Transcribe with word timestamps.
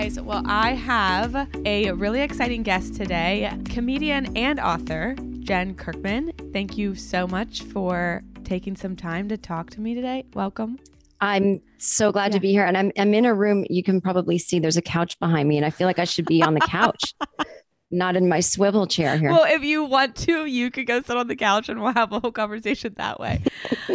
Guys. 0.00 0.18
Well, 0.18 0.42
I 0.46 0.72
have 0.72 1.46
a 1.66 1.92
really 1.92 2.22
exciting 2.22 2.62
guest 2.62 2.94
today 2.94 3.52
comedian 3.66 4.34
and 4.34 4.58
author, 4.58 5.14
Jen 5.40 5.74
Kirkman. 5.74 6.32
Thank 6.54 6.78
you 6.78 6.94
so 6.94 7.26
much 7.26 7.60
for 7.64 8.22
taking 8.42 8.76
some 8.76 8.96
time 8.96 9.28
to 9.28 9.36
talk 9.36 9.68
to 9.70 9.80
me 9.82 9.94
today. 9.94 10.24
Welcome. 10.32 10.78
I'm 11.20 11.60
so 11.76 12.12
glad 12.12 12.32
Yeah. 12.32 12.36
to 12.38 12.40
be 12.40 12.50
here. 12.50 12.64
And 12.64 12.78
I'm, 12.78 12.90
I'm 12.96 13.12
in 13.12 13.26
a 13.26 13.34
room, 13.34 13.66
you 13.68 13.82
can 13.82 14.00
probably 14.00 14.38
see 14.38 14.58
there's 14.58 14.78
a 14.78 14.82
couch 14.82 15.18
behind 15.18 15.46
me, 15.50 15.58
and 15.58 15.66
I 15.66 15.70
feel 15.70 15.86
like 15.86 15.98
I 15.98 16.06
should 16.06 16.24
be 16.24 16.42
on 16.42 16.54
the 16.54 16.60
couch, 16.60 17.12
not 17.90 18.16
in 18.16 18.26
my 18.26 18.40
swivel 18.40 18.86
chair 18.86 19.18
here. 19.18 19.30
Well, 19.30 19.44
if 19.44 19.62
you 19.62 19.84
want 19.84 20.16
to, 20.16 20.46
you 20.46 20.70
could 20.70 20.86
go 20.86 21.02
sit 21.02 21.14
on 21.18 21.26
the 21.26 21.36
couch 21.36 21.68
and 21.68 21.82
we'll 21.82 21.92
have 21.92 22.10
a 22.10 22.20
whole 22.20 22.32
conversation 22.32 22.94
that 22.96 23.20
way. 23.20 23.42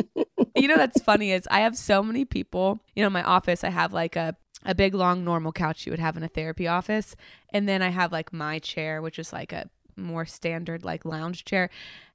you 0.55 0.67
know, 0.67 0.77
that's 0.77 1.01
funny 1.01 1.31
is 1.31 1.47
I 1.49 1.61
have 1.61 1.75
so 1.75 2.03
many 2.03 2.25
people, 2.25 2.79
you 2.95 3.01
know, 3.01 3.07
in 3.07 3.13
my 3.13 3.23
office, 3.23 3.63
I 3.63 3.69
have 3.69 3.91
like 3.91 4.15
a, 4.15 4.35
a 4.65 4.75
big, 4.75 4.93
long, 4.93 5.23
normal 5.23 5.51
couch 5.51 5.85
you 5.85 5.91
would 5.91 5.99
have 5.99 6.17
in 6.17 6.23
a 6.23 6.27
therapy 6.27 6.67
office. 6.67 7.15
And 7.53 7.69
then 7.69 7.81
I 7.81 7.89
have 7.89 8.11
like 8.11 8.33
my 8.33 8.59
chair, 8.59 9.01
which 9.01 9.19
is 9.19 9.31
like 9.31 9.53
a 9.53 9.69
more 9.95 10.25
standard, 10.25 10.83
like 10.83 11.05
lounge 11.05 11.45
chair. 11.45 11.69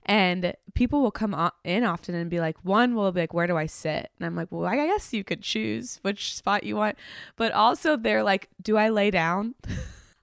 And 0.06 0.54
people 0.74 1.02
will 1.02 1.10
come 1.10 1.34
o- 1.34 1.52
in 1.64 1.84
often 1.84 2.14
and 2.14 2.28
be 2.30 2.40
like, 2.40 2.56
one 2.62 2.94
will 2.94 3.12
be 3.12 3.20
like, 3.20 3.34
where 3.34 3.46
do 3.46 3.56
I 3.56 3.66
sit? 3.66 4.10
And 4.18 4.26
I'm 4.26 4.34
like, 4.34 4.48
well, 4.50 4.66
I 4.66 4.76
guess 4.76 5.12
you 5.12 5.24
could 5.24 5.42
choose 5.42 5.98
which 6.02 6.34
spot 6.34 6.64
you 6.64 6.76
want. 6.76 6.96
But 7.36 7.52
also, 7.52 7.96
they're 7.96 8.22
like, 8.22 8.48
do 8.62 8.76
I 8.76 8.88
lay 8.88 9.10
down? 9.10 9.54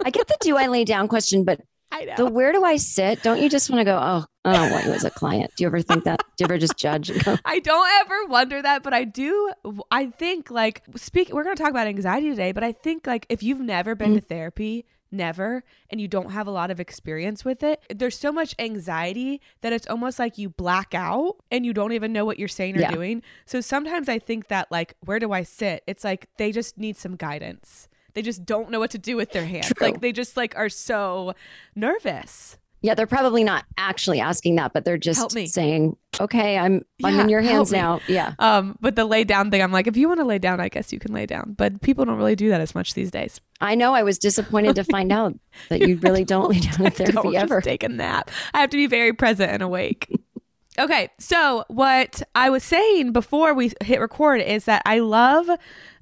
I 0.03 0.09
get 0.09 0.27
the 0.27 0.37
do 0.41 0.57
I 0.57 0.67
lay 0.67 0.83
down 0.83 1.07
question, 1.07 1.43
but 1.43 1.61
the 2.17 2.25
where 2.25 2.51
do 2.51 2.63
I 2.63 2.75
sit? 2.77 3.23
Don't 3.23 3.41
you 3.41 3.49
just 3.49 3.69
want 3.69 3.79
to 3.79 3.85
go, 3.85 3.97
oh, 4.01 4.25
I 4.47 4.53
don't 4.53 4.71
want 4.71 4.85
you 4.85 4.91
as 4.93 5.03
a 5.03 5.09
client? 5.09 5.51
Do 5.55 5.63
you 5.63 5.67
ever 5.67 5.81
think 5.81 6.03
that? 6.05 6.19
Do 6.35 6.43
you 6.43 6.45
ever 6.45 6.57
just 6.57 6.77
judge? 6.77 7.11
I 7.45 7.59
don't 7.59 7.89
ever 8.01 8.25
wonder 8.25 8.61
that, 8.61 8.83
but 8.83 8.93
I 8.93 9.03
do. 9.03 9.51
I 9.91 10.07
think 10.07 10.49
like 10.49 10.83
speak. 10.95 11.31
We're 11.33 11.43
going 11.43 11.55
to 11.55 11.61
talk 11.61 11.71
about 11.71 11.87
anxiety 11.87 12.29
today, 12.29 12.51
but 12.51 12.63
I 12.63 12.71
think 12.71 13.05
like 13.05 13.25
if 13.29 13.43
you've 13.43 13.59
never 13.59 13.95
been 13.95 14.13
to 14.13 14.21
mm-hmm. 14.21 14.27
therapy, 14.27 14.85
never, 15.11 15.63
and 15.89 15.99
you 15.99 16.07
don't 16.07 16.31
have 16.31 16.47
a 16.47 16.51
lot 16.51 16.71
of 16.71 16.79
experience 16.79 17.43
with 17.43 17.63
it, 17.63 17.81
there's 17.93 18.17
so 18.17 18.31
much 18.31 18.55
anxiety 18.59 19.41
that 19.61 19.73
it's 19.73 19.87
almost 19.87 20.19
like 20.19 20.37
you 20.37 20.49
black 20.49 20.93
out 20.93 21.37
and 21.51 21.65
you 21.65 21.73
don't 21.73 21.93
even 21.93 22.13
know 22.13 22.25
what 22.25 22.39
you're 22.39 22.47
saying 22.47 22.77
or 22.77 22.81
Yeah. 22.81 22.91
doing. 22.91 23.23
So 23.45 23.61
sometimes 23.61 24.09
I 24.09 24.19
think 24.19 24.47
that 24.47 24.71
like 24.71 24.95
where 25.01 25.19
do 25.19 25.31
I 25.31 25.43
sit? 25.43 25.83
It's 25.87 26.03
like 26.03 26.27
they 26.37 26.51
just 26.51 26.77
need 26.77 26.97
some 26.97 27.15
guidance. 27.15 27.87
They 28.13 28.21
just 28.21 28.45
don't 28.45 28.71
know 28.71 28.79
what 28.79 28.91
to 28.91 28.97
do 28.97 29.15
with 29.15 29.31
their 29.31 29.45
hands. 29.45 29.67
True. 29.67 29.87
Like 29.87 30.01
they 30.01 30.11
just 30.11 30.37
like 30.37 30.57
are 30.57 30.69
so 30.69 31.33
nervous. 31.75 32.57
Yeah, 32.87 32.93
they're 32.93 33.05
probably 33.05 33.43
not 33.43 33.65
actually 33.77 34.21
asking 34.21 34.55
that, 34.55 34.71
but 34.71 34.85
they're 34.85 34.97
just 34.97 35.37
saying, 35.49 35.97
okay, 36.21 36.57
I'm 36.57 36.85
I'm 37.03 37.19
in 37.19 37.27
your 37.27 37.41
hands 37.41 37.69
now. 37.69 37.99
Yeah. 38.07 38.33
Um, 38.39 38.77
but 38.79 38.95
the 38.95 39.03
lay 39.03 39.25
down 39.25 39.51
thing, 39.51 39.61
I'm 39.61 39.73
like, 39.73 39.87
if 39.87 39.97
you 39.97 40.07
want 40.07 40.21
to 40.21 40.25
lay 40.25 40.39
down, 40.39 40.61
I 40.61 40.69
guess 40.69 40.93
you 40.93 40.97
can 40.97 41.13
lay 41.13 41.25
down. 41.25 41.53
But 41.57 41.81
people 41.81 42.05
don't 42.05 42.15
really 42.15 42.37
do 42.37 42.47
that 42.47 42.61
as 42.61 42.73
much 42.73 42.93
these 42.93 43.11
days. 43.11 43.41
I 43.59 43.75
know 43.75 43.93
I 43.93 44.03
was 44.03 44.17
disappointed 44.17 44.77
to 44.77 44.85
find 44.85 45.11
out 45.11 45.37
that 45.69 45.81
you 45.81 45.97
really 46.01 46.23
don't 46.23 46.49
lay 46.49 46.61
down 46.61 46.85
in 46.85 46.91
therapy 46.93 47.33
just 47.33 47.35
ever. 47.35 47.59
take 47.59 47.83
a 47.83 47.89
nap. 47.89 48.31
I 48.53 48.61
have 48.61 48.69
to 48.69 48.77
be 48.77 48.87
very 48.87 49.11
present 49.11 49.51
and 49.51 49.61
awake. 49.61 50.09
okay, 50.79 51.09
so 51.19 51.65
what 51.67 52.23
I 52.35 52.49
was 52.49 52.63
saying 52.63 53.11
before 53.11 53.53
we 53.53 53.73
hit 53.83 53.99
record 53.99 54.39
is 54.39 54.63
that 54.63 54.81
I 54.85 54.99
love 54.99 55.49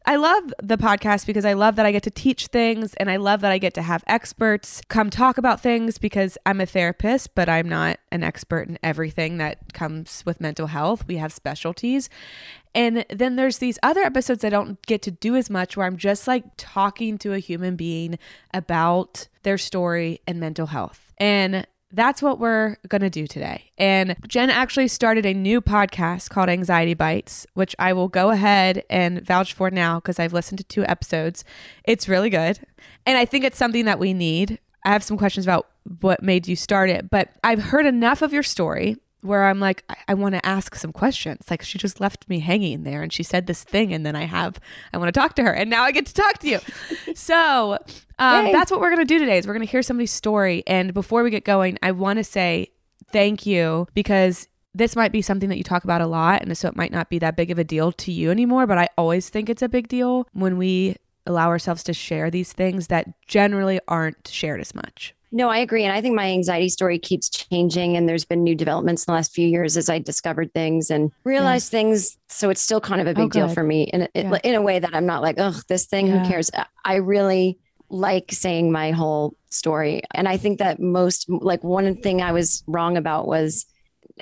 I 0.08 0.18
love 0.18 0.54
the 0.62 0.78
podcast 0.78 1.26
because 1.26 1.46
I 1.46 1.54
love 1.54 1.78
that 1.78 1.86
I 1.86 1.92
get 1.92 2.04
to 2.04 2.12
teach 2.12 2.48
things 2.48 2.94
and 2.96 3.10
I 3.10 3.16
love 3.16 3.42
that 3.42 3.52
I 3.52 3.58
get 3.58 3.74
to 3.74 3.82
have 3.82 4.04
experts 4.06 4.82
come 4.88 5.10
talk 5.10 5.40
about 5.40 5.62
things 5.62 5.98
because 5.98 6.38
I'm 6.46 6.62
a 6.62 6.68
therapist, 6.68 7.34
but 7.34 7.50
I'm 7.50 7.68
not 7.68 8.00
an 8.12 8.22
expert 8.22 8.68
in 8.68 8.78
everything 8.84 9.40
that 9.40 9.74
comes 9.74 10.24
with 10.24 10.40
mental 10.40 10.68
health. 10.68 11.08
We 11.08 11.18
have 11.18 11.34
specialties. 11.34 12.08
And 12.76 13.04
then 13.10 13.36
there's 13.36 13.58
these 13.58 13.80
other 13.82 14.02
episodes 14.02 14.44
I 14.44 14.50
don't 14.50 14.80
get 14.86 15.02
to 15.04 15.12
do 15.12 15.36
as 15.36 15.50
much 15.50 15.76
where 15.76 15.88
I'm 15.88 15.98
just 15.98 16.28
like 16.28 16.44
talking 16.56 17.18
to 17.20 17.34
a 17.34 17.40
human 17.40 17.76
being 17.76 18.20
about 18.54 19.28
their 19.42 19.58
story 19.58 20.22
and 20.28 20.40
mental 20.40 20.68
health. 20.68 21.14
And 21.18 21.66
that's 21.92 22.22
what 22.22 22.40
we're 22.40 22.78
going 22.88 23.02
to 23.02 23.10
do 23.10 23.28
today. 23.28 23.72
And 23.78 24.16
Jen 24.28 24.50
actually 24.50 24.88
started 24.88 25.26
a 25.26 25.34
new 25.34 25.62
podcast 25.62 26.30
called 26.30 26.50
Anxiety 26.50 26.94
Bites, 26.94 27.48
which 27.54 27.76
I 27.80 27.94
will 27.94 28.08
go 28.08 28.32
ahead 28.32 28.84
and 28.90 29.26
vouch 29.26 29.54
for 29.54 29.72
now 29.72 30.00
because 30.00 30.20
I've 30.20 30.34
listened 30.34 30.58
to 30.60 30.64
two 30.64 30.86
episodes. 30.86 31.44
It's 31.86 32.10
really 32.10 32.30
good. 32.30 32.60
And 33.06 33.18
I 33.18 33.26
think 33.26 33.46
it's 33.46 33.58
something 33.58 33.86
that 33.86 34.00
we 34.00 34.14
need. 34.14 34.60
I 34.84 34.92
have 34.92 35.04
some 35.04 35.18
questions 35.18 35.46
about 35.46 35.68
what 36.02 36.22
made 36.22 36.48
you 36.48 36.56
start 36.56 36.90
it, 36.90 37.10
but 37.10 37.30
I've 37.44 37.62
heard 37.62 37.86
enough 37.86 38.22
of 38.22 38.34
your 38.34 38.44
story 38.44 38.98
where 39.26 39.46
I'm 39.46 39.60
like, 39.60 39.84
I, 39.90 39.96
I 40.10 40.14
want 40.14 40.36
to 40.36 40.46
ask 40.46 40.76
some 40.76 40.92
questions. 40.92 41.46
Like 41.50 41.62
she 41.62 41.78
just 41.78 42.00
left 42.00 42.28
me 42.30 42.40
hanging 42.40 42.84
there 42.84 43.02
and 43.02 43.12
she 43.12 43.24
said 43.24 43.48
this 43.48 43.64
thing, 43.64 43.94
and 43.94 44.06
then 44.06 44.16
I 44.16 44.26
have, 44.26 44.60
I 44.94 44.98
want 44.98 45.14
to 45.14 45.20
talk 45.20 45.36
to 45.36 45.44
her, 45.44 45.52
and 45.52 45.70
now 45.70 45.84
I 45.84 45.92
get 45.92 46.06
to 46.08 46.14
talk 46.14 46.40
to 46.40 46.50
you. 46.50 46.60
so 47.16 47.78
um, 48.20 48.52
that's 48.52 48.72
what 48.72 48.80
we're 48.80 48.94
going 48.94 49.06
to 49.06 49.14
do 49.14 49.20
today 49.20 49.38
is 49.38 49.48
we're 49.48 49.54
going 49.54 49.66
to 49.66 49.72
hear 49.72 49.82
somebody's 49.82 50.12
story. 50.12 50.64
And 50.68 50.94
before 50.94 51.24
we 51.24 51.30
get 51.30 51.44
going, 51.44 51.78
I 51.82 51.92
want 51.92 52.18
to 52.18 52.24
say 52.24 52.70
thank 53.12 53.46
you 53.46 53.88
because 53.94 54.48
this 54.74 54.96
might 54.96 55.12
be 55.12 55.22
something 55.22 55.50
that 55.50 55.58
you 55.58 55.64
talk 55.64 55.84
about 55.84 56.02
a 56.02 56.08
lot. 56.08 56.42
And 56.42 56.58
so 56.58 56.68
it 56.68 56.76
might 56.76 56.92
not 56.92 57.10
be 57.10 57.18
that 57.20 57.38
big 57.38 57.50
of 57.50 57.58
a 57.58 57.64
deal 57.64 57.92
to 57.94 58.12
you 58.12 58.30
anymore, 58.30 58.68
but 58.68 58.78
I 58.78 58.90
always 58.98 59.30
think 59.30 59.50
it's 59.50 59.62
a 59.62 59.70
big 59.70 59.88
deal 59.88 60.28
when 60.34 60.58
we 60.58 60.98
allow 61.26 61.48
ourselves 61.48 61.84
to 61.84 61.94
share 61.94 62.30
these 62.30 62.54
things 62.54 62.88
that 62.88 63.08
generally 63.26 63.80
aren't 63.88 64.28
shared 64.28 64.60
as 64.60 64.76
much. 64.76 65.15
No, 65.36 65.50
I 65.50 65.58
agree. 65.58 65.84
And 65.84 65.92
I 65.92 66.00
think 66.00 66.16
my 66.16 66.28
anxiety 66.32 66.70
story 66.70 66.98
keeps 66.98 67.30
changing. 67.30 67.98
And 67.98 68.08
there's 68.08 68.24
been 68.24 68.42
new 68.42 68.56
developments 68.56 69.04
in 69.04 69.12
the 69.12 69.16
last 69.18 69.34
few 69.34 69.46
years 69.46 69.76
as 69.76 69.90
I 69.90 70.00
discovered 70.00 70.54
things 70.54 70.90
and 70.90 71.12
realized 71.26 71.70
things. 71.70 72.18
So 72.30 72.50
it's 72.50 72.62
still 72.62 72.80
kind 72.80 73.02
of 73.02 73.08
a 73.08 73.10
oh, 73.10 73.24
big 73.26 73.32
deal 73.34 73.44
Oh, 73.44 73.48
good. 73.48 73.54
for 73.54 73.64
me 73.64 73.84
in 73.84 74.04
a, 74.04 74.10
Yeah. 74.16 74.38
in 74.46 74.56
a 74.56 74.62
way 74.62 74.80
that 74.80 74.96
I'm 74.96 75.06
not 75.06 75.22
like, 75.22 75.36
oh, 75.38 75.60
this 75.68 75.88
thing, 75.88 76.08
Yeah. 76.08 76.24
who 76.24 76.30
cares? 76.30 76.50
I 76.86 76.96
really 76.96 77.60
like 77.90 78.32
saying 78.32 78.72
my 78.72 78.92
whole 78.92 79.36
story. 79.50 80.04
And 80.14 80.26
I 80.30 80.38
think 80.38 80.60
that 80.60 80.80
most, 80.80 81.30
like, 81.30 81.66
one 81.66 81.98
thing 81.98 82.22
I 82.22 82.32
was 82.32 82.64
wrong 82.66 82.96
about 82.96 83.28
was 83.28 83.66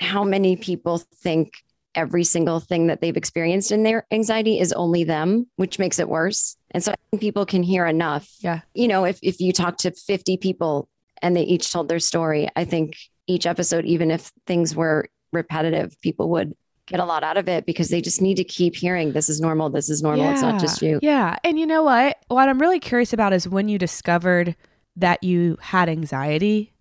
how 0.00 0.24
many 0.24 0.56
people 0.56 0.98
think 0.98 1.52
every 1.94 2.24
single 2.24 2.58
thing 2.58 2.88
that 2.88 3.00
they've 3.00 3.16
experienced 3.16 3.70
in 3.70 3.84
their 3.84 4.04
anxiety 4.10 4.58
is 4.58 4.72
only 4.72 5.04
them, 5.04 5.46
which 5.54 5.78
makes 5.78 6.00
it 6.00 6.08
worse. 6.08 6.56
And 6.72 6.82
so 6.82 6.90
I 6.90 6.96
think 7.12 7.20
people 7.20 7.46
can 7.46 7.62
hear 7.62 7.86
enough. 7.86 8.28
Yeah. 8.40 8.62
You 8.74 8.88
know, 8.88 9.04
if, 9.04 9.20
if 9.22 9.38
you 9.40 9.52
talk 9.52 9.76
to 9.78 9.92
50 9.92 10.38
people 10.38 10.88
and 11.24 11.34
they 11.34 11.42
each 11.42 11.72
told 11.72 11.88
their 11.88 11.98
story. 11.98 12.48
I 12.54 12.66
think 12.66 12.98
each 13.26 13.46
episode, 13.46 13.86
even 13.86 14.10
if 14.10 14.30
things 14.46 14.76
were 14.76 15.08
repetitive, 15.32 15.98
people 16.02 16.28
would 16.30 16.54
get 16.86 17.00
a 17.00 17.04
lot 17.04 17.24
out 17.24 17.38
of 17.38 17.48
it 17.48 17.64
because 17.64 17.88
they 17.88 18.02
just 18.02 18.20
need 18.20 18.36
to 18.36 18.44
keep 18.44 18.76
hearing 18.76 19.12
this 19.12 19.30
is 19.30 19.40
normal, 19.40 19.70
this 19.70 19.88
is 19.88 20.02
normal, 20.02 20.30
it's 20.30 20.42
not 20.42 20.60
just 20.60 20.82
you. 20.82 20.98
Yeah. 21.00 21.36
And 21.42 21.58
you 21.58 21.66
know 21.66 21.82
what? 21.82 22.18
What 22.28 22.50
I'm 22.50 22.60
really 22.60 22.78
curious 22.78 23.14
about 23.14 23.32
is 23.32 23.48
when 23.48 23.70
you 23.70 23.78
discovered 23.78 24.54
that 24.96 25.24
you 25.24 25.56
had 25.62 25.88
anxiety. 25.88 26.74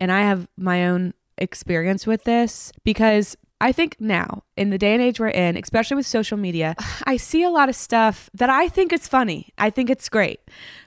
And 0.00 0.10
I 0.10 0.22
have 0.22 0.48
my 0.56 0.88
own 0.88 1.14
experience 1.38 2.04
with 2.04 2.24
this 2.24 2.72
because 2.82 3.36
I 3.64 3.72
think 3.72 3.96
now, 3.98 4.44
in 4.58 4.68
the 4.68 4.76
day 4.76 4.92
and 4.92 5.00
age 5.00 5.18
we're 5.18 5.28
in, 5.28 5.56
especially 5.56 5.96
with 5.96 6.06
social 6.06 6.36
media, 6.36 6.74
I 7.04 7.16
see 7.16 7.42
a 7.42 7.48
lot 7.48 7.70
of 7.70 7.74
stuff 7.74 8.28
that 8.34 8.50
I 8.50 8.68
think 8.68 8.92
is 8.92 9.08
funny. 9.08 9.54
I 9.56 9.70
think 9.70 9.88
it's 9.88 10.10
great. 10.10 10.40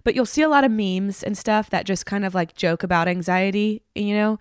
But 0.04 0.14
you'll 0.14 0.28
see 0.28 0.44
a 0.44 0.48
lot 0.48 0.64
of 0.64 0.70
memes 0.70 1.24
and 1.24 1.36
stuff 1.36 1.72
that 1.72 1.88
just 1.88 2.06
kind 2.06 2.24
of 2.24 2.36
like 2.36 2.54
joke 2.54 2.84
about 2.84 3.08
anxiety, 3.08 3.82
you 3.96 4.14
know? 4.14 4.38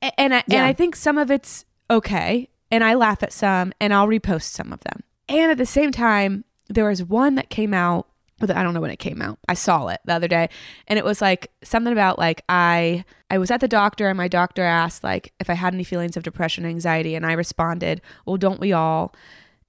And, 0.00 0.12
and 0.16 0.34
I, 0.34 0.44
yeah. 0.46 0.58
and 0.58 0.66
I 0.66 0.72
think 0.72 0.94
some 0.94 1.18
of 1.18 1.28
it's 1.28 1.64
okay. 1.90 2.48
And 2.70 2.84
I 2.84 2.94
laugh 2.94 3.20
at 3.20 3.32
some 3.32 3.72
and 3.80 3.92
I'll 3.92 4.06
repost 4.06 4.44
some 4.44 4.72
of 4.72 4.78
them. 4.84 5.02
And 5.28 5.50
at 5.50 5.58
the 5.58 5.66
same 5.66 5.90
time, 5.90 6.44
there 6.68 6.88
was 6.88 7.02
one 7.02 7.34
that 7.34 7.50
came 7.50 7.74
out 7.74 8.06
I 8.50 8.62
don't 8.62 8.74
know 8.74 8.80
when 8.80 8.90
it 8.90 8.98
came 8.98 9.22
out. 9.22 9.38
I 9.48 9.54
saw 9.54 9.88
it 9.88 10.00
the 10.04 10.14
other 10.14 10.28
day 10.28 10.48
and 10.88 10.98
it 10.98 11.04
was 11.04 11.20
like 11.20 11.50
something 11.62 11.92
about 11.92 12.18
like 12.18 12.42
I 12.48 13.04
I 13.30 13.38
was 13.38 13.50
at 13.50 13.60
the 13.60 13.68
doctor 13.68 14.08
and 14.08 14.16
my 14.16 14.28
doctor 14.28 14.62
asked 14.62 15.04
like 15.04 15.32
if 15.40 15.48
I 15.48 15.54
had 15.54 15.74
any 15.74 15.84
feelings 15.84 16.16
of 16.16 16.22
depression 16.22 16.66
anxiety 16.66 17.14
and 17.14 17.24
I 17.24 17.32
responded, 17.32 18.00
"Well, 18.26 18.36
don't 18.36 18.60
we 18.60 18.72
all?" 18.72 19.14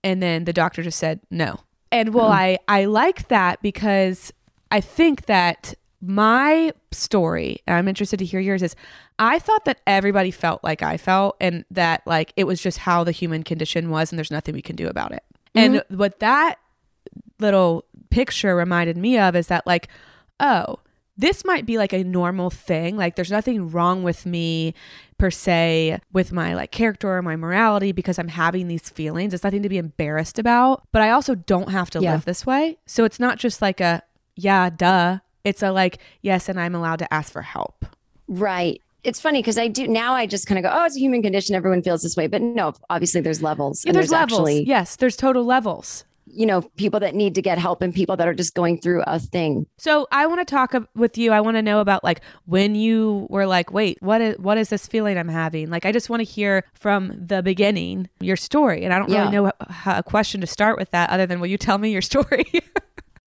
And 0.03 0.21
then 0.21 0.45
the 0.45 0.53
doctor 0.53 0.83
just 0.83 0.99
said, 0.99 1.19
"No." 1.31 1.61
And 1.91 2.13
well, 2.13 2.27
oh. 2.27 2.31
I 2.31 2.57
I 2.67 2.85
like 2.85 3.27
that 3.27 3.61
because 3.61 4.33
I 4.71 4.81
think 4.81 5.27
that 5.27 5.75
my 6.01 6.73
story, 6.91 7.59
and 7.65 7.77
I'm 7.77 7.87
interested 7.87 8.17
to 8.17 8.25
hear 8.25 8.41
yours 8.41 8.61
is 8.61 8.75
I 9.19 9.39
thought 9.39 9.65
that 9.65 9.79
everybody 9.87 10.31
felt 10.31 10.63
like 10.63 10.81
I 10.81 10.97
felt 10.97 11.37
and 11.39 11.63
that 11.71 12.01
like 12.05 12.33
it 12.35 12.43
was 12.45 12.61
just 12.61 12.79
how 12.79 13.03
the 13.03 13.11
human 13.11 13.43
condition 13.43 13.89
was 13.89 14.11
and 14.11 14.17
there's 14.17 14.31
nothing 14.31 14.53
we 14.53 14.61
can 14.61 14.75
do 14.75 14.87
about 14.87 15.13
it. 15.13 15.23
Mm-hmm. 15.55 15.75
And 15.75 15.99
what 15.99 16.19
that 16.19 16.57
little 17.39 17.85
picture 18.09 18.55
reminded 18.55 18.97
me 18.97 19.17
of 19.17 19.35
is 19.35 19.47
that 19.47 19.65
like 19.65 19.87
oh 20.39 20.77
this 21.17 21.45
might 21.45 21.65
be 21.65 21.77
like 21.77 21.93
a 21.93 22.03
normal 22.03 22.49
thing 22.49 22.95
like 22.95 23.15
there's 23.15 23.31
nothing 23.31 23.69
wrong 23.69 24.03
with 24.03 24.25
me 24.25 24.73
per 25.17 25.29
se 25.31 25.99
with 26.11 26.31
my 26.31 26.53
like 26.53 26.71
character 26.71 27.09
or 27.09 27.21
my 27.21 27.35
morality 27.35 27.91
because 27.91 28.19
i'm 28.19 28.27
having 28.27 28.67
these 28.67 28.89
feelings 28.89 29.33
it's 29.33 29.43
nothing 29.43 29.63
to 29.63 29.69
be 29.69 29.77
embarrassed 29.77 30.39
about 30.39 30.83
but 30.91 31.01
i 31.01 31.09
also 31.09 31.35
don't 31.35 31.69
have 31.69 31.89
to 31.89 31.99
yeah. 31.99 32.13
live 32.13 32.25
this 32.25 32.45
way 32.45 32.77
so 32.85 33.03
it's 33.03 33.19
not 33.19 33.37
just 33.37 33.61
like 33.61 33.79
a 33.79 34.01
yeah 34.35 34.69
duh 34.69 35.19
it's 35.43 35.63
a 35.63 35.71
like 35.71 35.99
yes 36.21 36.49
and 36.49 36.59
i'm 36.59 36.75
allowed 36.75 36.99
to 36.99 37.11
ask 37.13 37.31
for 37.31 37.41
help 37.41 37.85
right 38.27 38.81
it's 39.03 39.19
funny 39.19 39.39
because 39.39 39.57
I 39.57 39.67
do 39.67 39.85
now. 39.85 40.13
I 40.13 40.25
just 40.25 40.47
kind 40.47 40.57
of 40.57 40.63
go, 40.63 40.71
"Oh, 40.73 40.85
it's 40.85 40.95
a 40.95 40.99
human 40.99 41.21
condition. 41.21 41.55
Everyone 41.55 41.81
feels 41.81 42.03
this 42.03 42.15
way." 42.15 42.27
But 42.27 42.41
no, 42.41 42.73
obviously 42.89 43.19
there's 43.19 43.43
levels. 43.43 43.83
Yeah, 43.85 43.91
there's, 43.91 44.09
there's 44.09 44.11
levels. 44.11 44.39
Actually, 44.39 44.63
yes, 44.63 44.95
there's 44.95 45.17
total 45.17 45.43
levels 45.43 46.05
you 46.33 46.45
know, 46.45 46.61
people 46.77 46.99
that 46.99 47.15
need 47.15 47.35
to 47.35 47.41
get 47.41 47.57
help 47.57 47.81
and 47.81 47.93
people 47.93 48.17
that 48.17 48.27
are 48.27 48.33
just 48.33 48.53
going 48.53 48.79
through 48.79 49.03
a 49.05 49.19
thing. 49.19 49.65
So 49.77 50.07
I 50.11 50.25
want 50.25 50.45
to 50.45 50.45
talk 50.45 50.73
with 50.95 51.17
you. 51.17 51.31
I 51.31 51.41
want 51.41 51.57
to 51.57 51.61
know 51.61 51.79
about 51.79 52.03
like 52.03 52.21
when 52.45 52.75
you 52.75 53.27
were 53.29 53.45
like, 53.45 53.71
wait, 53.71 53.97
what 54.01 54.21
is 54.21 54.37
what 54.39 54.57
is 54.57 54.69
this 54.69 54.87
feeling 54.87 55.17
I'm 55.17 55.27
having? 55.27 55.69
Like, 55.69 55.85
I 55.85 55.91
just 55.91 56.09
want 56.09 56.21
to 56.21 56.25
hear 56.25 56.63
from 56.73 57.13
the 57.17 57.43
beginning 57.43 58.09
your 58.19 58.37
story, 58.37 58.83
and 58.83 58.93
I 58.93 58.99
don't 58.99 59.09
yeah. 59.09 59.21
really 59.21 59.31
know 59.31 59.45
a, 59.47 59.55
a 59.85 60.03
question 60.03 60.41
to 60.41 60.47
start 60.47 60.77
with 60.77 60.91
that 60.91 61.09
other 61.09 61.25
than 61.25 61.39
will 61.39 61.47
you 61.47 61.57
tell 61.57 61.77
me 61.77 61.91
your 61.91 62.01
story? 62.13 62.45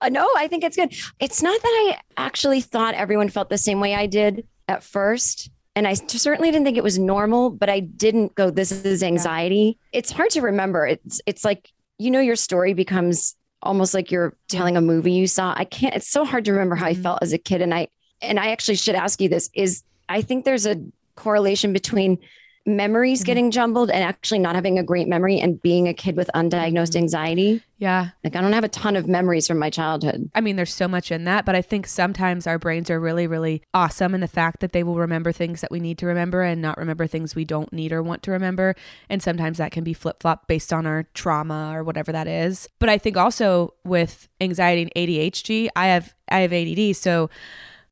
uh, 0.01 0.09
no, 0.09 0.29
I 0.37 0.49
think 0.49 0.65
it's 0.65 0.77
good. 0.77 0.95
It's 1.21 1.43
not 1.43 1.61
that 1.61 1.69
I 1.69 2.01
actually 2.17 2.61
thought 2.61 2.95
everyone 2.95 3.29
felt 3.29 3.49
the 3.49 3.59
same 3.59 3.81
way 3.81 3.95
I 3.95 4.07
did 4.07 4.47
at 4.69 4.83
first. 4.83 5.51
And 5.75 5.87
I 5.87 5.93
certainly 5.93 6.51
didn't 6.51 6.65
think 6.65 6.79
it 6.79 6.83
was 6.83 6.99
normal, 6.99 7.51
but 7.51 7.69
I 7.69 7.81
didn't 7.81 8.35
go, 8.35 8.49
this 8.49 8.73
is 8.73 9.03
anxiety. 9.03 9.79
Yeah. 9.93 9.99
It's 9.99 10.11
hard 10.11 10.31
to 10.31 10.41
remember. 10.41 10.87
It's 10.87 11.21
it's 11.27 11.45
like 11.45 11.71
you 11.99 12.11
know, 12.11 12.21
your 12.21 12.37
story 12.37 12.75
becomes 12.75 13.35
almost 13.63 13.95
like 13.95 14.11
you're 14.11 14.37
telling 14.49 14.77
a 14.77 14.81
movie 14.81 15.13
you 15.13 15.27
saw. 15.27 15.55
I 15.57 15.65
can't, 15.65 15.95
it's 15.95 16.09
so 16.09 16.25
hard 16.25 16.45
to 16.45 16.53
remember 16.53 16.75
how 16.75 16.87
I 16.87 16.93
mm-hmm. 16.93 17.03
felt 17.03 17.19
as 17.23 17.33
a 17.33 17.39
kid. 17.39 17.63
And 17.63 17.75
I, 17.75 17.89
and 18.21 18.39
I 18.39 18.51
actually 18.51 18.77
should 18.77 18.95
ask 18.95 19.21
you 19.21 19.29
this 19.29 19.51
is 19.55 19.83
I 20.09 20.23
think 20.23 20.45
there's 20.45 20.67
a 20.67 20.83
correlation 21.17 21.73
between 21.73 22.19
memories 22.67 23.21
mm-hmm. 23.21 23.27
getting 23.27 23.51
jumbled 23.51 23.91
and 23.91 24.03
actually 24.03 24.41
not 24.41 24.55
having 24.55 24.79
a 24.79 24.83
great 24.83 25.09
memory 25.09 25.39
and 25.39 25.63
being 25.63 25.87
a 25.87 25.95
kid 25.95 26.17
with 26.17 26.29
undiagnosed 26.35 26.91
mm-hmm. 26.91 26.99
anxiety. 26.99 27.63
Yeah. 27.79 28.11
Like 28.25 28.35
I 28.35 28.41
don't 28.41 28.53
have 28.53 28.65
a 28.65 28.69
ton 28.69 28.97
of 28.97 29.07
memories 29.07 29.47
from 29.47 29.59
my 29.59 29.71
childhood. 29.71 30.31
I 30.35 30.41
mean, 30.41 30.57
there's 30.57 30.75
so 30.75 30.89
much 30.89 31.13
in 31.13 31.25
that, 31.25 31.45
but 31.45 31.55
I 31.55 31.63
think 31.63 31.87
sometimes 31.87 32.47
our 32.47 32.59
brains 32.59 32.91
are 32.91 32.99
really, 32.99 33.27
really 33.27 33.63
awesome 33.75 34.15
in 34.15 34.21
the 34.21 34.29
fact 34.29 34.61
that 34.61 34.73
they 34.73 34.83
will 34.83 34.97
remember 34.97 35.31
things 35.31 35.61
that 35.61 35.71
we 35.71 35.79
need 35.79 35.99
to 35.99 36.07
remember 36.07 36.43
and 36.43 36.61
not 36.61 36.79
remember 36.79 37.07
things 37.07 37.35
we 37.35 37.45
don't 37.45 37.73
need 37.73 37.93
or 37.93 38.03
want 38.03 38.23
to 38.25 38.31
remember. 38.31 38.75
And 39.09 39.23
sometimes 39.23 39.59
that 39.59 39.73
can 39.73 39.85
be 39.85 39.95
flip 39.95 40.23
flop 40.23 40.49
based 40.49 40.73
on 40.73 40.87
our 40.87 41.05
trauma 41.15 41.73
or 41.75 41.85
whatever 41.85 42.13
that 42.13 42.27
is. 42.27 42.69
But 42.79 42.89
I 42.89 42.99
think 42.99 43.17
also 43.17 43.75
with 43.85 44.29
anxiety 44.41 44.83
and 44.83 44.93
ADHD, 44.95 45.69
I 45.77 45.87
have 45.89 46.15
I 46.29 46.41
have 46.41 46.53
ADD, 46.53 46.97
so 46.97 47.31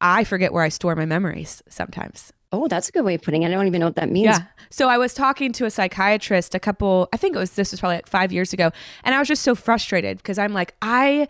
I 0.00 0.24
forget 0.24 0.52
where 0.52 0.64
I 0.64 0.68
store 0.68 0.96
my 0.96 1.06
memories 1.06 1.62
sometimes. 1.68 2.32
Oh, 2.54 2.68
that's 2.68 2.88
a 2.88 2.92
good 2.92 3.04
way 3.04 3.14
of 3.14 3.22
putting 3.22 3.42
it. 3.42 3.48
I 3.48 3.50
don't 3.50 3.66
even 3.66 3.80
know 3.80 3.86
what 3.86 3.96
that 3.96 4.10
means. 4.10 4.26
Yeah. 4.26 4.44
So 4.70 4.88
I 4.88 4.98
was 4.98 5.14
talking 5.14 5.52
to 5.52 5.64
a 5.64 5.70
psychiatrist 5.70 6.54
a 6.54 6.60
couple, 6.60 7.08
I 7.12 7.16
think 7.16 7.34
it 7.34 7.38
was, 7.38 7.52
this 7.52 7.72
was 7.72 7.80
probably 7.80 7.96
like 7.96 8.08
five 8.08 8.32
years 8.32 8.52
ago. 8.52 8.70
And 9.02 9.14
I 9.14 9.18
was 9.18 9.28
just 9.28 9.42
so 9.42 9.54
frustrated 9.54 10.18
because 10.18 10.38
I'm 10.38 10.52
like, 10.52 10.74
I 10.80 11.28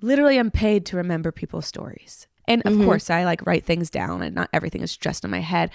literally 0.00 0.38
am 0.38 0.50
paid 0.50 0.86
to 0.86 0.96
remember 0.96 1.32
people's 1.32 1.66
stories. 1.66 2.26
And 2.46 2.62
of 2.66 2.74
mm-hmm. 2.74 2.84
course, 2.84 3.10
I 3.10 3.24
like 3.24 3.46
write 3.46 3.64
things 3.64 3.88
down 3.88 4.22
and 4.22 4.34
not 4.34 4.50
everything 4.52 4.82
is 4.82 4.96
just 4.96 5.24
in 5.24 5.30
my 5.30 5.40
head 5.40 5.70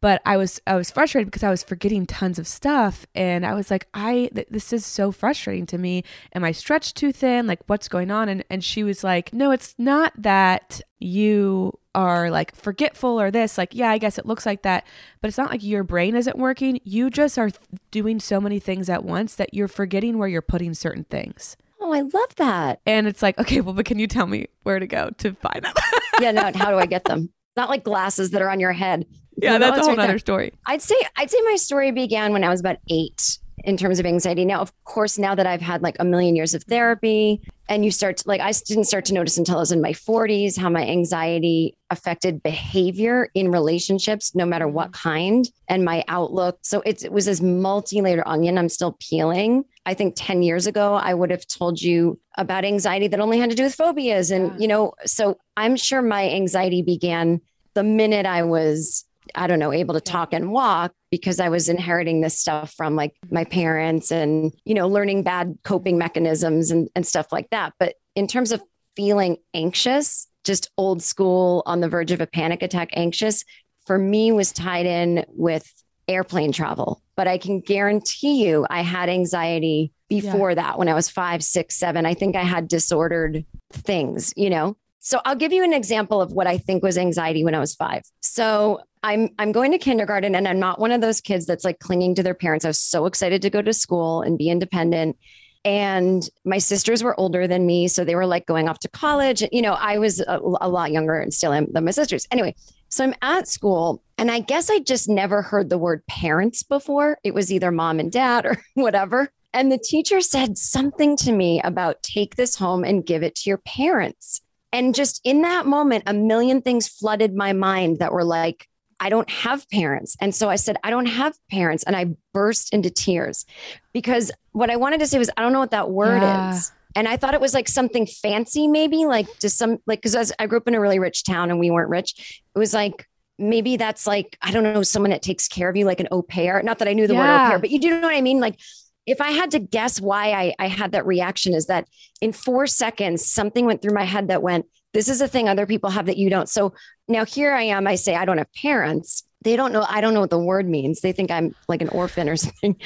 but 0.00 0.20
I 0.24 0.36
was 0.36 0.60
I 0.66 0.74
was 0.74 0.90
frustrated 0.90 1.28
because 1.28 1.42
I 1.42 1.50
was 1.50 1.62
forgetting 1.62 2.06
tons 2.06 2.38
of 2.38 2.46
stuff. 2.46 3.06
And 3.14 3.46
I 3.46 3.54
was 3.54 3.70
like 3.70 3.88
I 3.94 4.30
th- 4.34 4.48
this 4.50 4.72
is 4.72 4.84
so 4.84 5.10
frustrating 5.10 5.66
to 5.66 5.78
me. 5.78 6.04
Am 6.34 6.44
I 6.44 6.52
stretched 6.52 6.96
too 6.96 7.12
thin? 7.12 7.46
Like 7.46 7.60
what's 7.66 7.88
going 7.88 8.10
on? 8.10 8.28
And 8.28 8.44
and 8.50 8.62
she 8.62 8.82
was 8.84 9.02
like 9.02 9.32
no 9.32 9.50
it's 9.50 9.74
not 9.78 10.12
that 10.16 10.80
you 10.98 11.78
are 11.94 12.30
like 12.30 12.54
forgetful 12.54 13.20
or 13.20 13.30
this. 13.30 13.56
Like 13.56 13.74
yeah 13.74 13.90
I 13.90 13.98
guess 13.98 14.18
it 14.18 14.26
looks 14.26 14.44
like 14.46 14.62
that 14.62 14.86
but 15.20 15.28
it's 15.28 15.38
not 15.38 15.50
like 15.50 15.62
your 15.62 15.82
brain 15.82 16.14
isn't 16.14 16.38
working. 16.38 16.80
You 16.84 17.10
just 17.10 17.38
are 17.38 17.50
doing 17.90 18.20
so 18.20 18.40
many 18.40 18.60
things 18.60 18.88
at 18.90 19.04
once 19.04 19.34
that 19.36 19.54
you're 19.54 19.68
forgetting 19.68 20.18
where 20.18 20.28
you're 20.28 20.42
putting 20.42 20.74
certain 20.74 21.04
things. 21.04 21.56
Oh, 21.80 21.92
I 21.92 22.00
love 22.00 22.34
that. 22.36 22.80
And 22.86 23.06
it's 23.06 23.22
like, 23.22 23.38
okay, 23.38 23.60
well, 23.60 23.74
but 23.74 23.84
can 23.84 23.98
you 23.98 24.06
tell 24.06 24.26
me 24.26 24.46
where 24.62 24.78
to 24.78 24.86
go 24.86 25.10
to 25.18 25.34
find 25.34 25.62
them? 25.64 25.74
yeah, 26.20 26.32
no, 26.32 26.50
how 26.54 26.70
do 26.70 26.78
I 26.78 26.86
get 26.86 27.04
them? 27.06 27.30
Not 27.54 27.68
like 27.68 27.84
glasses 27.84 28.30
that 28.30 28.42
are 28.42 28.50
on 28.50 28.60
your 28.60 28.72
head 28.72 29.06
yeah, 29.36 29.58
that's 29.58 29.78
a 29.78 29.80
whole 29.82 29.96
right 29.96 30.08
other 30.08 30.18
story. 30.18 30.52
I'd 30.66 30.82
say 30.82 30.96
I'd 31.16 31.30
say 31.30 31.38
my 31.44 31.56
story 31.56 31.90
began 31.92 32.32
when 32.32 32.44
I 32.44 32.48
was 32.48 32.60
about 32.60 32.78
eight 32.88 33.38
in 33.64 33.76
terms 33.76 33.98
of 33.98 34.06
anxiety. 34.06 34.44
Now, 34.44 34.60
of 34.60 34.72
course, 34.84 35.18
now 35.18 35.34
that 35.34 35.46
I've 35.46 35.60
had 35.60 35.82
like 35.82 35.96
a 35.98 36.04
million 36.04 36.36
years 36.36 36.54
of 36.54 36.62
therapy, 36.64 37.42
and 37.68 37.84
you 37.84 37.90
start 37.90 38.18
to 38.18 38.28
like, 38.28 38.40
I 38.40 38.52
didn't 38.52 38.84
start 38.84 39.04
to 39.06 39.14
notice 39.14 39.38
until 39.38 39.56
I 39.56 39.60
was 39.60 39.72
in 39.72 39.80
my 39.80 39.92
40s 39.92 40.56
how 40.56 40.68
my 40.68 40.86
anxiety 40.86 41.76
affected 41.90 42.42
behavior 42.42 43.28
in 43.34 43.50
relationships, 43.50 44.34
no 44.34 44.46
matter 44.46 44.68
what 44.68 44.92
mm-hmm. 44.92 45.08
kind, 45.08 45.50
and 45.68 45.84
my 45.84 46.04
outlook. 46.06 46.58
So 46.62 46.80
it, 46.82 47.04
it 47.04 47.12
was 47.12 47.24
this 47.24 47.40
multi 47.40 48.00
layered 48.00 48.22
onion 48.24 48.56
I'm 48.56 48.68
still 48.68 48.96
peeling. 49.00 49.64
I 49.84 49.94
think 49.94 50.14
10 50.16 50.42
years 50.42 50.68
ago, 50.68 50.94
I 50.94 51.14
would 51.14 51.30
have 51.30 51.46
told 51.46 51.82
you 51.82 52.20
about 52.38 52.64
anxiety 52.64 53.08
that 53.08 53.20
only 53.20 53.38
had 53.38 53.50
to 53.50 53.56
do 53.56 53.64
with 53.64 53.74
phobias. 53.74 54.30
And, 54.30 54.52
yeah. 54.52 54.58
you 54.58 54.68
know, 54.68 54.92
so 55.04 55.38
I'm 55.56 55.74
sure 55.76 56.02
my 56.02 56.28
anxiety 56.30 56.82
began 56.82 57.40
the 57.74 57.82
minute 57.82 58.26
I 58.26 58.44
was 58.44 59.04
I 59.34 59.46
don't 59.46 59.58
know, 59.58 59.72
able 59.72 59.94
to 59.94 60.00
talk 60.00 60.32
and 60.32 60.50
walk 60.50 60.92
because 61.10 61.40
I 61.40 61.48
was 61.48 61.68
inheriting 61.68 62.20
this 62.20 62.38
stuff 62.38 62.72
from 62.74 62.96
like 62.96 63.14
my 63.30 63.44
parents 63.44 64.10
and, 64.10 64.52
you 64.64 64.74
know, 64.74 64.88
learning 64.88 65.22
bad 65.22 65.58
coping 65.64 65.98
mechanisms 65.98 66.70
and, 66.70 66.88
and 66.94 67.06
stuff 67.06 67.32
like 67.32 67.50
that. 67.50 67.74
But 67.78 67.94
in 68.14 68.26
terms 68.26 68.52
of 68.52 68.62
feeling 68.96 69.36
anxious, 69.54 70.28
just 70.44 70.70
old 70.78 71.02
school 71.02 71.62
on 71.66 71.80
the 71.80 71.88
verge 71.88 72.12
of 72.12 72.20
a 72.20 72.26
panic 72.26 72.62
attack 72.62 72.90
anxious, 72.94 73.44
for 73.86 73.98
me 73.98 74.32
was 74.32 74.52
tied 74.52 74.86
in 74.86 75.24
with 75.28 75.70
airplane 76.08 76.52
travel. 76.52 77.02
But 77.16 77.28
I 77.28 77.38
can 77.38 77.60
guarantee 77.60 78.44
you 78.46 78.66
I 78.68 78.82
had 78.82 79.08
anxiety 79.08 79.92
before 80.08 80.50
yeah. 80.50 80.56
that 80.56 80.78
when 80.78 80.88
I 80.88 80.94
was 80.94 81.08
five, 81.08 81.42
six, 81.42 81.76
seven. 81.76 82.06
I 82.06 82.14
think 82.14 82.36
I 82.36 82.42
had 82.42 82.68
disordered 82.68 83.44
things, 83.72 84.32
you 84.36 84.50
know? 84.50 84.76
So 85.06 85.20
I'll 85.24 85.36
give 85.36 85.52
you 85.52 85.62
an 85.62 85.72
example 85.72 86.20
of 86.20 86.32
what 86.32 86.48
I 86.48 86.58
think 86.58 86.82
was 86.82 86.98
anxiety 86.98 87.44
when 87.44 87.54
I 87.54 87.60
was 87.60 87.76
five. 87.76 88.02
So 88.22 88.80
I'm 89.04 89.28
I'm 89.38 89.52
going 89.52 89.70
to 89.70 89.78
kindergarten 89.78 90.34
and 90.34 90.48
I'm 90.48 90.58
not 90.58 90.80
one 90.80 90.90
of 90.90 91.00
those 91.00 91.20
kids 91.20 91.46
that's 91.46 91.64
like 91.64 91.78
clinging 91.78 92.16
to 92.16 92.24
their 92.24 92.34
parents. 92.34 92.64
I 92.64 92.68
was 92.68 92.80
so 92.80 93.06
excited 93.06 93.40
to 93.42 93.48
go 93.48 93.62
to 93.62 93.72
school 93.72 94.22
and 94.22 94.36
be 94.36 94.50
independent. 94.50 95.16
And 95.64 96.28
my 96.44 96.58
sisters 96.58 97.04
were 97.04 97.18
older 97.20 97.46
than 97.46 97.66
me, 97.66 97.86
so 97.86 98.04
they 98.04 98.16
were 98.16 98.26
like 98.26 98.46
going 98.46 98.68
off 98.68 98.80
to 98.80 98.88
college. 98.88 99.44
You 99.52 99.62
know, 99.62 99.74
I 99.74 99.98
was 99.98 100.18
a, 100.18 100.40
a 100.60 100.68
lot 100.68 100.90
younger 100.90 101.20
and 101.20 101.32
still 101.32 101.52
am 101.52 101.68
than 101.70 101.84
my 101.84 101.92
sisters. 101.92 102.26
Anyway, 102.32 102.56
so 102.88 103.04
I'm 103.04 103.14
at 103.22 103.46
school, 103.46 104.02
and 104.18 104.28
I 104.28 104.40
guess 104.40 104.70
I 104.70 104.80
just 104.80 105.08
never 105.08 105.40
heard 105.40 105.70
the 105.70 105.78
word 105.78 106.04
parents 106.08 106.64
before. 106.64 107.18
It 107.22 107.32
was 107.32 107.52
either 107.52 107.70
mom 107.70 108.00
and 108.00 108.10
dad 108.10 108.44
or 108.44 108.60
whatever. 108.74 109.30
And 109.52 109.70
the 109.70 109.78
teacher 109.78 110.20
said 110.20 110.58
something 110.58 111.16
to 111.18 111.30
me 111.30 111.60
about 111.62 112.02
take 112.02 112.34
this 112.34 112.56
home 112.56 112.82
and 112.82 113.06
give 113.06 113.22
it 113.22 113.36
to 113.36 113.50
your 113.50 113.58
parents. 113.58 114.40
And 114.76 114.94
just 114.94 115.22
in 115.24 115.40
that 115.42 115.64
moment, 115.64 116.04
a 116.06 116.12
million 116.12 116.60
things 116.60 116.86
flooded 116.86 117.34
my 117.34 117.54
mind 117.54 117.98
that 118.00 118.12
were 118.12 118.24
like, 118.24 118.68
I 119.00 119.08
don't 119.08 119.28
have 119.30 119.68
parents. 119.70 120.16
And 120.20 120.34
so 120.34 120.50
I 120.50 120.56
said, 120.56 120.76
I 120.84 120.90
don't 120.90 121.06
have 121.06 121.34
parents. 121.50 121.82
And 121.84 121.96
I 121.96 122.14
burst 122.34 122.74
into 122.74 122.90
tears 122.90 123.46
because 123.94 124.30
what 124.52 124.68
I 124.70 124.76
wanted 124.76 125.00
to 125.00 125.06
say 125.06 125.18
was, 125.18 125.30
I 125.36 125.40
don't 125.40 125.54
know 125.54 125.60
what 125.60 125.70
that 125.70 125.90
word 125.90 126.22
Yeah. 126.22 126.50
is. 126.50 126.72
And 126.94 127.08
I 127.08 127.16
thought 127.16 127.32
it 127.32 127.40
was 127.40 127.54
like 127.54 127.68
something 127.68 128.06
fancy, 128.06 128.68
maybe 128.68 129.06
like 129.06 129.26
to 129.40 129.48
some, 129.48 129.78
like, 129.86 130.02
cause 130.02 130.32
I 130.38 130.46
grew 130.46 130.58
up 130.58 130.68
in 130.68 130.74
a 130.74 130.80
really 130.80 130.98
rich 130.98 131.24
town 131.24 131.50
and 131.50 131.58
we 131.58 131.70
weren't 131.70 131.90
rich. 131.90 132.42
It 132.54 132.58
was 132.58 132.74
like, 132.74 133.06
maybe 133.38 133.76
that's 133.78 134.06
like, 134.06 134.36
I 134.42 134.50
don't 134.50 134.62
know, 134.62 134.82
someone 134.82 135.10
that 135.10 135.22
takes 135.22 135.48
care 135.48 135.68
of 135.70 135.76
you, 135.76 135.84
like 135.86 136.00
an 136.00 136.08
au 136.10 136.22
pair. 136.22 136.62
Not 136.62 136.78
that 136.80 136.88
I 136.88 136.92
knew 136.94 137.06
the 137.06 137.14
word 137.14 137.24
Yeah. 137.26 137.36
au 137.36 137.48
pair, 137.48 137.58
but 137.58 137.70
you 137.70 137.78
do 137.78 137.90
know 138.00 138.06
what 138.06 138.16
I 138.16 138.20
mean? 138.22 138.40
Like, 138.40 138.58
if 139.06 139.20
I 139.20 139.30
had 139.30 139.52
to 139.52 139.58
guess 139.58 140.00
why 140.00 140.32
I, 140.32 140.54
I 140.58 140.68
had 140.68 140.92
that 140.92 141.06
reaction, 141.06 141.54
is 141.54 141.66
that 141.66 141.88
in 142.20 142.32
four 142.32 142.66
seconds, 142.66 143.24
something 143.24 143.64
went 143.64 143.80
through 143.80 143.94
my 143.94 144.04
head 144.04 144.28
that 144.28 144.42
went, 144.42 144.66
This 144.92 145.08
is 145.08 145.20
a 145.20 145.28
thing 145.28 145.48
other 145.48 145.66
people 145.66 145.90
have 145.90 146.06
that 146.06 146.16
you 146.16 146.28
don't. 146.28 146.48
So 146.48 146.74
now 147.08 147.24
here 147.24 147.52
I 147.52 147.62
am. 147.62 147.86
I 147.86 147.94
say, 147.94 148.16
I 148.16 148.24
don't 148.24 148.38
have 148.38 148.52
parents. 148.52 149.22
They 149.42 149.54
don't 149.54 149.72
know. 149.72 149.86
I 149.88 150.00
don't 150.00 150.12
know 150.12 150.20
what 150.20 150.30
the 150.30 150.38
word 150.38 150.68
means. 150.68 151.00
They 151.00 151.12
think 151.12 151.30
I'm 151.30 151.54
like 151.68 151.82
an 151.82 151.88
orphan 151.90 152.28
or 152.28 152.36
something. 152.36 152.76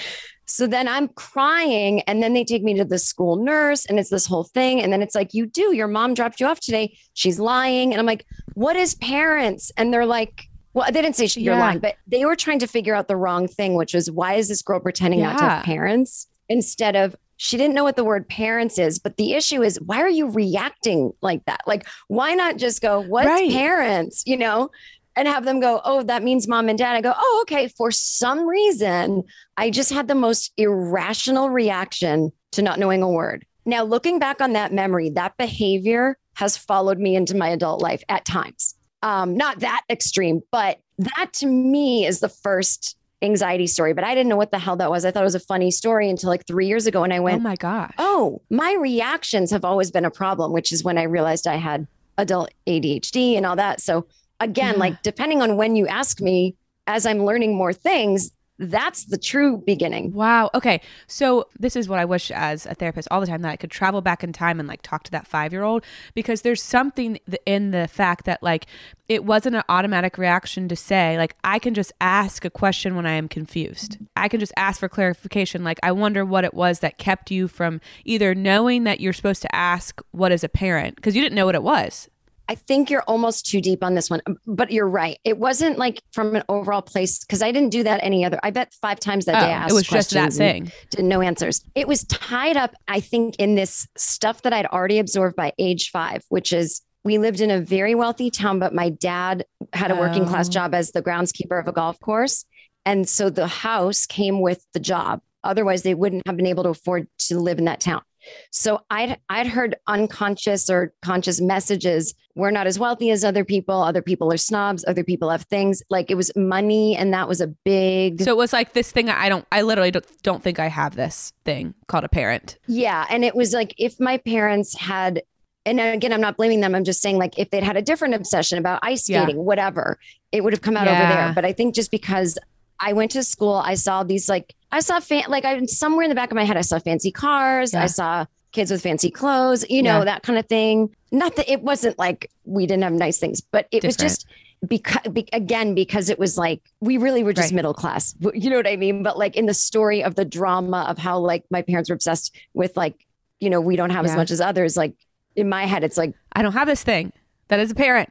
So 0.45 0.67
then 0.67 0.89
I'm 0.89 1.09
crying. 1.09 2.03
And 2.03 2.23
then 2.23 2.35
they 2.35 2.45
take 2.45 2.63
me 2.63 2.75
to 2.75 2.85
the 2.85 2.99
school 2.99 3.37
nurse 3.37 3.87
and 3.87 3.99
it's 3.99 4.11
this 4.11 4.27
whole 4.27 4.45
thing. 4.45 4.83
And 4.83 4.93
then 4.93 5.01
it's 5.01 5.15
like, 5.15 5.33
You 5.33 5.47
do. 5.47 5.75
Your 5.75 5.89
mom 5.89 6.13
dropped 6.13 6.41
you 6.41 6.47
off 6.47 6.61
today. 6.61 6.99
She's 7.15 7.41
lying. 7.41 7.93
And 7.93 8.01
I'm 8.01 8.07
like, 8.07 8.27
What 8.55 8.77
is 8.77 8.95
parents? 8.97 9.73
And 9.77 9.93
they're 9.93 10.07
like, 10.07 10.50
well, 10.75 10.87
they 10.93 11.03
didn't 11.03 11.17
say 11.17 11.29
you're 11.41 11.55
Yeah. 11.55 11.61
lying, 11.61 11.79
but 11.79 11.97
they 12.07 12.25
were 12.25 12.37
trying 12.37 12.59
to 12.61 12.67
figure 12.67 12.95
out 12.95 13.09
the 13.09 13.17
wrong 13.17 13.49
thing, 13.49 13.75
which 13.75 13.95
was 13.95 14.11
why 14.11 14.35
is 14.35 14.49
this 14.49 14.63
girl 14.63 14.81
pretending 14.81 15.21
not 15.23 15.39
to 15.39 15.45
have 15.45 15.65
parents 15.65 16.27
instead 16.49 16.97
of 16.97 17.17
she 17.37 17.57
didn't 17.57 17.75
know 17.75 17.85
what 17.85 17.97
the 17.97 18.05
word 18.05 18.29
parents 18.29 18.79
is. 18.79 18.99
But 18.99 19.17
the 19.17 19.33
issue 19.33 19.63
is, 19.63 19.81
why 19.81 20.03
are 20.03 20.09
you 20.11 20.29
reacting 20.29 21.13
like 21.23 21.43
that? 21.47 21.63
Like, 21.67 21.87
why 22.09 22.35
not 22.35 22.59
just 22.59 22.83
go, 22.83 23.01
what's 23.01 23.27
Right. 23.29 23.51
parents, 23.51 24.23
you 24.27 24.37
know? 24.37 24.71
And 25.17 25.27
have 25.27 25.47
them 25.47 25.59
go, 25.59 25.81
oh, 25.85 26.03
that 26.03 26.23
means 26.23 26.47
mom 26.47 26.69
and 26.69 26.79
dad. 26.79 26.97
I 26.97 27.01
go, 27.01 27.15
oh, 27.19 27.39
okay. 27.43 27.69
For 27.69 27.91
some 27.91 28.47
reason, 28.47 29.23
I 29.57 29.71
just 29.71 29.91
had 29.91 30.07
the 30.07 30.15
most 30.15 30.53
irrational 30.59 31.49
reaction 31.49 32.31
to 32.53 32.63
not 32.63 32.79
knowing 32.79 33.03
a 33.03 33.09
word. 33.09 33.47
Now, 33.65 33.85
looking 33.85 34.19
back 34.19 34.41
on 34.43 34.53
that 34.53 34.73
memory, 34.73 35.09
that 35.11 35.37
behavior 35.39 36.19
has 36.35 36.57
followed 36.59 36.99
me 36.99 37.17
into 37.17 37.35
my 37.37 37.49
adult 37.49 37.81
life 37.83 38.03
at 38.09 38.25
times. 38.25 38.75
Um, 39.03 39.37
not 39.37 39.61
that 39.61 39.83
extreme, 39.91 40.43
but 40.51 40.79
that 40.99 41.31
to 41.35 41.47
me 41.47 42.05
is 42.07 42.21
the 42.21 42.29
first 42.29 42.97
anxiety 43.23 43.67
story. 43.67 43.93
But 43.95 44.05
I 44.05 44.15
didn't 44.15 44.29
know 44.29 44.37
what 44.37 44.51
the 44.51 44.59
hell 44.59 44.77
that 44.77 44.91
was. 44.91 45.05
I 45.05 45.11
thought 45.11 45.23
it 45.23 45.25
was 45.25 45.35
a 45.35 45.41
funny 45.41 45.71
story 45.71 46.09
until 46.09 46.29
like 46.31 46.47
three 46.47 46.67
years 46.67 46.87
ago 46.87 47.03
when 47.03 47.13
I 47.13 47.21
went, 47.21 47.37
Oh 47.41 47.43
my 47.43 47.57
gosh. 47.57 47.93
oh, 47.99 48.41
my 48.51 48.75
reactions 48.81 49.51
have 49.51 49.65
always 49.65 49.91
been 49.91 50.05
a 50.05 50.11
problem, 50.11 50.53
which 50.53 50.73
is 50.73 50.83
when 50.85 50.97
I 50.99 51.03
realized 51.05 51.47
I 51.47 51.57
had 51.57 51.87
adult 52.19 52.51
ADHD 52.67 53.37
and 53.37 53.45
all 53.47 53.57
that. 53.57 53.81
So 53.81 54.07
again, 54.41 54.75
Yeah. 54.75 54.81
like 54.81 55.03
depending 55.03 55.43
on 55.43 55.57
when 55.57 55.77
you 55.77 55.87
ask 55.87 56.21
me, 56.21 56.55
as 56.87 57.05
I'm 57.07 57.25
learning 57.25 57.55
more 57.55 57.73
things, 57.73 58.31
that's 58.61 59.05
the 59.05 59.17
true 59.17 59.57
beginning. 59.57 60.13
Wow. 60.13 60.51
Okay. 60.55 60.83
So 61.07 61.49
this 61.59 61.77
is 61.77 61.89
what 61.89 61.99
I 61.99 62.05
wish 62.05 62.31
as 62.31 62.67
a 62.67 62.75
therapist 62.75 63.09
all 63.11 63.21
the 63.21 63.27
time 63.27 63.41
that 63.43 63.51
I 63.51 63.57
could 63.57 63.71
travel 63.71 64.03
back 64.03 64.23
in 64.23 64.35
time 64.35 64.61
and 64.61 64.69
like 64.69 64.83
talk 64.83 65.03
to 65.05 65.11
that 65.13 65.27
five 65.27 65.53
year 65.53 65.63
old 65.63 65.83
because 66.15 66.43
there's 66.43 66.63
something 66.63 67.19
in 67.47 67.71
the 67.71 67.89
fact 67.89 68.27
that 68.27 68.43
like 68.43 68.67
it 69.09 69.25
wasn't 69.25 69.57
an 69.57 69.63
automatic 69.71 70.19
reaction 70.19 70.69
to 70.69 70.77
say 70.77 71.17
like 71.17 71.35
I 71.43 71.59
can 71.59 71.73
just 71.73 71.93
ask 72.03 72.45
a 72.45 72.51
question 72.51 72.97
when 72.97 73.07
I 73.07 73.13
am 73.13 73.29
confused. 73.29 73.97
I 74.15 74.29
can 74.29 74.41
just 74.41 74.53
ask 74.59 74.79
for 74.79 74.89
clarification. 74.89 75.65
Like 75.65 75.81
I 75.83 75.93
wonder 75.93 76.25
what 76.25 76.45
it 76.45 76.53
was 76.53 76.81
that 76.81 76.99
kept 76.99 77.31
you 77.31 77.49
from 77.49 77.81
either 78.05 78.35
knowing 78.35 78.85
that 78.85 79.01
you're 79.01 79.15
supposed 79.15 79.43
to 79.43 79.55
ask 79.55 80.03
what 80.11 80.33
is 80.33 80.45
a 80.45 80.49
parent 80.51 80.97
because 80.97 81.17
you 81.17 81.23
didn't 81.23 81.35
know 81.37 81.47
what 81.47 81.55
it 81.55 81.63
was. 81.63 82.11
I 82.51 82.57
think 82.57 82.91
you're 82.91 83.03
almost 83.03 83.47
too 83.47 83.61
deep 83.61 83.85
on 83.85 83.95
this 83.95 84.11
one, 84.11 84.21
um, 84.27 84.37
but 84.45 84.73
you're 84.73 84.89
right. 84.89 85.19
It 85.23 85.39
wasn't 85.39 85.79
like 85.79 86.03
from 86.13 86.35
an 86.35 86.43
overall 86.49 86.83
place 86.83 87.21
because 87.21 87.43
I 87.43 87.53
didn't 87.53 87.71
do 87.71 87.85
that 87.85 88.01
any 88.03 88.25
other. 88.25 88.41
I 88.43 88.51
bet 88.51 88.73
five 88.83 88.99
times 88.99 89.27
that 89.27 89.41
day 89.41 89.47
I 89.47 89.51
Oh, 89.51 89.63
asked 89.63 89.71
it 89.71 89.75
was 89.75 89.87
just 89.87 90.11
that 90.11 90.33
thing. 90.33 90.73
didn't 90.91 91.07
know 91.09 91.21
answers. 91.21 91.65
It 91.77 91.87
was 91.87 92.03
tied 92.07 92.57
up, 92.57 92.75
I 92.89 92.99
think, 92.99 93.37
in 93.37 93.55
this 93.55 93.87
stuff 93.97 94.43
that 94.43 94.53
I'd 94.53 94.67
already 94.67 94.99
absorbed 94.99 95.37
by 95.37 95.53
age 95.59 95.91
five, 95.91 96.25
which 96.29 96.53
is 96.53 96.83
we 97.05 97.19
lived 97.19 97.41
in 97.41 97.51
a 97.53 97.61
very 97.61 97.95
wealthy 97.95 98.31
town, 98.33 98.59
but 98.59 98.75
my 98.75 98.89
dad 98.91 99.45
had 99.73 99.93
a 99.93 99.95
working 99.95 100.27
class 100.27 100.49
Oh. 100.49 100.53
job 100.53 100.75
as 100.75 100.91
the 100.91 101.01
groundskeeper 101.03 101.59
of 101.61 101.69
a 101.69 101.73
golf 101.73 102.01
course. 102.01 102.45
And 102.85 103.09
so 103.09 103.31
the 103.31 103.47
house 103.47 104.07
came 104.07 104.41
with 104.41 104.67
the 104.75 104.81
job. 104.81 105.21
Otherwise, 105.45 105.83
they 105.83 105.95
wouldn't 105.95 106.27
have 106.27 106.37
been 106.37 106.47
able 106.47 106.65
to 106.65 106.71
afford 106.71 107.07
to 107.29 107.39
live 107.39 107.59
in 107.59 107.65
that 107.67 107.81
town. 107.81 108.03
So 108.51 108.81
I'd 108.91 109.19
I'd 109.29 109.47
heard 109.47 109.77
unconscious 109.87 110.69
or 110.71 110.93
conscious 111.03 111.41
messages. 111.41 112.15
We're 112.35 112.51
not 112.51 112.67
as 112.67 112.79
wealthy 112.79 113.11
as 113.11 113.25
other 113.25 113.45
people. 113.45 113.83
Other 113.83 114.03
people 114.03 114.33
are 114.33 114.37
snobs. 114.37 114.85
Other 114.87 115.05
people 115.05 115.31
have 115.31 115.43
things. 115.45 115.83
Like 115.91 116.11
it 116.11 116.15
was 116.15 116.31
money, 116.37 116.97
and 116.97 117.13
that 117.13 117.29
was 117.29 117.41
a 117.41 117.49
big 117.49 118.23
So 118.23 118.31
it 118.31 118.37
was 118.37 118.53
like 118.53 118.73
this 118.73 118.91
thing 118.93 119.11
I 119.11 119.29
don't, 119.29 119.47
I 119.53 119.63
literally 119.63 119.91
don't, 119.91 120.07
don't 120.23 120.43
think 120.43 120.59
I 120.59 120.69
have 120.69 120.97
this 120.97 121.33
thing 121.45 121.75
called 121.89 122.05
a 122.05 122.09
parent. 122.09 122.59
Yeah. 122.67 123.07
And 123.11 123.25
it 123.25 123.35
was 123.35 123.53
like 123.53 123.75
if 123.79 123.99
my 124.01 124.19
parents 124.19 124.77
had, 124.79 125.23
and 125.67 125.79
again, 125.81 126.13
I'm 126.13 126.21
not 126.23 126.37
blaming 126.37 126.61
them. 126.61 126.75
I'm 126.75 126.85
just 126.85 127.03
saying, 127.03 127.19
like, 127.19 127.39
if 127.39 127.51
they'd 127.51 127.63
had 127.63 127.77
a 127.77 127.83
different 127.83 128.15
obsession 128.15 128.57
about 128.59 128.81
ice 128.83 129.09
Yeah. 129.09 129.25
skating, 129.25 129.45
whatever, 129.45 129.99
it 130.33 130.43
would 130.43 130.55
have 130.55 130.63
come 130.63 130.77
out 130.77 130.89
over 130.89 130.99
there. 130.99 131.33
But 131.35 131.45
I 131.45 131.53
think 131.53 131.75
just 131.75 131.91
because 131.91 132.39
I 132.81 132.93
went 132.93 133.11
to 133.13 133.23
school, 133.23 133.55
I 133.55 133.75
saw 133.75 134.03
these, 134.03 134.29
like, 134.29 134.55
I 134.73 134.81
saw, 134.81 135.01
fan, 135.01 135.25
like, 135.29 135.45
I 135.45 135.65
somewhere 135.67 136.05
in 136.05 136.09
the 136.09 136.15
back 136.15 136.31
of 136.31 136.37
my 136.37 136.45
head, 136.45 136.57
I 136.57 136.63
saw 136.63 136.79
fancy 136.79 137.11
cars. 137.13 137.73
Yeah. 137.73 137.83
I 137.83 137.87
saw 137.87 138.25
kids 138.53 138.71
with 138.71 138.83
fancy 138.83 139.11
clothes, 139.11 139.65
you 139.69 139.83
know, 139.83 139.99
Yeah. 139.99 140.05
that 140.07 140.23
kind 140.23 140.39
of 140.39 140.47
thing. 140.47 140.95
Not 141.13 141.37
that 141.37 141.51
it 141.51 141.63
wasn't 141.63 141.99
like 141.99 142.31
we 142.45 142.67
didn't 142.67 142.83
have 142.85 142.93
nice 142.93 143.19
things, 143.19 143.41
but 143.41 143.67
it 143.71 143.85
was 143.85 143.97
just, 143.97 144.27
because 144.69 145.01
be, 145.13 145.27
again 145.33 145.75
because 145.75 146.11
it 146.11 146.19
was 146.19 146.37
like 146.37 146.61
we 146.81 146.99
really 146.99 147.25
were 147.25 147.33
just 147.33 147.47
Right. 147.47 147.55
middle 147.57 147.73
class 147.73 148.15
you 148.35 148.51
know 148.51 148.57
what 148.57 148.67
i 148.67 148.77
mean 148.77 149.03
but 149.03 149.17
like 149.17 149.35
in 149.35 149.47
the 149.47 149.55
story 149.55 150.05
of 150.05 150.17
the 150.17 150.25
drama 150.27 150.85
of 150.87 150.99
how 150.99 151.19
like 151.19 151.45
my 151.51 151.63
parents 151.63 151.89
were 151.89 151.95
obsessed 151.95 152.37
with 152.53 152.77
like 152.77 153.07
you 153.39 153.49
know 153.49 153.59
we 153.59 153.75
don't 153.75 153.89
have 153.89 154.05
as 154.05 154.15
much 154.15 154.31
as 154.31 154.39
others 154.39 154.77
like 154.77 154.93
in 155.35 155.49
my 155.49 155.65
head 155.65 155.83
it's 155.83 155.97
like 155.97 156.13
I 156.35 156.43
don't 156.43 156.53
have 156.53 156.69
this 156.69 156.83
thing 156.83 157.11
that 157.49 157.59
is 157.59 157.71
a 157.71 157.75
parent. 157.75 158.11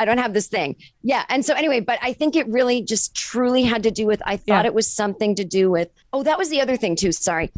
I 0.00 0.04
don't 0.04 0.18
have 0.18 0.32
this 0.34 0.48
thing. 0.48 0.74
Yeah 1.02 1.24
and 1.28 1.44
so 1.44 1.54
anyway 1.54 1.80
but 1.80 1.98
i 2.02 2.12
think 2.12 2.34
it 2.34 2.46
really 2.48 2.82
just 2.82 3.14
truly 3.14 3.62
had 3.62 3.82
to 3.84 3.90
do 3.90 4.06
with 4.06 4.20
i 4.26 4.36
thought 4.36 4.64
Yeah. 4.64 4.70
it 4.70 4.74
was 4.74 4.88
something 4.92 5.34
to 5.36 5.44
do 5.44 5.70
with 5.70 5.88
oh 6.12 6.22
that 6.24 6.38
was 6.38 6.48
the 6.48 6.60
other 6.60 6.76
thing 6.76 6.96
too 6.96 7.12
sorry. 7.12 7.50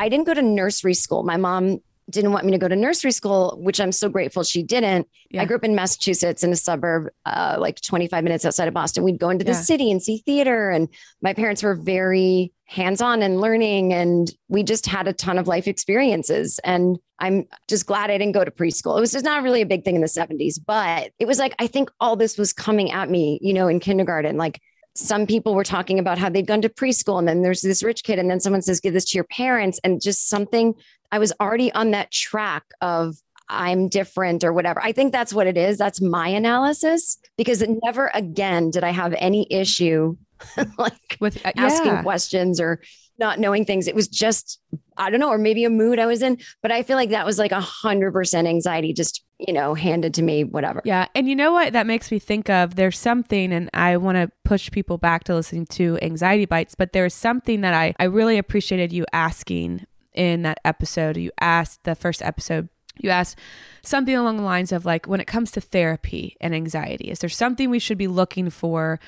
I 0.00 0.08
didn't 0.08 0.26
go 0.26 0.34
to 0.34 0.42
nursery 0.42 0.94
school. 0.94 1.24
My 1.24 1.36
mom 1.36 1.80
didn't 2.10 2.32
want 2.32 2.44
me 2.46 2.52
to 2.52 2.58
go 2.58 2.68
to 2.68 2.76
nursery 2.76 3.12
school 3.12 3.58
which 3.60 3.80
i'm 3.80 3.92
so 3.92 4.08
grateful 4.08 4.42
she 4.42 4.62
didn't 4.62 5.06
Yeah. 5.30 5.42
I 5.42 5.44
grew 5.44 5.56
up 5.56 5.64
in 5.64 5.74
Massachusetts 5.74 6.42
in 6.42 6.52
a 6.52 6.56
suburb, 6.56 7.08
uh, 7.26 7.56
like 7.60 7.80
25 7.82 8.24
minutes 8.24 8.46
outside 8.46 8.66
of 8.66 8.72
Boston. 8.72 9.04
We'd 9.04 9.18
go 9.18 9.28
into 9.28 9.44
the 9.44 9.50
Yeah. 9.52 9.60
city 9.60 9.90
and 9.90 10.02
see 10.02 10.22
theater. 10.24 10.70
And 10.70 10.88
my 11.20 11.34
parents 11.34 11.62
were 11.62 11.74
very 11.74 12.50
hands 12.64 13.02
on 13.02 13.20
and 13.20 13.38
learning. 13.38 13.92
And 13.92 14.32
we 14.48 14.62
just 14.62 14.86
had 14.86 15.06
a 15.06 15.12
ton 15.12 15.36
of 15.36 15.46
life 15.46 15.68
experiences. 15.68 16.58
And 16.64 16.98
I'm 17.18 17.46
just 17.68 17.84
glad 17.84 18.10
I 18.10 18.16
didn't 18.16 18.32
go 18.32 18.42
to 18.42 18.50
preschool. 18.50 18.96
It 18.96 19.00
was 19.00 19.12
just 19.12 19.24
not 19.24 19.42
really 19.42 19.60
a 19.60 19.66
big 19.66 19.84
thing 19.84 19.96
in 19.96 20.00
the 20.00 20.08
70s, 20.08 20.58
but 20.58 21.12
it 21.18 21.26
was 21.26 21.38
like, 21.38 21.54
I 21.58 21.66
think 21.66 21.90
all 22.00 22.16
this 22.16 22.38
was 22.38 22.54
coming 22.54 22.90
at 22.90 23.10
me, 23.10 23.38
you 23.42 23.52
know, 23.52 23.68
in 23.68 23.80
kindergarten. 23.80 24.38
Like, 24.38 24.60
some 24.94 25.26
people 25.26 25.54
were 25.54 25.62
talking 25.62 25.98
about 26.00 26.18
how 26.18 26.28
they'd 26.28 26.46
gone 26.46 26.62
to 26.62 26.68
preschool 26.68 27.18
and 27.20 27.28
then 27.28 27.42
there's 27.42 27.60
this 27.60 27.84
rich 27.84 28.02
kid 28.02 28.18
and 28.18 28.28
then 28.28 28.40
someone 28.40 28.62
says 28.62 28.80
give 28.80 28.94
this 28.94 29.04
to 29.04 29.16
your 29.16 29.24
parents 29.24 29.78
and 29.84 30.00
just 30.00 30.28
something 30.28 30.74
i 31.12 31.18
was 31.18 31.32
already 31.40 31.72
on 31.72 31.90
that 31.92 32.10
track 32.10 32.64
of 32.80 33.16
I'm 33.50 33.88
different 33.88 34.44
or 34.44 34.52
whatever. 34.52 34.78
I 34.82 34.92
think 34.92 35.12
that's 35.12 35.32
what 35.32 35.46
it 35.46 35.56
is. 35.56 35.78
That's 35.78 36.00
my 36.00 36.28
analysis 36.28 37.16
because 37.36 37.62
it 37.62 37.70
never 37.82 38.10
again 38.12 38.70
did 38.70 38.84
I 38.84 38.90
have 38.90 39.14
any 39.16 39.46
issue 39.50 40.16
like 40.78 41.16
with 41.20 41.44
uh, 41.44 41.52
asking 41.56 41.92
yeah. 41.92 42.02
questions 42.02 42.60
or 42.60 42.80
not 43.18 43.40
knowing 43.40 43.64
things. 43.64 43.88
It 43.88 43.94
was 43.94 44.06
just, 44.06 44.60
I 44.96 45.10
don't 45.10 45.18
know, 45.18 45.30
or 45.30 45.38
maybe 45.38 45.64
a 45.64 45.70
mood 45.70 45.98
I 45.98 46.06
was 46.06 46.22
in. 46.22 46.38
But 46.62 46.70
I 46.70 46.82
feel 46.82 46.96
like 46.96 47.10
that 47.10 47.26
was 47.26 47.38
like 47.38 47.50
a 47.50 47.60
hundred 47.60 48.12
percent 48.12 48.46
anxiety, 48.46 48.92
just, 48.92 49.24
you 49.38 49.52
know, 49.52 49.74
handed 49.74 50.14
to 50.14 50.22
me, 50.22 50.44
whatever. 50.44 50.82
Yeah. 50.84 51.06
And 51.14 51.28
you 51.28 51.34
know 51.34 51.52
what 51.52 51.72
that 51.72 51.86
makes 51.86 52.12
me 52.12 52.18
think 52.18 52.48
of? 52.48 52.76
There's 52.76 52.98
something, 52.98 53.52
and 53.52 53.70
I 53.74 53.96
want 53.96 54.16
to 54.16 54.30
push 54.44 54.70
people 54.70 54.98
back 54.98 55.24
to 55.24 55.34
listening 55.34 55.66
to 55.66 55.98
Anxiety 56.00 56.46
Bites, 56.46 56.74
but 56.76 56.92
there's 56.92 57.14
something 57.14 57.62
that 57.62 57.74
I, 57.74 57.94
I 57.98 58.04
really 58.04 58.38
appreciated 58.38 58.92
you 58.92 59.04
asking 59.12 59.84
in 60.18 60.42
that 60.42 60.58
episode. 60.64 61.16
You 61.16 61.30
asked 61.40 61.84
the 61.84 61.94
first 61.94 62.20
episode, 62.22 62.68
you 62.98 63.10
asked 63.10 63.38
something 63.82 64.14
along 64.14 64.36
the 64.38 64.42
lines 64.42 64.72
of 64.72 64.84
like, 64.84 65.06
when 65.06 65.20
it 65.20 65.26
comes 65.26 65.50
to 65.52 65.60
therapy 65.60 66.36
and 66.40 66.54
anxiety, 66.54 67.10
is 67.10 67.20
there 67.20 67.30
something 67.30 67.70
we 67.70 67.78
should 67.78 67.98
be 67.98 68.08
looking 68.08 68.50
for? 68.50 68.98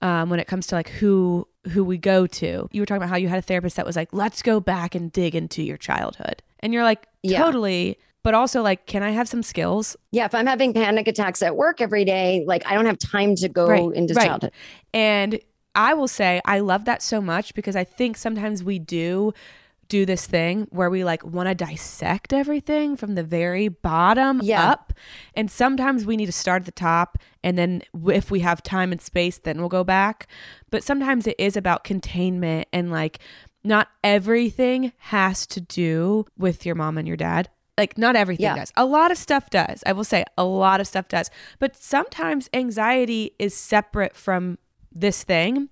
Um, 0.00 0.30
when 0.30 0.38
it 0.38 0.46
comes 0.46 0.68
to 0.68 0.76
like 0.76 0.88
who 0.90 1.48
who 1.72 1.82
we 1.84 1.98
go 1.98 2.24
to 2.28 2.68
you 2.70 2.80
were 2.80 2.86
talking 2.86 2.98
about 3.02 3.08
how 3.10 3.16
you 3.16 3.26
had 3.28 3.40
a 3.40 3.42
therapist 3.42 3.74
that 3.76 3.84
was 3.84 3.96
like 3.96 4.08
let's 4.12 4.42
go 4.42 4.60
back 4.60 4.94
and 4.94 5.10
dig 5.10 5.34
into 5.34 5.60
your 5.60 5.76
childhood 5.76 6.40
and 6.60 6.72
you're 6.72 6.84
like 6.84 7.08
Yeah. 7.24 7.42
totally 7.42 7.98
but 8.22 8.32
also 8.32 8.62
like 8.62 8.86
can 8.86 9.02
i 9.02 9.10
have 9.10 9.28
some 9.28 9.42
skills 9.42 9.96
Yeah. 10.12 10.26
If 10.26 10.36
I'm 10.36 10.46
having 10.46 10.72
panic 10.72 11.08
attacks 11.08 11.42
at 11.42 11.56
work 11.56 11.80
every 11.80 12.04
day, 12.04 12.44
like 12.46 12.64
I 12.64 12.74
don't 12.74 12.86
have 12.86 12.98
time 13.00 13.34
to 13.42 13.48
go 13.48 13.66
Right, 13.66 13.92
into 13.92 14.14
right. 14.14 14.28
childhood. 14.28 14.52
And 14.94 15.40
I 15.74 15.94
will 15.94 16.06
say 16.08 16.40
I 16.44 16.60
love 16.60 16.84
that 16.84 17.02
so 17.02 17.20
much 17.20 17.52
because 17.54 17.74
I 17.74 17.82
think 17.82 18.16
sometimes 18.16 18.62
we 18.62 18.78
do 18.78 19.34
do 19.88 20.04
this 20.06 20.26
thing 20.26 20.66
where 20.70 20.90
we 20.90 21.02
like 21.04 21.24
want 21.24 21.48
to 21.48 21.54
dissect 21.54 22.32
everything 22.32 22.96
from 22.96 23.14
the 23.14 23.22
very 23.22 23.68
bottom 23.68 24.40
Yeah. 24.42 24.70
up. 24.70 24.92
And 25.34 25.50
sometimes 25.50 26.04
we 26.04 26.16
need 26.16 26.26
to 26.26 26.32
start 26.32 26.62
at 26.62 26.66
the 26.66 26.72
top 26.72 27.18
and 27.42 27.56
then 27.58 27.82
if 28.08 28.30
we 28.30 28.40
have 28.40 28.62
time 28.62 28.92
and 28.92 29.00
space 29.00 29.38
then 29.38 29.58
we'll 29.58 29.68
go 29.68 29.84
back. 29.84 30.26
But 30.70 30.84
sometimes 30.84 31.26
it 31.26 31.36
is 31.38 31.56
about 31.56 31.84
containment 31.84 32.68
and 32.72 32.90
like 32.90 33.18
not 33.64 33.88
everything 34.04 34.92
has 34.98 35.46
to 35.48 35.60
do 35.60 36.26
with 36.36 36.64
your 36.66 36.74
mom 36.74 36.98
and 36.98 37.08
your 37.08 37.16
dad. 37.16 37.48
Like 37.76 37.96
not 37.96 38.16
everything 38.16 38.44
Yeah. 38.44 38.56
does. 38.56 38.72
A 38.76 38.84
lot 38.84 39.10
of 39.10 39.18
stuff 39.18 39.50
does. 39.50 39.82
I 39.86 39.92
will 39.92 40.04
say 40.04 40.24
a 40.36 40.44
lot 40.44 40.80
of 40.80 40.86
stuff 40.86 41.08
does. 41.08 41.30
But 41.58 41.76
sometimes 41.76 42.50
anxiety 42.52 43.32
is 43.38 43.54
separate 43.54 44.16
from 44.16 44.58
this 44.92 45.24
thing, 45.24 45.68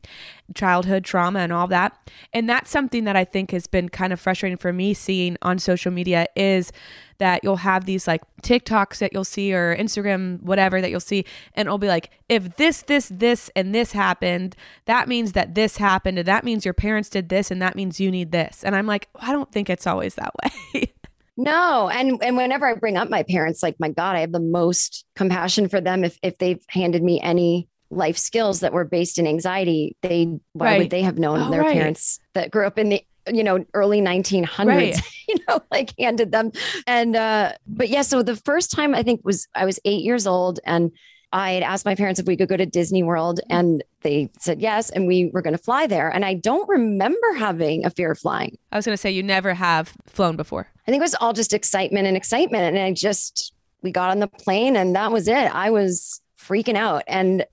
childhood 0.55 1.05
trauma 1.05 1.41
and 1.41 1.53
all 1.53 1.67
that. 1.69 2.11
And 2.33 2.49
that's 2.49 2.71
something 2.71 3.05
that 3.05 3.17
I 3.17 3.25
think 3.25 3.51
has 3.51 3.67
been 3.67 3.89
kind 3.89 4.13
of 4.13 4.21
frustrating 4.21 4.59
for 4.59 4.73
me 4.73 4.95
seeing 4.95 5.37
on 5.43 5.59
social 5.59 5.91
media 5.91 6.27
is 6.37 6.73
that 7.19 7.43
you'll 7.43 7.57
have 7.57 7.87
these 7.87 8.07
like 8.07 8.23
TikToks 8.43 8.99
that 8.99 9.13
you'll 9.13 9.25
see 9.25 9.55
or 9.55 9.75
Instagram, 9.77 10.43
whatever 10.43 10.81
that 10.81 10.91
you'll 10.91 11.01
see, 11.01 11.25
and 11.55 11.67
it'll 11.67 11.79
be 11.79 11.89
like, 11.89 12.11
if 12.29 12.57
this, 12.57 12.83
this, 12.83 13.11
this, 13.15 13.51
and 13.57 13.75
this 13.75 13.93
happened, 13.93 14.55
that 14.85 15.09
means 15.09 15.33
that 15.33 15.55
this 15.55 15.79
happened, 15.79 16.19
and 16.19 16.29
that 16.29 16.45
means 16.45 16.65
your 16.65 16.75
parents 16.75 17.09
did 17.09 17.29
this, 17.29 17.51
and 17.51 17.61
that 17.63 17.75
means 17.75 18.01
you 18.01 18.11
need 18.11 18.33
this. 18.33 18.63
And 18.65 18.77
I'm 18.77 18.87
like, 18.87 19.09
I 19.17 19.33
don't 19.33 19.51
think 19.51 19.71
it's 19.71 19.87
always 19.87 20.15
that 20.17 20.35
way. 20.75 20.93
No, 21.39 21.91
and 21.91 22.23
and 22.25 22.37
whenever 22.37 22.67
I 22.67 22.75
bring 22.75 22.97
up 22.97 23.11
my 23.11 23.23
parents, 23.23 23.63
like 23.63 23.77
my 23.79 23.91
God, 23.91 24.17
I 24.17 24.21
have 24.21 24.33
the 24.33 24.41
most 24.41 25.05
compassion 25.15 25.69
for 25.69 25.83
them. 25.83 26.03
If 26.03 26.19
if 26.23 26.39
they've 26.39 26.65
handed 26.69 27.03
me 27.03 27.21
any 27.21 27.69
life 27.91 28.17
skills 28.19 28.61
that 28.61 28.73
were 28.73 28.85
based 28.85 29.19
in 29.19 29.27
anxiety, 29.27 29.97
they 30.03 30.27
why 30.53 30.67
Right. 30.67 30.79
would 30.79 30.91
they 30.91 31.03
have 31.03 31.19
known 31.19 31.41
Oh, 31.43 31.51
their 31.51 31.61
right. 31.63 31.73
parents 31.75 32.19
that 32.35 32.51
grew 32.51 32.67
up 32.67 32.79
in 32.79 32.89
the 32.91 33.03
you 33.33 33.43
know 33.43 33.65
early 33.75 34.01
1900s 34.01 34.67
Right. 34.67 35.01
you 35.29 35.35
know 35.49 35.61
like 35.73 35.93
handed 35.99 36.31
them 36.31 36.53
and 36.87 37.17
uh 37.17 37.53
but 37.67 37.89
yeah 37.89 38.03
so 38.03 38.23
the 38.23 38.37
first 38.37 38.71
time 38.71 38.95
i 38.95 39.03
think 39.03 39.21
was 39.25 39.49
i 39.57 39.65
was 39.65 39.81
eight 39.85 40.05
years 40.05 40.29
old 40.29 40.61
and 40.65 40.93
i 41.33 41.51
had 41.51 41.65
asked 41.65 41.85
my 41.85 41.97
parents 41.97 42.21
if 42.21 42.27
we 42.27 42.37
could 42.37 42.49
go 42.49 42.57
to 42.57 42.65
disney 42.67 43.03
world 43.03 43.41
and 43.51 43.83
they 44.03 44.31
said 44.39 44.61
yes 44.61 44.91
and 44.91 45.09
we 45.09 45.29
were 45.33 45.43
going 45.43 45.57
to 45.57 45.63
fly 45.63 45.89
there 45.89 46.09
and 46.09 46.25
i 46.25 46.35
don't 46.35 46.69
remember 46.69 47.33
having 47.37 47.85
a 47.85 47.91
fear 47.91 48.13
of 48.13 48.19
flying 48.21 48.57
I 48.71 48.77
was 48.77 48.87
going 48.87 48.93
to 48.95 49.01
say, 49.01 49.11
you 49.11 49.25
never 49.25 49.55
have 49.55 49.93
flown 50.07 50.37
before. 50.37 50.69
I 50.87 50.91
think 50.93 51.01
it 51.01 51.03
was 51.03 51.17
all 51.17 51.33
just 51.33 51.53
excitement 51.53 52.07
and 52.07 52.17
excitement. 52.17 52.77
And 52.77 52.79
I 52.79 52.93
just, 52.93 53.53
we 53.83 53.91
got 53.91 54.11
on 54.11 54.21
the 54.21 54.27
plane 54.29 54.77
and 54.77 54.95
that 54.95 55.11
was 55.11 55.27
it. 55.29 55.35
I 55.35 55.71
was 55.71 56.21
freaking 56.39 56.77
out 56.77 57.03
and, 57.09 57.45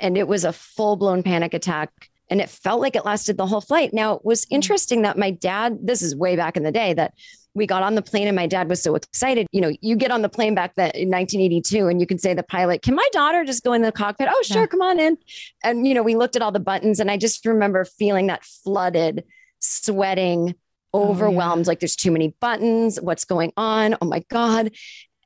and 0.00 0.16
it 0.16 0.28
was 0.28 0.44
a 0.44 0.52
full 0.52 0.96
blown 0.96 1.22
panic 1.22 1.54
attack. 1.54 1.90
And 2.30 2.40
it 2.40 2.50
felt 2.50 2.80
like 2.80 2.94
it 2.94 3.06
lasted 3.06 3.38
the 3.38 3.46
whole 3.46 3.62
flight. 3.62 3.94
Now 3.94 4.14
it 4.14 4.24
was 4.24 4.44
mm-hmm. 4.44 4.56
interesting 4.56 5.02
that 5.02 5.16
my 5.16 5.30
dad, 5.30 5.78
this 5.82 6.02
is 6.02 6.14
way 6.14 6.36
back 6.36 6.56
in 6.56 6.62
the 6.62 6.72
day 6.72 6.92
that 6.94 7.14
we 7.54 7.66
got 7.66 7.82
on 7.82 7.94
the 7.94 8.02
plane 8.02 8.28
and 8.28 8.36
my 8.36 8.46
dad 8.46 8.68
was 8.68 8.82
so 8.82 8.94
excited. 8.94 9.46
You 9.50 9.60
know, 9.60 9.72
you 9.80 9.96
get 9.96 10.10
on 10.10 10.22
the 10.22 10.28
plane 10.28 10.54
back 10.54 10.74
that 10.76 10.94
in 10.94 11.08
1982 11.08 11.88
and 11.88 12.00
you 12.00 12.06
can 12.06 12.18
say 12.18 12.34
the 12.34 12.42
pilot, 12.42 12.82
can 12.82 12.94
my 12.94 13.08
daughter 13.12 13.44
just 13.44 13.64
go 13.64 13.72
in 13.72 13.82
the 13.82 13.90
cockpit? 13.90 14.28
Oh, 14.30 14.42
sure. 14.42 14.62
Yeah. 14.62 14.66
Come 14.66 14.82
on 14.82 15.00
in. 15.00 15.16
And, 15.64 15.86
you 15.86 15.94
know, 15.94 16.02
we 16.02 16.16
looked 16.16 16.36
at 16.36 16.42
all 16.42 16.52
the 16.52 16.60
buttons 16.60 17.00
and 17.00 17.10
I 17.10 17.16
just 17.16 17.44
remember 17.46 17.84
feeling 17.84 18.26
that 18.26 18.44
flooded, 18.44 19.24
sweating, 19.58 20.54
Oh, 20.94 21.04
yeah. 21.04 21.10
overwhelmed 21.10 21.66
like 21.66 21.80
there's 21.80 21.96
too 21.96 22.10
many 22.10 22.34
buttons 22.40 22.98
what's 22.98 23.26
going 23.26 23.52
on 23.58 23.94
oh 24.00 24.06
my 24.06 24.24
god 24.30 24.70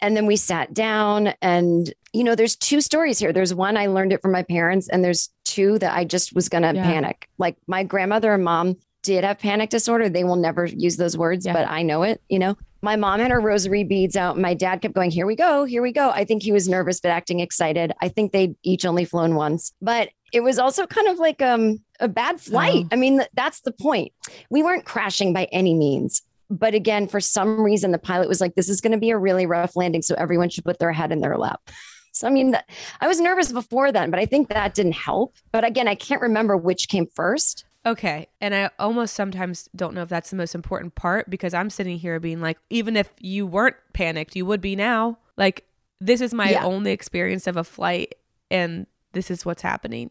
and 0.03 0.15
then 0.17 0.27
we 0.27 0.37
sat 0.37 0.75
down 0.75 1.29
and 1.41 1.95
you 2.13 2.23
know 2.25 2.35
there's 2.35 2.57
two 2.57 2.81
stories 2.83 3.19
here. 3.19 3.33
There's 3.33 3.55
one 3.55 3.77
i 3.79 3.87
learned 3.87 4.13
it 4.13 4.21
from 4.21 4.33
my 4.33 4.43
parents 4.43 4.89
and 4.91 5.03
there's 5.03 5.31
two 5.45 5.79
that 5.79 5.97
i 5.97 6.05
just 6.05 6.35
was 6.35 6.49
to 6.51 6.59
Yeah. 6.61 6.73
panic. 6.85 7.29
Like 7.39 7.57
my 7.67 7.83
grandmother 7.85 8.35
and 8.35 8.45
mom 8.45 8.77
did 9.03 9.25
have 9.25 9.39
panic 9.39 9.71
disorder. 9.71 10.09
They 10.09 10.23
will 10.25 10.37
never 10.37 10.67
use 10.67 10.97
those 10.99 11.17
words 11.17 11.47
Yeah. 11.47 11.55
but 11.55 11.69
i 11.69 11.83
know 11.83 12.03
it 12.03 12.21
you 12.29 12.39
know? 12.39 12.57
My 12.85 12.97
mom 12.97 13.21
had 13.21 13.31
her 13.31 13.41
rosary 13.41 13.85
beads 13.85 14.17
out. 14.17 14.37
My 14.37 14.55
dad 14.55 14.83
kept 14.83 14.93
going 14.95 15.13
here 15.13 15.25
we 15.27 15.37
go 15.37 15.65
here 15.65 15.83
we 15.83 15.93
go. 15.93 16.11
I 16.11 16.25
think 16.25 16.43
he 16.43 16.51
was 16.53 16.69
nervous 16.69 17.01
but 17.01 17.11
acting 17.13 17.39
excited. 17.41 17.93
I 18.03 18.09
think 18.09 18.33
they'd 18.33 18.57
each 18.65 18.85
only 18.85 19.05
flown 19.05 19.37
once. 19.37 19.73
But 19.81 20.09
it 20.33 20.41
was 20.41 20.59
also 20.59 20.87
kind 20.87 21.09
of 21.09 21.19
like 21.19 21.41
um, 21.43 21.79
a 22.01 22.09
bad 22.09 22.41
flight. 22.41 22.85
Oh. 22.87 22.89
i 22.91 22.97
mean 22.97 23.19
th- 23.19 23.29
that's 23.35 23.61
the 23.61 23.71
point. 23.73 24.13
We 24.51 24.63
weren't 24.63 24.85
crashing 24.85 25.33
by 25.33 25.45
any 25.53 25.75
means. 25.75 26.23
But 26.57 26.75
again, 26.75 27.09
for 27.09 27.19
some 27.21 27.61
reason, 27.63 27.91
the 27.93 27.99
pilot 27.99 28.29
was 28.29 28.41
like, 28.41 28.55
this 28.55 28.69
is 28.69 28.81
going 28.81 28.93
to 28.93 28.99
be 28.99 29.11
a 29.11 29.19
really 29.19 29.47
rough 29.47 29.75
landing. 29.75 30.03
So 30.03 30.15
everyone 30.17 30.51
should 30.51 30.65
put 30.65 30.79
their 30.79 30.93
head 30.93 31.11
in 31.13 31.21
their 31.21 31.37
lap. 31.39 31.61
So, 32.15 32.27
I 32.29 32.31
mean, 32.31 32.51
that- 32.51 32.69
I 33.01 33.09
was 33.09 33.21
nervous 33.21 33.51
before 33.53 33.91
then, 33.91 34.11
but 34.11 34.21
I 34.21 34.27
think 34.27 34.51
that 34.51 34.75
didn't 34.75 34.93
help. 34.93 35.35
But 35.51 35.65
again, 35.65 35.89
I 35.89 35.95
can't 35.95 36.21
remember 36.21 36.59
which 36.59 36.91
came 36.91 37.07
first. 37.07 37.65
Okay. 37.87 38.29
And 38.39 38.55
I 38.55 38.69
almost 38.79 39.15
sometimes 39.15 39.67
don't 39.75 39.95
know 39.95 40.03
if 40.03 40.11
that's 40.11 40.29
the 40.29 40.37
most 40.37 40.55
important 40.55 40.95
part 40.95 41.31
because 41.31 41.55
I'm 41.55 41.71
sitting 41.71 41.99
here 41.99 42.21
being 42.21 42.43
like, 42.43 42.59
even 42.69 42.99
if 42.99 43.09
you 43.19 43.47
weren't 43.47 43.77
panicked, 43.95 44.37
you 44.37 44.45
would 44.45 44.61
be 44.61 44.77
now. 44.77 45.17
Like, 45.39 45.65
this 46.03 46.21
is 46.21 46.35
my 46.35 46.51
Yeah. 46.51 46.65
only 46.67 46.91
experience 46.93 47.47
of 47.47 47.57
a 47.57 47.65
flight, 47.65 48.15
and 48.51 48.87
this 49.15 49.31
is 49.31 49.47
what's 49.47 49.63
happening. 49.63 50.11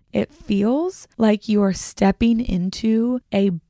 It 0.13 0.33
feels 0.33 1.07
like 1.17 1.47
you 1.47 1.61
are 1.61 1.73
stepping 1.73 2.39
into 2.41 3.21
a 3.31 3.51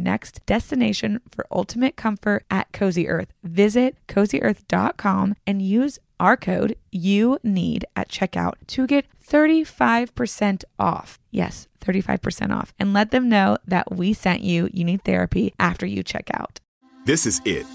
next 0.00 0.44
destination 0.46 1.20
for 1.30 1.46
ultimate 1.50 1.96
comfort 1.96 2.44
at 2.50 2.72
Cozy 2.72 3.08
Earth. 3.08 3.32
Visit 3.42 3.96
cozyearth.com 4.08 5.36
and 5.46 5.62
use 5.62 5.98
our 6.18 6.36
code 6.36 6.76
you 6.90 7.38
need 7.42 7.84
at 7.96 8.08
checkout 8.08 8.54
to 8.68 8.86
get 8.86 9.06
35% 9.26 10.64
off. 10.78 11.18
Yes, 11.30 11.68
35% 11.80 12.54
off. 12.54 12.74
And 12.78 12.92
let 12.92 13.10
them 13.10 13.28
know 13.28 13.56
that 13.66 13.92
we 13.92 14.12
sent 14.12 14.42
you 14.42 14.68
You 14.72 14.84
Need 14.84 15.04
Therapy 15.04 15.54
after 15.58 15.86
you 15.86 16.02
check 16.02 16.30
out. 16.34 16.60
This 17.06 17.26
is 17.26 17.40
it. 17.44 17.66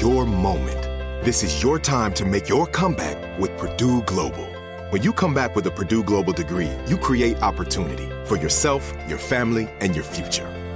Your 0.00 0.24
moment. 0.24 0.82
This 1.24 1.42
is 1.42 1.62
your 1.62 1.78
time 1.78 2.14
to 2.14 2.24
make 2.24 2.48
your 2.48 2.66
comeback 2.66 3.38
with 3.38 3.56
Purdue 3.58 4.02
Global. 4.02 4.46
When 4.90 5.02
you 5.02 5.12
come 5.12 5.34
back 5.34 5.56
with 5.56 5.66
a 5.66 5.70
Purdue 5.70 6.04
Global 6.04 6.32
degree, 6.32 6.70
you 6.86 6.96
create 6.96 7.42
opportunity 7.42 8.08
for 8.24 8.36
yourself, 8.36 8.92
your 9.08 9.18
family, 9.18 9.68
and 9.80 9.94
your 9.94 10.04
future. 10.04 10.55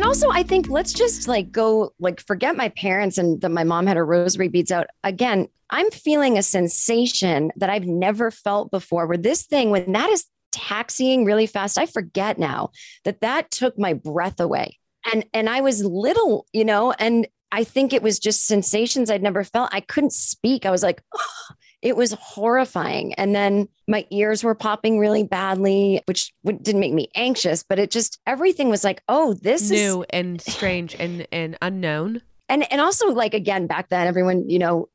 And 0.00 0.06
also, 0.06 0.30
I 0.30 0.44
think 0.44 0.70
let's 0.70 0.94
just 0.94 1.28
like 1.28 1.52
go, 1.52 1.92
like, 2.00 2.22
forget 2.22 2.56
my 2.56 2.70
parents 2.70 3.18
and 3.18 3.38
that 3.42 3.50
my 3.50 3.64
mom 3.64 3.86
had 3.86 3.98
her 3.98 4.06
rosary 4.06 4.48
beads 4.48 4.72
out. 4.72 4.86
Again, 5.04 5.46
I'm 5.68 5.90
feeling 5.90 6.38
a 6.38 6.42
sensation 6.42 7.52
that 7.56 7.68
I've 7.68 7.84
never 7.84 8.30
felt 8.30 8.70
before 8.70 9.06
where 9.06 9.18
this 9.18 9.44
thing, 9.44 9.68
when 9.68 9.92
that 9.92 10.08
is 10.08 10.24
taxiing 10.52 11.26
really 11.26 11.46
fast, 11.46 11.76
I 11.76 11.84
forget 11.84 12.38
now 12.38 12.70
that 13.04 13.20
that 13.20 13.50
took 13.50 13.78
my 13.78 13.92
breath 13.92 14.40
away. 14.40 14.78
And, 15.12 15.26
and 15.34 15.50
I 15.50 15.60
was 15.60 15.84
little, 15.84 16.46
you 16.54 16.64
know, 16.64 16.92
and 16.92 17.28
I 17.52 17.64
think 17.64 17.92
it 17.92 18.02
was 18.02 18.18
just 18.18 18.46
sensations 18.46 19.10
I'd 19.10 19.22
never 19.22 19.44
felt. 19.44 19.68
I 19.70 19.80
couldn't 19.80 20.14
speak. 20.14 20.64
I 20.64 20.70
was 20.70 20.82
like, 20.82 21.02
oh, 21.14 21.54
it 21.82 21.96
was 21.96 22.12
horrifying. 22.12 23.14
And 23.14 23.34
then 23.34 23.68
my 23.88 24.06
ears 24.10 24.44
were 24.44 24.54
popping 24.54 24.98
really 24.98 25.24
badly, 25.24 26.02
which 26.06 26.32
didn't 26.44 26.80
make 26.80 26.92
me 26.92 27.08
anxious, 27.14 27.62
but 27.62 27.78
it 27.78 27.90
just 27.90 28.20
everything 28.26 28.68
was 28.68 28.84
like, 28.84 29.02
oh, 29.08 29.34
this 29.34 29.62
is 29.62 29.70
new 29.70 30.02
is 30.02 30.06
and 30.10 30.40
strange 30.40 30.94
and 30.98 31.26
and 31.32 31.56
unknown. 31.62 32.22
And 32.48 32.70
and 32.70 32.80
also 32.80 33.08
like 33.08 33.34
again 33.34 33.66
back 33.66 33.88
then, 33.88 34.06
everyone 34.06 34.48
you 34.48 34.58
know 34.58 34.88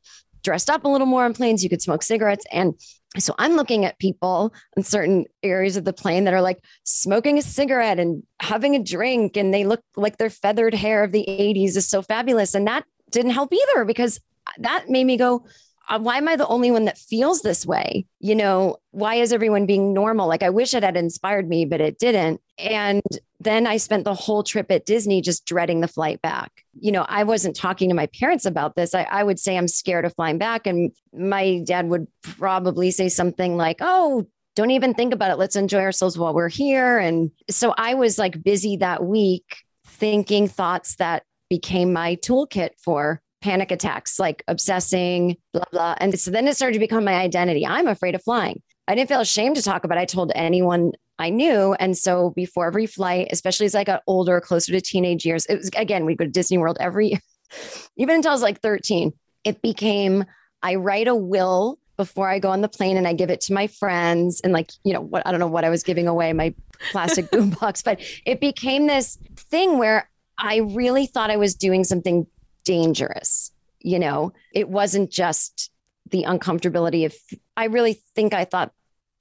dressed 0.43 0.69
up 0.69 0.85
a 0.85 0.87
little 0.87 1.07
more 1.07 1.25
on 1.25 1.33
planes. 1.33 1.63
You 1.63 1.69
could 1.69 1.81
smoke 1.81 2.03
cigarettes, 2.03 2.45
and 2.51 2.75
so 3.17 3.33
I'm 3.39 3.55
looking 3.55 3.85
at 3.85 3.97
people 3.97 4.53
in 4.77 4.83
certain 4.83 5.25
areas 5.41 5.77
of 5.77 5.85
the 5.85 5.93
plane 5.93 6.25
that 6.25 6.33
are 6.33 6.41
like 6.41 6.59
smoking 6.83 7.37
a 7.37 7.41
cigarette 7.41 7.99
and 7.99 8.23
having 8.39 8.75
a 8.75 8.83
drink, 8.83 9.37
and 9.37 9.53
they 9.53 9.65
look 9.65 9.81
like 9.95 10.17
their 10.17 10.29
feathered 10.29 10.73
hair 10.73 11.03
of 11.03 11.11
the 11.11 11.25
80s 11.27 11.75
is 11.77 11.87
so 11.87 12.01
fabulous, 12.01 12.53
and 12.53 12.67
that 12.67 12.85
didn't 13.09 13.31
help 13.31 13.51
either 13.53 13.85
because 13.85 14.19
that 14.59 14.89
made 14.89 15.05
me 15.05 15.17
go 15.17 15.45
Uh, 15.87 15.99
why 15.99 16.17
am 16.17 16.27
I 16.27 16.35
the 16.35 16.47
only 16.47 16.71
one 16.71 16.85
that 16.85 16.97
feels 16.97 17.41
this 17.41 17.65
way? 17.65 18.05
You 18.19 18.35
know, 18.35 18.77
why 18.91 19.15
is 19.15 19.31
everyone 19.31 19.65
being 19.65 19.93
normal? 19.93 20.27
Like, 20.27 20.43
I 20.43 20.49
wish 20.49 20.73
it 20.73 20.83
had 20.83 20.97
inspired 20.97 21.47
me, 21.47 21.65
but 21.65 21.81
it 21.81 21.99
didn't. 21.99 22.41
And 22.57 23.01
then 23.39 23.67
I 23.67 23.77
spent 23.77 24.03
the 24.03 24.13
whole 24.13 24.43
trip 24.43 24.71
at 24.71 24.85
Disney 24.85 25.21
just 25.21 25.45
dreading 25.45 25.81
the 25.81 25.87
flight 25.87 26.21
back. 26.21 26.51
You 26.79 26.91
know, 26.91 27.05
I 27.07 27.23
wasn't 27.23 27.55
talking 27.55 27.89
to 27.89 27.95
my 27.95 28.07
parents 28.07 28.45
about 28.45 28.75
this. 28.75 28.95
I, 28.95 29.03
I 29.03 29.23
would 29.23 29.39
say 29.39 29.57
I'm 29.57 29.67
scared 29.67 30.05
of 30.05 30.15
flying 30.15 30.37
back. 30.37 30.65
And 30.65 30.91
my 31.13 31.61
dad 31.65 31.87
would 31.89 32.07
probably 32.21 32.91
say 32.91 33.09
something 33.09 33.57
like, 33.57 33.77
oh, 33.81 34.25
don't 34.55 34.71
even 34.71 34.93
think 34.93 35.13
about 35.13 35.31
it. 35.31 35.37
Let's 35.37 35.57
enjoy 35.57 35.81
ourselves 35.81 36.17
while 36.17 36.33
we're 36.33 36.49
here. 36.49 36.97
And 36.97 37.29
so 37.49 37.73
I 37.77 37.93
was 37.93 38.17
like 38.17 38.41
busy 38.41 38.77
that 38.77 39.03
week 39.03 39.57
thinking 39.85 40.47
thoughts 40.47 40.95
that 40.95 41.23
became 41.49 41.93
my 41.93 42.15
toolkit 42.17 42.71
for 42.79 43.21
panic 43.45 43.69
attacks, 43.69 44.17
like 44.17 44.43
obsessing, 44.47 45.37
blah, 45.53 45.63
blah. 45.71 45.95
And 45.99 46.19
so 46.19 46.31
then 46.31 46.47
it 46.47 46.55
started 46.55 46.73
to 46.73 46.79
become 46.79 47.03
my 47.03 47.13
identity. 47.13 47.63
I'm 47.63 47.87
afraid 47.87 48.15
of 48.15 48.23
flying. 48.23 48.59
I 48.87 48.95
didn't 48.95 49.07
feel 49.07 49.21
ashamed 49.21 49.55
to 49.57 49.61
talk 49.61 49.83
about 49.83 49.99
it. 49.99 50.01
I 50.01 50.05
told 50.05 50.31
anyone 50.33 50.93
I 51.19 51.29
knew. 51.29 51.75
And 51.75 51.95
so 51.95 52.31
before 52.31 52.65
every 52.65 52.87
flight, 52.87 53.27
especially 53.31 53.67
as 53.67 53.75
I 53.75 53.83
got 53.83 54.01
older, 54.07 54.41
closer 54.41 54.71
to 54.71 54.81
teenage 54.81 55.27
years, 55.27 55.45
it 55.45 55.57
was 55.57 55.69
again, 55.77 56.05
we 56.05 56.15
go 56.15 56.25
to 56.25 56.31
Disney 56.31 56.57
World 56.57 56.77
every 56.79 57.09
year, 57.09 57.19
even 57.97 58.15
until 58.15 58.31
I 58.31 58.33
was 58.33 58.41
like 58.41 58.61
13. 58.61 59.13
It 59.43 59.61
became 59.61 60.25
I 60.63 60.75
write 60.75 61.07
a 61.07 61.15
will 61.15 61.77
before 61.97 62.27
I 62.27 62.39
go 62.39 62.49
on 62.49 62.61
the 62.61 62.67
plane 62.67 62.97
and 62.97 63.07
I 63.07 63.13
give 63.13 63.29
it 63.29 63.41
to 63.41 63.53
my 63.53 63.67
friends 63.67 64.41
and 64.41 64.53
like, 64.53 64.71
you 64.83 64.91
know, 64.91 65.01
what 65.01 65.21
I 65.27 65.29
don't 65.29 65.39
know 65.39 65.47
what 65.47 65.65
I 65.65 65.69
was 65.69 65.83
giving 65.83 66.07
away, 66.07 66.33
my 66.33 66.55
plastic 66.91 67.25
boombox, 67.31 67.83
but 67.83 68.01
it 68.25 68.39
became 68.39 68.87
this 68.87 69.19
thing 69.37 69.77
where 69.77 70.09
I 70.39 70.57
really 70.57 71.05
thought 71.05 71.29
I 71.29 71.37
was 71.37 71.53
doing 71.53 71.83
something 71.83 72.25
dangerous. 72.65 73.51
You 73.79 73.99
know, 73.99 74.33
it 74.51 74.67
wasn't 74.67 75.11
just 75.11 75.71
the 76.11 76.23
uncomfortability 76.23 77.05
of, 77.05 77.15
I 77.55 77.65
really 77.65 78.01
think 78.15 78.33
I 78.33 78.45
thought 78.45 78.73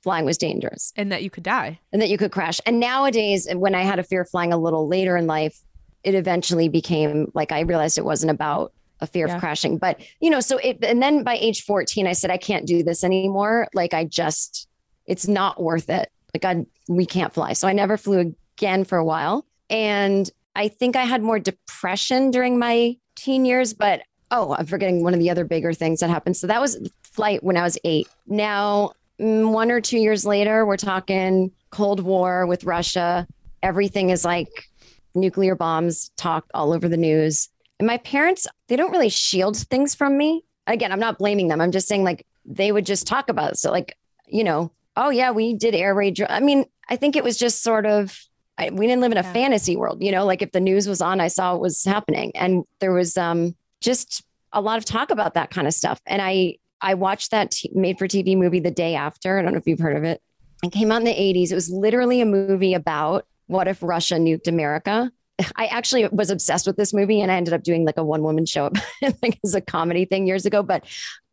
flying 0.03 0.25
was 0.25 0.37
dangerous 0.37 0.93
and 0.97 1.13
that 1.13 1.23
you 1.23 1.31
could 1.31 1.43
die 1.43 1.81
and 1.93 2.03
that 2.03 2.11
you 2.11 2.19
could 2.19 2.33
crash. 2.33 2.61
And 2.67 2.81
nowadays, 2.81 3.49
when 3.51 3.75
I 3.75 3.83
had 3.83 3.99
a 3.99 4.03
fear 4.03 4.23
of 4.23 4.29
flying 4.29 4.53
a 4.53 4.59
little 4.59 4.89
later 4.89 5.17
in 5.17 5.27
life, 5.27 5.59
it 6.03 6.15
eventually 6.15 6.69
became 6.69 7.31
like 7.35 7.53
I 7.53 7.61
realized 7.61 7.97
it 7.97 8.05
wasn't 8.05 8.31
about 8.31 8.73
a 9.01 9.07
fear 9.07 9.27
yeah. 9.27 9.35
of 9.35 9.41
crashing. 9.41 9.79
But, 9.79 10.01
you 10.21 10.31
know, 10.31 10.41
so 10.41 10.59
it, 10.59 10.85
and 10.85 11.03
then 11.03 11.23
by 11.23 11.37
age 11.37 11.65
14, 11.65 12.07
I 12.07 12.13
said, 12.13 12.31
I 12.31 12.37
can't 12.37 12.67
do 12.67 12.83
this 12.83 13.05
anymore. 13.05 13.69
Like, 13.75 13.95
I 13.95 14.05
just, 14.05 14.69
it's 15.07 15.27
not 15.27 15.63
worth 15.63 15.89
it. 15.89 16.11
Like, 16.35 16.45
I, 16.45 16.67
we 16.89 17.07
can't 17.07 17.33
fly. 17.33 17.53
So 17.53 17.69
I 17.69 17.73
never 17.73 17.97
flew 17.97 18.35
again 18.57 18.85
for 18.85 18.99
a 18.99 19.05
while. 19.05 19.47
And 19.71 20.31
I 20.55 20.69
think 20.69 20.97
I 20.97 21.05
had 21.05 21.23
more 21.23 21.39
depression 21.39 22.31
during 22.31 22.59
my 22.59 22.97
teen 23.16 23.44
years, 23.44 23.74
but 23.74 24.03
oh, 24.31 24.55
I'm 24.59 24.66
forgetting 24.66 25.03
one 25.03 25.14
of 25.14 25.20
the 25.20 25.31
other 25.31 25.44
bigger 25.44 25.72
things 25.72 26.00
that 26.00 26.11
happened. 26.11 26.37
So 26.37 26.46
that 26.46 26.61
was 26.61 26.90
flight 27.03 27.42
when 27.44 27.57
I 27.57 27.62
was 27.62 27.79
eight. 27.85 28.09
Now, 28.27 28.92
mm, 29.20 29.53
one 29.53 29.70
or 29.70 29.81
two 29.81 29.98
years 29.98 30.27
later, 30.27 30.66
we're 30.66 30.77
talking 30.77 31.53
Cold 31.70 32.00
War 32.00 32.46
with 32.46 32.64
Russia. 32.64 33.27
Everything 33.62 34.11
is 34.11 34.24
like 34.24 34.68
nuclear 35.14 35.55
bombs 35.55 36.11
talked 36.16 36.50
all 36.55 36.72
over 36.72 36.88
the 36.88 36.96
news. 36.96 37.48
And 37.79 37.87
my 37.87 37.98
parents, 37.98 38.46
they 38.68 38.77
don't 38.77 38.92
really 38.92 39.09
shield 39.09 39.57
things 39.57 39.94
from 39.94 40.16
me. 40.16 40.44
Again, 40.66 40.92
I'm 40.92 41.00
not 41.00 41.18
blaming 41.18 41.48
them. 41.48 41.61
I'm 41.61 41.72
just 41.72 41.88
saying, 41.88 42.05
like, 42.05 42.27
they 42.44 42.72
would 42.72 42.87
just 42.87 43.07
talk 43.07 43.29
about 43.29 43.53
it. 43.53 43.59
So, 43.59 43.70
like, 43.70 43.96
you 44.27 44.44
know, 44.44 44.72
oh, 44.96 45.11
yeah, 45.11 45.31
we 45.31 45.55
did 45.55 45.74
air 45.74 45.94
raid. 45.94 46.20
I 46.29 46.40
mean, 46.40 46.64
I 46.88 46.96
think 46.96 47.16
it 47.16 47.24
was 47.24 47.37
just 47.37 47.62
sort 47.62 47.87
of 47.87 48.18
I, 48.59 48.71
we 48.71 48.87
didn't 48.87 49.03
live 49.03 49.12
in 49.12 49.19
a 49.19 49.23
yeah. 49.23 49.33
fantasy 49.33 49.77
world, 49.77 50.03
you 50.03 50.12
know, 50.12 50.25
like 50.25 50.43
if 50.43 50.53
the 50.53 50.61
news 50.61 50.88
was 50.88 51.01
on, 51.01 51.21
I 51.21 51.29
saw 51.29 51.53
what 51.53 51.61
was 51.61 51.85
happening. 51.85 52.33
And 52.37 52.64
there 52.81 52.93
was 52.93 53.17
um, 53.17 53.55
just 53.81 54.23
a 54.53 54.61
lot 54.61 54.79
of 54.79 54.85
talk 54.85 55.11
about 55.11 55.35
that 55.35 55.51
kind 55.51 55.67
of 55.67 55.75
stuff. 55.75 56.01
And 56.07 56.23
I, 56.23 56.57
I 56.81 56.95
watched 56.95 57.33
that 57.33 57.51
t- 57.51 57.71
made 57.75 57.99
for 57.99 58.07
TV 58.07 58.37
movie 58.37 58.61
the 58.61 58.71
day 58.71 58.95
after. 58.95 59.38
I 59.38 59.43
don't 59.43 59.53
know 59.53 59.59
if 59.59 59.67
you've 59.67 59.81
heard 59.81 59.97
of 59.97 60.05
it. 60.05 60.23
It 60.62 60.73
came 60.73 60.93
out 60.93 60.99
in 60.99 61.05
the 61.05 61.12
80s. 61.12 61.51
It 61.51 61.55
was 61.55 61.71
literally 61.71 62.21
a 62.21 62.27
movie 62.27 62.75
about 62.75 63.27
what 63.47 63.69
if 63.69 63.83
Russia 63.83 64.14
nuked 64.14 64.47
America. 64.47 65.11
I 65.57 65.67
actually 65.67 66.07
was 66.09 66.31
obsessed 66.31 66.67
with 66.67 66.77
this 66.77 66.95
movie 66.95 67.21
and 67.21 67.33
I 67.33 67.37
ended 67.37 67.55
up 67.55 67.64
doing 67.64 67.85
like 67.85 67.99
a 67.99 68.05
one 68.05 68.23
woman 68.23 68.47
show 68.47 68.71
like 69.23 69.38
as 69.45 69.55
a 69.55 69.61
comedy 69.61 70.05
thing 70.05 70.27
years 70.27 70.47
ago. 70.47 70.62
But 70.62 70.85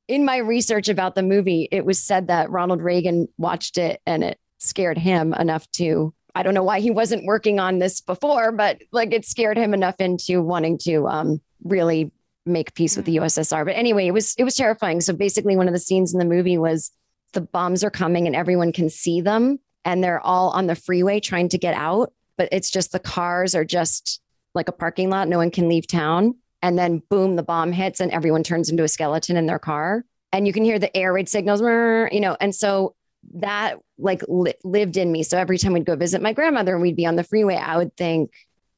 in 0.07 0.25
my 0.25 0.37
research 0.37 0.89
about 0.89 1.15
the 1.15 1.23
movie, 1.23 1.67
it 1.71 1.85
was 1.85 2.01
said 2.01 2.27
that 2.27 2.49
Ronald 2.49 2.81
Reagan 2.81 3.27
watched 3.37 3.77
it 3.77 4.01
and 4.05 4.23
it 4.23 4.39
scared 4.57 4.97
him 4.97 5.33
enough 5.33 5.69
to 5.71 6.13
I 6.35 6.43
don't 6.43 6.53
know 6.53 6.63
why 6.63 6.79
he 6.79 6.91
wasn't 6.91 7.25
working 7.25 7.59
on 7.59 7.79
this 7.79 8.01
before, 8.01 8.51
but 8.51 8.81
like 8.91 9.13
it 9.13 9.25
scared 9.25 9.57
him 9.57 9.73
enough 9.73 9.99
into 9.99 10.41
wanting 10.41 10.77
to 10.79 11.07
um, 11.07 11.41
really 11.63 12.11
make 12.45 12.73
peace 12.73 12.95
with 12.95 13.05
the 13.05 13.17
mm. 13.17 13.21
USSR. 13.21 13.65
But 13.65 13.75
anyway, 13.75 14.07
it 14.07 14.11
was 14.11 14.35
it 14.35 14.43
was 14.43 14.55
terrifying. 14.55 15.01
So 15.01 15.13
basically, 15.13 15.55
one 15.55 15.67
of 15.67 15.73
the 15.73 15.79
scenes 15.79 16.13
in 16.13 16.19
the 16.19 16.25
movie 16.25 16.57
was 16.57 16.91
the 17.33 17.41
bombs 17.41 17.83
are 17.83 17.91
coming 17.91 18.27
and 18.27 18.35
everyone 18.35 18.71
can 18.71 18.89
see 18.89 19.21
them, 19.21 19.59
and 19.85 20.03
they're 20.03 20.21
all 20.21 20.49
on 20.49 20.67
the 20.67 20.75
freeway 20.75 21.19
trying 21.19 21.49
to 21.49 21.57
get 21.57 21.75
out, 21.75 22.13
but 22.37 22.49
it's 22.51 22.69
just 22.69 22.91
the 22.91 22.99
cars 22.99 23.55
are 23.55 23.65
just 23.65 24.21
like 24.53 24.67
a 24.67 24.73
parking 24.73 25.09
lot. 25.09 25.27
No 25.27 25.37
one 25.37 25.51
can 25.51 25.69
leave 25.69 25.87
town, 25.87 26.35
and 26.61 26.77
then 26.77 27.01
boom, 27.09 27.35
the 27.35 27.43
bomb 27.43 27.71
hits 27.71 27.99
and 27.99 28.11
everyone 28.11 28.43
turns 28.43 28.69
into 28.69 28.83
a 28.83 28.87
skeleton 28.87 29.37
in 29.37 29.45
their 29.45 29.59
car, 29.59 30.05
and 30.31 30.47
you 30.47 30.53
can 30.53 30.63
hear 30.63 30.79
the 30.79 30.95
air 30.95 31.13
raid 31.13 31.29
signals, 31.29 31.61
you 31.61 32.19
know, 32.19 32.37
and 32.39 32.53
so 32.53 32.95
that 33.35 33.77
like 33.97 34.23
li- 34.27 34.53
lived 34.63 34.97
in 34.97 35.11
me. 35.11 35.23
So 35.23 35.37
every 35.37 35.57
time 35.57 35.73
we'd 35.73 35.85
go 35.85 35.95
visit 35.95 36.21
my 36.21 36.33
grandmother 36.33 36.73
and 36.73 36.81
we'd 36.81 36.95
be 36.95 37.05
on 37.05 37.15
the 37.15 37.23
freeway, 37.23 37.55
I 37.55 37.77
would 37.77 37.95
think, 37.95 38.31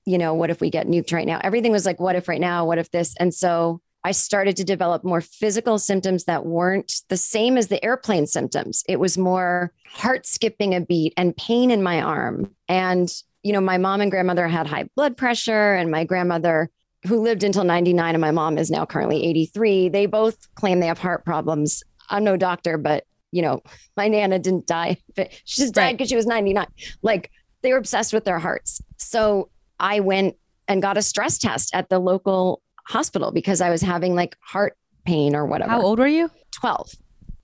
you 0.05 0.17
know, 0.17 0.33
what 0.33 0.49
if 0.49 0.61
we 0.61 0.69
get 0.69 0.87
nuked 0.87 1.13
right 1.13 1.27
now? 1.27 1.39
Everything 1.43 1.71
was 1.71 1.85
like, 1.85 1.99
what 1.99 2.15
if 2.15 2.27
right 2.27 2.41
now? 2.41 2.65
What 2.65 2.77
if 2.77 2.91
this? 2.91 3.15
And 3.19 3.33
so 3.33 3.81
I 4.03 4.11
started 4.11 4.57
to 4.57 4.65
develop 4.65 5.03
more 5.03 5.21
physical 5.21 5.79
symptoms 5.79 6.25
that 6.25 6.45
weren't 6.45 7.01
the 7.07 7.17
same 7.17 7.57
as 7.57 7.69
the 7.69 7.83
airplane 7.83 8.27
symptoms. 8.27 8.83
It 8.89 8.99
was 8.99 9.17
more 9.17 9.71
heart 9.85 10.25
skipping 10.25 10.75
a 10.75 10.81
beat 10.81 11.13
and 11.15 11.35
pain 11.37 11.71
in 11.71 11.81
my 11.81 12.01
arm. 12.01 12.53
And, 12.67 13.09
you 13.43 13.53
know, 13.53 13.61
my 13.61 13.77
mom 13.77 14.01
and 14.01 14.11
grandmother 14.11 14.47
had 14.47 14.67
high 14.67 14.89
blood 14.95 15.15
pressure, 15.15 15.73
and 15.73 15.89
my 15.89 16.03
grandmother, 16.03 16.69
who 17.07 17.21
lived 17.21 17.43
until 17.43 17.63
99, 17.63 18.15
and 18.15 18.21
my 18.21 18.31
mom 18.31 18.57
is 18.57 18.69
now 18.69 18.85
currently 18.85 19.25
83, 19.25 19.89
they 19.89 20.05
both 20.05 20.53
claim 20.55 20.81
they 20.81 20.87
have 20.87 20.99
heart 20.99 21.23
problems. 21.23 21.81
I'm 22.09 22.25
no 22.25 22.35
doctor, 22.35 22.77
but 22.77 23.05
you 23.33 23.41
know, 23.41 23.61
my 23.97 24.07
nana 24.07 24.39
didn't 24.39 24.67
die. 24.67 24.97
She 25.45 25.61
just 25.61 25.73
died 25.73 25.93
because 25.93 26.05
right. 26.05 26.09
she 26.09 26.15
was 26.15 26.25
99. 26.25 26.65
Like 27.01 27.31
they 27.61 27.71
were 27.71 27.77
obsessed 27.77 28.13
with 28.13 28.25
their 28.25 28.39
hearts. 28.39 28.81
So 28.97 29.49
I 29.79 29.99
went 29.99 30.35
and 30.67 30.81
got 30.81 30.97
a 30.97 31.01
stress 31.01 31.37
test 31.37 31.73
at 31.73 31.89
the 31.89 31.99
local 31.99 32.61
hospital 32.87 33.31
because 33.31 33.61
I 33.61 33.69
was 33.69 33.81
having 33.81 34.15
like 34.15 34.37
heart 34.41 34.77
pain 35.05 35.35
or 35.35 35.45
whatever. 35.45 35.71
How 35.71 35.81
old 35.81 35.99
were 35.99 36.07
you? 36.07 36.29
12. 36.51 36.91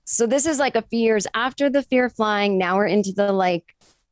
So 0.04 0.26
this 0.26 0.46
is 0.46 0.58
like 0.58 0.76
a 0.76 0.82
few 0.82 1.00
years 1.00 1.26
after 1.34 1.70
the 1.70 1.82
fear 1.82 2.06
of 2.06 2.14
flying. 2.14 2.58
Now 2.58 2.76
we're 2.76 2.86
into 2.86 3.12
the 3.12 3.32
like 3.32 3.64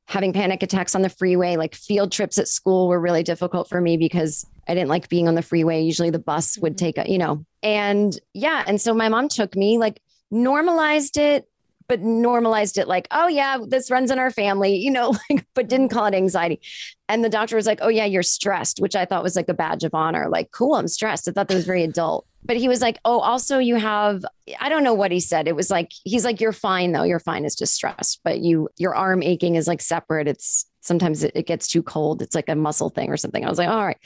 having 0.07 0.33
panic 0.33 0.63
attacks 0.63 0.95
on 0.95 1.03
the 1.03 1.09
freeway. 1.09 1.57
Like 1.57 1.75
field 1.75 2.13
trips 2.13 2.39
at 2.39 2.49
school 2.49 2.89
were 2.89 3.01
really 3.01 3.23
difficult 3.23 3.69
for 3.69 3.81
me 3.81 3.97
because 3.97 4.47
I 4.67 4.75
didn't 4.75 4.89
like 4.89 5.09
being 5.09 5.29
on 5.29 5.35
the 5.35 5.43
freeway. 5.43 5.83
Usually 5.83 6.11
the 6.11 6.19
bus 6.19 6.59
would 6.59 6.77
Mm-hmm. 6.77 6.85
take 6.85 6.99
a, 6.99 7.11
you 7.11 7.19
know, 7.19 7.45
and 7.63 8.19
yeah. 8.33 8.65
And 8.67 8.81
so 8.81 8.95
my 8.95 9.09
mom 9.09 9.29
took 9.29 9.57
me, 9.57 9.79
like 9.79 10.01
normalized 10.31 11.17
it, 11.17 11.49
but 11.89 12.01
normalized 12.01 12.79
it 12.79 12.87
like, 12.87 13.09
oh 13.11 13.27
yeah, 13.29 13.59
this 13.67 13.91
runs 13.91 14.11
in 14.11 14.19
our 14.19 14.31
family, 14.31 14.77
you 14.77 14.91
know, 14.91 15.17
like, 15.31 15.47
but 15.55 15.69
didn't 15.69 15.89
mm-hmm. 15.89 15.97
call 15.97 16.07
it 16.07 16.15
anxiety. 16.15 16.61
And 17.09 17.25
the 17.25 17.31
doctor 17.31 17.57
was 17.57 17.67
like, 17.67 17.79
oh 17.83 17.89
yeah, 17.89 18.05
you're 18.05 18.23
stressed, 18.23 18.81
which 18.81 18.95
I 18.95 19.07
thought 19.07 19.23
was 19.23 19.35
like 19.35 19.49
a 19.49 19.55
badge 19.55 19.85
of 19.85 19.95
honor. 19.95 20.29
Like, 20.29 20.51
cool, 20.53 20.75
I'm 20.75 20.89
stressed. 20.89 21.27
I 21.27 21.33
thought 21.33 21.49
that 21.49 21.55
was 21.55 21.65
very 21.65 21.83
adult. 21.83 22.27
But 22.45 22.57
he 22.57 22.69
was 22.69 22.81
like, 22.81 22.99
oh, 23.05 23.19
also 23.19 23.59
you 23.59 23.77
have, 23.77 24.25
I 24.61 24.69
don't 24.69 24.85
know 24.85 24.95
what 24.95 25.11
he 25.11 25.21
said. 25.21 25.49
It 25.49 25.57
was 25.57 25.71
like, 25.71 25.91
he's 26.05 26.25
like, 26.25 26.41
you're 26.41 26.53
fine 26.53 26.93
though. 26.93 27.03
You're 27.03 27.19
fine. 27.19 27.45
It's 27.45 27.57
just 27.57 27.75
stress, 27.75 28.19
but 28.23 28.39
you, 28.41 28.69
your 28.77 28.95
arm 28.95 29.23
aching 29.23 29.57
is 29.57 29.67
like 29.67 29.81
separate. 29.81 30.29
It's 30.29 30.67
sometimes 30.81 31.25
it, 31.25 31.33
it 31.35 31.47
gets 31.47 31.67
too 31.67 31.83
cold. 31.83 32.23
It's 32.23 32.35
like 32.35 32.49
a 32.49 32.55
muscle 32.55 32.91
thing 32.91 33.11
or 33.11 33.17
something. 33.17 33.45
I 33.45 33.49
was 33.49 33.59
like, 33.59 33.69
all 33.69 33.85
right. 33.85 33.99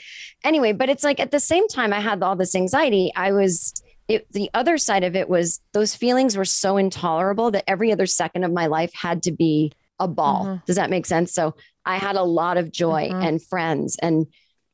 Anyway, 0.43 0.73
but 0.73 0.89
it's 0.89 1.03
like 1.03 1.19
at 1.19 1.31
the 1.31 1.39
same 1.39 1.67
time 1.67 1.93
I 1.93 1.99
had 1.99 2.23
all 2.23 2.35
this 2.35 2.55
anxiety, 2.55 3.11
I 3.15 3.31
was, 3.33 3.73
it, 4.07 4.31
the 4.31 4.49
other 4.53 4.77
side 4.77 5.03
of 5.03 5.15
it 5.15 5.29
was 5.29 5.59
those 5.73 5.95
feelings 5.95 6.35
were 6.35 6.45
so 6.45 6.77
intolerable 6.77 7.51
that 7.51 7.63
every 7.67 7.91
other 7.91 8.05
second 8.05 8.43
of 8.43 8.51
my 8.51 8.67
life 8.67 8.91
had 8.93 9.23
to 9.23 9.31
be 9.31 9.71
a 9.99 10.07
ball. 10.07 10.45
Mhm. 10.45 10.65
Does 10.65 10.75
that 10.75 10.89
make 10.89 11.05
sense? 11.05 11.33
So 11.33 11.55
I 11.85 11.97
had 11.97 12.15
a 12.15 12.23
lot 12.23 12.57
of 12.57 12.71
joy 12.71 13.09
Mhm. 13.09 13.23
and 13.27 13.41
friends 13.43 13.97
and 14.01 14.27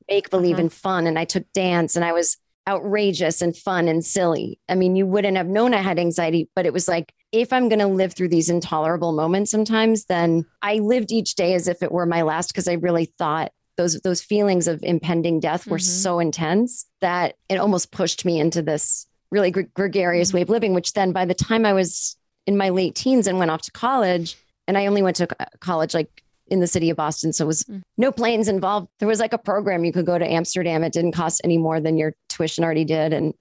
make 0.09 0.29
believe 0.29 0.55
Mhm. 0.55 0.61
and 0.61 0.73
fun. 0.73 1.07
And 1.07 1.19
I 1.19 1.25
took 1.25 1.51
dance 1.53 1.95
and 1.95 2.03
I 2.03 2.13
was 2.13 2.37
outrageous 2.67 3.41
and 3.41 3.55
fun 3.55 3.87
and 3.87 4.05
silly. 4.05 4.59
I 4.69 4.75
mean, 4.75 4.95
you 4.95 5.05
wouldn't 5.05 5.37
have 5.37 5.47
known 5.47 5.73
I 5.73 5.81
had 5.81 5.97
anxiety, 5.99 6.49
but 6.55 6.65
it 6.65 6.73
was 6.73 6.87
like, 6.87 7.13
if 7.31 7.51
I'm 7.51 7.67
going 7.69 7.79
to 7.79 7.87
live 7.87 8.13
through 8.13 8.29
these 8.29 8.49
intolerable 8.49 9.11
moments 9.11 9.51
sometimes, 9.51 10.05
then 10.05 10.45
I 10.61 10.75
lived 10.75 11.11
each 11.11 11.35
day 11.35 11.53
as 11.53 11.67
if 11.67 11.81
it 11.83 11.91
were 11.91 12.05
my 12.05 12.21
last 12.21 12.49
because 12.49 12.67
I 12.67 12.73
really 12.73 13.05
thought 13.05 13.51
those 13.77 13.99
those 14.01 14.21
feelings 14.21 14.67
of 14.67 14.83
impending 14.83 15.39
death 15.39 15.65
were 15.65 15.77
Mhm. 15.77 15.83
so 16.03 16.19
intense 16.19 16.85
that 17.01 17.35
it 17.47 17.57
almost 17.57 17.91
pushed 17.91 18.25
me 18.25 18.39
into 18.39 18.61
this 18.61 19.07
really 19.31 19.51
gre- 19.51 19.61
gregarious 19.73 20.33
way 20.33 20.41
of 20.41 20.49
living 20.49 20.73
which 20.73 20.93
then 20.93 21.11
by 21.11 21.25
the 21.25 21.33
time 21.33 21.65
I 21.65 21.73
was 21.73 22.15
in 22.47 22.57
my 22.57 22.69
late 22.69 22.95
teens 22.95 23.27
and 23.27 23.37
went 23.37 23.51
off 23.51 23.61
to 23.63 23.71
college 23.71 24.37
and 24.67 24.77
I 24.77 24.85
only 24.87 25.01
went 25.01 25.15
to 25.17 25.27
college 25.59 25.93
like 25.93 26.23
in 26.47 26.59
the 26.59 26.67
city 26.67 26.89
of 26.89 26.97
Boston 26.97 27.31
so 27.33 27.45
it 27.45 27.47
was 27.47 27.63
Mm. 27.63 27.81
no 27.97 28.11
planes 28.11 28.47
involved. 28.47 28.87
There 28.99 29.07
was 29.07 29.19
like 29.19 29.33
a 29.33 29.37
program 29.37 29.85
you 29.85 29.91
could 29.93 30.05
go 30.07 30.17
to 30.17 30.25
Amsterdam. 30.27 30.83
It 30.83 30.93
didn't 30.93 31.11
cost 31.11 31.41
any 31.43 31.57
more 31.59 31.79
than 31.79 31.95
your 31.97 32.15
tuition 32.27 32.63
already 32.63 32.85
did 32.85 33.13
and 33.13 33.33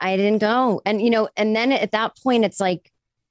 I 0.00 0.16
didn't 0.16 0.38
go. 0.40 0.82
And 0.84 1.00
you 1.00 1.08
know 1.10 1.28
and 1.36 1.56
then 1.56 1.72
at 1.72 1.92
that 1.92 2.16
point 2.22 2.44
it's 2.44 2.60
like 2.60 2.90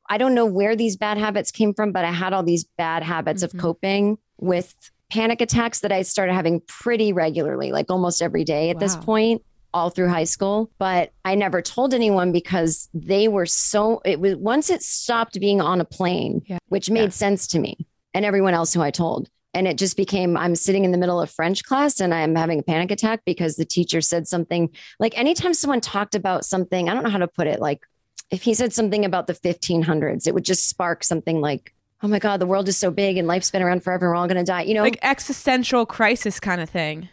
I 0.09 0.17
don't 0.17 0.33
know 0.33 0.47
where 0.47 0.75
these 0.75 0.97
bad 0.97 1.19
habits 1.19 1.51
came 1.51 1.75
from, 1.75 1.91
but 1.91 2.03
I 2.05 2.11
had 2.11 2.33
all 2.33 2.41
these 2.41 2.63
bad 2.77 3.03
habits 3.03 3.43
Mhm. 3.43 3.53
of 3.53 3.59
coping 3.59 4.17
with 4.39 4.73
panic 5.11 5.41
attacks 5.41 5.81
that 5.81 5.91
I 5.91 6.01
started 6.01 6.33
having 6.33 6.61
pretty 6.67 7.13
regularly, 7.13 7.71
like 7.71 7.91
almost 7.91 8.21
every 8.23 8.43
day 8.43 8.71
at 8.71 8.79
this 8.79 8.95
point, 8.95 9.43
all 9.73 9.89
through 9.89 10.09
high 10.09 10.23
school. 10.23 10.69
But 10.79 11.11
I 11.25 11.35
never 11.35 11.61
told 11.61 11.93
anyone 11.93 12.31
because 12.31 12.89
they 12.93 13.27
were 13.27 13.45
so, 13.45 14.01
it 14.05 14.19
was 14.19 14.35
once 14.35 14.69
it 14.69 14.81
stopped 14.83 15.39
being 15.39 15.61
on 15.61 15.79
a 15.81 15.85
plane, 15.85 16.41
Yeah. 16.47 16.57
which 16.69 16.89
made 16.89 17.03
Yeah. 17.03 17.09
sense 17.09 17.47
to 17.47 17.59
me 17.59 17.85
and 18.13 18.25
everyone 18.25 18.53
else 18.53 18.73
who 18.73 18.81
I 18.81 18.91
told. 18.91 19.29
And 19.53 19.67
it 19.67 19.77
just 19.77 19.97
became 19.97 20.37
I'm 20.37 20.55
sitting 20.55 20.85
in 20.85 20.91
the 20.91 20.97
middle 20.97 21.19
of 21.19 21.29
French 21.31 21.63
class 21.63 21.99
and 21.99 22.13
I'm 22.13 22.35
having 22.35 22.59
a 22.59 22.63
panic 22.63 22.91
attack 22.91 23.21
because 23.25 23.55
the 23.55 23.65
teacher 23.65 23.99
said 24.01 24.27
something 24.27 24.69
like 24.99 25.17
anytime 25.17 25.53
someone 25.55 25.81
talked 25.81 26.13
about 26.15 26.45
something, 26.45 26.87
I 26.87 26.93
don't 26.93 27.03
know 27.03 27.09
how 27.09 27.17
to 27.17 27.27
put 27.27 27.47
it, 27.47 27.59
like 27.59 27.81
if 28.29 28.43
he 28.43 28.53
said 28.53 28.73
something 28.73 29.05
about 29.05 29.25
the 29.25 29.33
1500s, 29.33 30.27
it 30.27 30.35
would 30.35 30.45
just 30.45 30.69
spark 30.69 31.03
something 31.03 31.41
like, 31.41 31.73
oh 32.03 32.07
my 32.07 32.19
God, 32.19 32.39
the 32.39 32.45
world 32.45 32.69
is 32.69 32.77
so 32.77 32.91
big 32.91 33.17
and 33.17 33.27
life's 33.27 33.49
been 33.49 33.63
around 33.63 33.83
forever. 33.83 34.05
and 34.05 34.11
We're 34.11 34.15
all 34.17 34.27
going 34.27 34.37
to 34.37 34.43
die. 34.43 34.61
You 34.61 34.75
know, 34.75 34.83
Like 34.83 34.99
existential 35.01 35.85
crisis 35.87 36.39
kind 36.39 36.61
of 36.61 36.69
thing. 36.69 37.09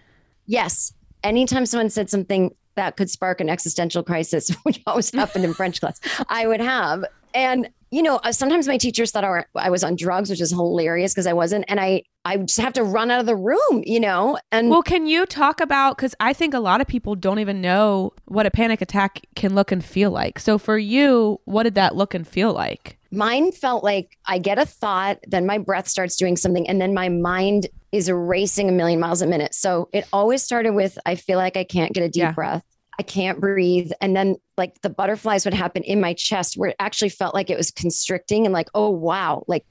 yes. 0.46 0.92
Anytime 1.26 1.66
someone 1.66 1.90
said 1.90 2.10
something 2.10 2.54
that 2.76 2.96
could 2.96 3.10
spark 3.10 3.40
an 3.40 3.48
existential 3.48 4.02
crisis, 4.02 4.50
which 4.62 4.80
always 4.86 5.12
happened 5.12 5.44
in 5.44 5.54
French 5.54 5.80
class, 5.80 6.00
I 6.28 6.46
would 6.46 6.60
have. 6.60 7.04
And, 7.34 7.68
you 7.90 8.02
know, 8.02 8.16
uh, 8.16 8.32
sometimes 8.32 8.66
my 8.66 8.78
teachers 8.78 9.10
thought 9.10 9.24
I 9.54 9.68
was 9.68 9.84
on 9.84 9.96
drugs, 9.96 10.30
which 10.30 10.40
is 10.40 10.50
hilarious 10.50 11.12
because 11.12 11.26
I 11.26 11.34
wasn't. 11.34 11.66
And 11.68 11.78
I, 11.78 12.02
I 12.24 12.38
just 12.38 12.58
have 12.58 12.72
to 12.74 12.82
run 12.82 13.10
out 13.10 13.20
of 13.20 13.26
the 13.26 13.36
room, 13.36 13.82
you 13.84 14.00
know, 14.00 14.38
and 14.50 14.70
Well, 14.70 14.82
can 14.82 15.06
you 15.06 15.26
talk 15.26 15.60
about 15.60 15.96
because 15.96 16.14
I 16.18 16.32
think 16.32 16.54
a 16.54 16.60
lot 16.60 16.80
of 16.80 16.86
people 16.86 17.14
don't 17.14 17.38
even 17.38 17.60
know 17.60 18.12
what 18.24 18.46
a 18.46 18.50
panic 18.50 18.80
attack 18.80 19.26
can 19.34 19.54
look 19.54 19.70
and 19.70 19.84
feel 19.84 20.10
like. 20.10 20.38
So 20.38 20.56
for 20.56 20.78
you, 20.78 21.40
what 21.44 21.64
did 21.64 21.74
that 21.74 21.94
look 21.94 22.14
and 22.14 22.26
feel 22.26 22.52
like? 22.52 22.98
Mine 23.16 23.50
felt 23.50 23.82
like 23.82 24.16
I 24.26 24.38
get 24.38 24.58
a 24.58 24.66
thought, 24.66 25.18
then 25.26 25.46
my 25.46 25.58
breath 25.58 25.88
starts 25.88 26.16
doing 26.16 26.36
something, 26.36 26.68
and 26.68 26.80
then 26.80 26.92
my 26.94 27.08
mind 27.08 27.68
is 27.90 28.10
racing 28.10 28.68
a 28.68 28.72
million 28.72 29.00
miles 29.00 29.22
a 29.22 29.26
minute. 29.26 29.54
So 29.54 29.88
it 29.92 30.06
always 30.12 30.42
started 30.42 30.72
with 30.72 30.98
I 31.06 31.14
feel 31.14 31.38
like 31.38 31.56
I 31.56 31.64
can't 31.64 31.92
get 31.92 32.02
a 32.04 32.08
deep 32.08 32.22
Yeah. 32.22 32.32
breath. 32.32 32.62
I 32.98 33.02
can't 33.02 33.40
breathe. 33.40 33.90
And 34.00 34.14
then 34.14 34.36
like 34.56 34.80
the 34.82 34.90
butterflies 34.90 35.44
would 35.44 35.54
happen 35.54 35.82
in 35.82 36.00
my 36.00 36.12
chest 36.14 36.56
where 36.56 36.70
it 36.70 36.76
actually 36.78 37.08
felt 37.10 37.34
like 37.34 37.50
it 37.50 37.56
was 37.56 37.70
constricting 37.70 38.44
and 38.46 38.52
like, 38.52 38.68
oh 38.74 38.90
wow, 38.90 39.44
like 39.48 39.64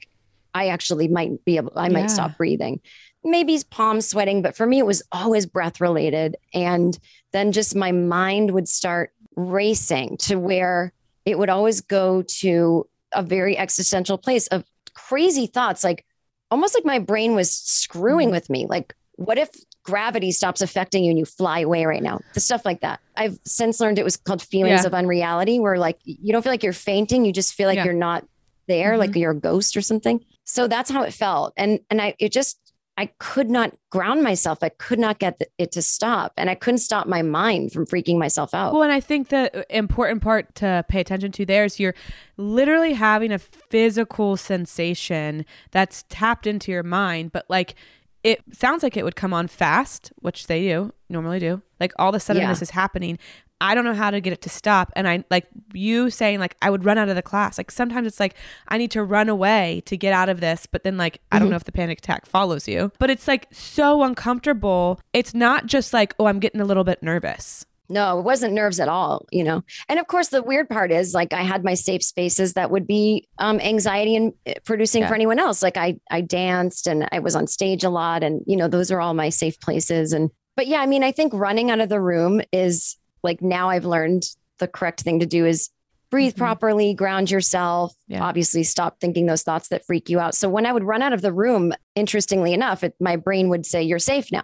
I 0.53 0.69
actually 0.69 1.07
might 1.07 1.43
be 1.45 1.57
able, 1.57 1.73
I 1.75 1.87
Yeah. 1.87 1.93
might 1.93 2.09
stop 2.11 2.37
breathing. 2.37 2.81
Maybe 3.23 3.59
palm 3.69 4.01
sweating, 4.01 4.41
but 4.41 4.55
for 4.55 4.65
me 4.65 4.79
it 4.79 4.85
was 4.85 5.03
always 5.11 5.45
breath 5.45 5.81
related. 5.81 6.35
And 6.53 6.97
then 7.33 7.51
just 7.51 7.75
my 7.75 7.91
mind 7.91 8.51
would 8.51 8.67
start 8.67 9.11
racing 9.35 10.17
to 10.17 10.35
where 10.37 10.93
it 11.25 11.37
would 11.37 11.49
always 11.49 11.81
go 11.81 12.21
to 12.39 12.87
a 13.13 13.23
very 13.23 13.57
existential 13.57 14.17
place 14.17 14.47
of 14.47 14.63
crazy 14.93 15.47
thoughts, 15.47 15.83
like 15.83 16.05
almost 16.51 16.73
like 16.75 16.85
my 16.85 16.99
brain 16.99 17.35
was 17.35 17.51
screwing 17.51 18.29
Mhm. 18.29 18.31
with 18.31 18.49
me. 18.49 18.65
Like, 18.67 18.95
what 19.17 19.37
if 19.37 19.49
gravity 19.83 20.31
stops 20.31 20.61
affecting 20.61 21.03
you 21.03 21.11
and 21.11 21.19
you 21.19 21.25
fly 21.25 21.59
away 21.59 21.85
right 21.85 22.03
now? 22.03 22.19
The 22.33 22.39
stuff 22.39 22.65
like 22.65 22.81
that. 22.81 22.99
I've 23.15 23.39
since 23.45 23.79
learned 23.79 23.99
it 23.99 24.03
was 24.03 24.17
called 24.17 24.41
feelings 24.41 24.81
Yeah. 24.81 24.87
of 24.87 24.93
unreality, 24.93 25.59
where 25.59 25.77
like 25.77 25.99
you 26.03 26.31
don't 26.33 26.41
feel 26.41 26.51
like 26.51 26.63
you're 26.63 26.73
fainting, 26.73 27.25
you 27.25 27.31
just 27.31 27.53
feel 27.53 27.67
like 27.67 27.77
Yeah. 27.77 27.85
you're 27.85 27.93
not 27.93 28.25
there, 28.67 28.93
Mhm. 28.93 28.99
like 28.99 29.15
you're 29.15 29.31
a 29.31 29.39
ghost 29.39 29.77
or 29.77 29.81
something. 29.81 30.23
So 30.43 30.67
that's 30.67 30.89
how 30.89 31.03
it 31.03 31.13
felt. 31.13 31.53
And 31.57 31.79
and 31.89 32.01
I 32.01 32.15
it 32.19 32.31
just 32.31 32.59
I 32.97 33.07
could 33.19 33.49
not 33.49 33.73
ground 33.89 34.23
myself. 34.23 34.59
I 34.61 34.69
could 34.69 34.99
not 34.99 35.19
get 35.19 35.41
it 35.57 35.71
to 35.73 35.81
stop, 35.81 36.31
and 36.37 36.49
I 36.49 36.55
couldn't 36.55 36.77
stop 36.77 37.07
my 37.07 37.21
mind 37.21 37.73
from 37.73 37.85
freaking 37.85 38.17
myself 38.17 38.53
out. 38.53 38.71
Well, 38.73 38.83
and 38.83 38.91
I 38.91 39.01
think 39.01 39.29
the 39.29 39.59
uh, 39.59 39.63
important 39.69 40.21
part 40.21 40.55
to 40.55 40.85
pay 40.87 41.01
attention 41.01 41.31
to 41.33 41.45
there 41.45 41.65
is 41.65 41.79
you're 41.79 41.95
literally 42.37 42.93
having 42.93 43.31
a 43.33 43.39
physical 43.39 44.37
sensation 44.37 45.45
that's 45.71 46.05
tapped 46.09 46.47
into 46.47 46.71
your 46.71 46.83
mind, 46.83 47.31
but 47.31 47.45
like 47.49 47.75
it 48.23 48.41
sounds 48.53 48.81
like 48.81 48.97
it 48.97 49.03
would 49.03 49.15
come 49.15 49.33
on 49.33 49.47
fast, 49.47 50.11
which 50.19 50.47
they 50.47 50.61
do 50.67 50.91
normally 51.09 51.37
do. 51.37 51.61
Like 51.79 51.93
all 51.99 52.09
of 52.09 52.15
a 52.15 52.19
sudden 52.19 52.41
Yeah. 52.41 52.49
this 52.49 52.61
is 52.61 52.71
happening. 52.71 53.19
I 53.61 53.73
don't 53.73 53.85
know 53.85 53.93
how 53.93 54.11
to 54.11 54.19
get 54.19 54.33
it 54.33 54.41
to 54.43 54.49
stop. 54.49 54.91
And 54.95 55.07
I 55.07 55.23
like 55.31 55.47
you 55.73 56.09
saying 56.09 56.39
like 56.39 56.57
I 56.61 56.69
would 56.69 56.83
run 56.83 56.97
out 56.97 57.07
of 57.09 57.15
the 57.15 57.21
class. 57.21 57.57
Like 57.57 57.71
sometimes 57.71 58.05
it's 58.07 58.19
like 58.19 58.35
I 58.67 58.77
need 58.77 58.91
to 58.91 59.03
run 59.03 59.29
away 59.29 59.81
to 59.85 59.95
get 59.95 60.11
out 60.13 60.29
of 60.29 60.41
this, 60.41 60.65
but 60.65 60.83
then 60.83 60.97
like 60.97 61.21
I 61.31 61.39
don't 61.39 61.49
know 61.49 61.55
if 61.55 61.63
the 61.63 61.71
panic 61.71 61.99
attack 61.99 62.25
follows 62.25 62.67
you. 62.67 62.91
But 62.99 63.09
it's 63.09 63.27
like 63.27 63.47
so 63.51 64.03
uncomfortable. 64.03 64.99
It's 65.13 65.33
not 65.33 65.67
just 65.67 65.93
like, 65.93 66.13
oh, 66.19 66.25
I'm 66.25 66.39
getting 66.39 66.59
a 66.61 66.65
little 66.65 66.83
bit 66.83 67.01
nervous. 67.01 67.65
No, 67.87 68.17
it 68.17 68.23
wasn't 68.23 68.53
nerves 68.55 68.79
at 68.79 68.89
all, 68.89 69.27
you 69.31 69.43
know. 69.43 69.63
And 69.87 69.99
of 69.99 70.07
course, 70.07 70.29
the 70.29 70.41
weird 70.41 70.67
part 70.67 70.91
is 70.91 71.13
like 71.13 71.33
I 71.33 71.43
had 71.43 71.63
my 71.63 71.75
safe 71.75 72.01
spaces 72.03 72.53
that 72.53 72.71
would 72.71 72.87
be 72.87 73.27
um, 73.37 73.59
anxiety 73.59 74.15
and 74.15 74.33
uh, 74.47 74.53
producing 74.65 75.03
Yeah. 75.03 75.07
for 75.09 75.13
anyone 75.13 75.37
else. 75.37 75.61
Like 75.61 75.77
I, 75.77 75.97
I 76.09 76.21
danced 76.21 76.87
and 76.87 77.07
I 77.11 77.19
was 77.19 77.35
on 77.35 77.45
stage 77.45 77.83
a 77.83 77.89
lot, 77.91 78.23
and 78.23 78.41
you 78.47 78.57
know, 78.57 78.67
those 78.67 78.89
are 78.91 78.99
all 78.99 79.13
my 79.13 79.29
safe 79.29 79.59
places. 79.59 80.13
And 80.13 80.31
but 80.55 80.65
yeah, 80.65 80.79
I 80.81 80.87
mean, 80.87 81.03
I 81.03 81.11
think 81.11 81.31
running 81.33 81.69
out 81.69 81.79
of 81.79 81.89
the 81.89 82.01
room 82.01 82.41
is 82.51 82.97
like 83.25 83.41
now 83.41 83.69
I've 83.69 83.83
learned 83.83 84.23
the 84.59 84.67
correct 84.69 85.01
thing 85.01 85.19
to 85.19 85.25
do 85.25 85.45
is 85.45 85.69
breathe 86.11 86.35
Mhm. 86.35 86.37
properly, 86.37 86.93
ground 86.93 87.29
yourself. 87.29 87.93
Yeah. 88.07 88.23
Obviously, 88.23 88.63
stop 88.63 89.01
thinking 89.01 89.25
those 89.25 89.43
thoughts 89.43 89.67
that 89.67 89.85
freak 89.85 90.09
you 90.09 90.19
out. 90.21 90.33
So 90.35 90.47
when 90.47 90.65
I 90.65 90.71
would 90.71 90.83
run 90.85 91.01
out 91.01 91.11
of 91.11 91.21
the 91.21 91.33
room, 91.33 91.73
interestingly 91.95 92.53
enough, 92.53 92.83
it, 92.85 92.95
my 93.01 93.17
brain 93.17 93.49
would 93.49 93.65
say, 93.65 93.83
"You're 93.83 93.99
safe 93.99 94.31
now." 94.31 94.43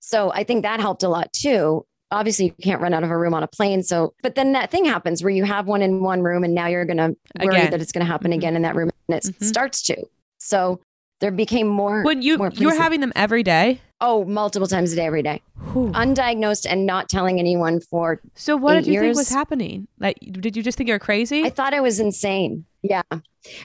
So 0.00 0.32
I 0.32 0.42
think 0.42 0.62
that 0.64 0.80
helped 0.80 1.04
a 1.04 1.08
lot 1.08 1.32
too. 1.32 1.86
Obviously, 2.10 2.46
you 2.46 2.52
can't 2.62 2.80
run 2.80 2.94
out 2.94 3.02
of 3.02 3.10
a 3.10 3.18
room 3.18 3.34
on 3.34 3.42
a 3.42 3.48
plane. 3.48 3.82
So, 3.82 4.14
but 4.22 4.36
then 4.36 4.52
that 4.52 4.70
thing 4.70 4.84
happens 4.84 5.22
where 5.22 5.32
you 5.32 5.44
have 5.44 5.66
one 5.66 5.82
in 5.82 6.02
one 6.02 6.22
room 6.22 6.44
and 6.44 6.54
now 6.54 6.66
you're 6.68 6.84
going 6.84 6.98
to 6.98 7.16
worry 7.44 7.56
Again. 7.56 7.70
that 7.72 7.80
it's 7.82 7.90
going 7.92 8.06
to 8.06 8.10
happen 8.10 8.30
Mhm. 8.30 8.36
again 8.36 8.54
in 8.56 8.62
that 8.62 8.76
room 8.76 8.90
and 9.08 9.18
it 9.18 9.24
Mhm. 9.24 9.44
starts 9.44 9.82
to. 9.82 9.96
So 10.38 10.80
there 11.20 11.32
became 11.32 11.66
more. 11.66 12.02
When 12.04 12.22
you 12.22 12.38
more 12.38 12.50
you 12.54 12.68
were 12.68 12.74
having 12.74 13.00
them 13.00 13.12
every 13.16 13.42
day. 13.42 13.80
Oh, 14.00 14.24
multiple 14.26 14.68
times 14.68 14.92
a 14.92 14.96
day, 14.96 15.06
every 15.06 15.22
day. 15.22 15.42
Whew. 15.72 15.90
Undiagnosed 15.92 16.66
and 16.68 16.84
not 16.84 17.08
telling 17.08 17.38
anyone 17.38 17.80
for. 17.80 18.20
So 18.34 18.56
what 18.56 18.74
did 18.74 18.86
you 18.86 19.00
think 19.00 19.16
was 19.16 19.30
happening? 19.30 19.88
Like, 19.98 20.18
did 20.20 20.54
you 20.54 20.62
just 20.62 20.76
think 20.76 20.88
you're 20.88 20.98
crazy? 20.98 21.44
I 21.44 21.50
thought 21.50 21.72
I 21.72 21.80
was 21.80 21.98
insane. 21.98 22.66
Yeah. 22.82 23.02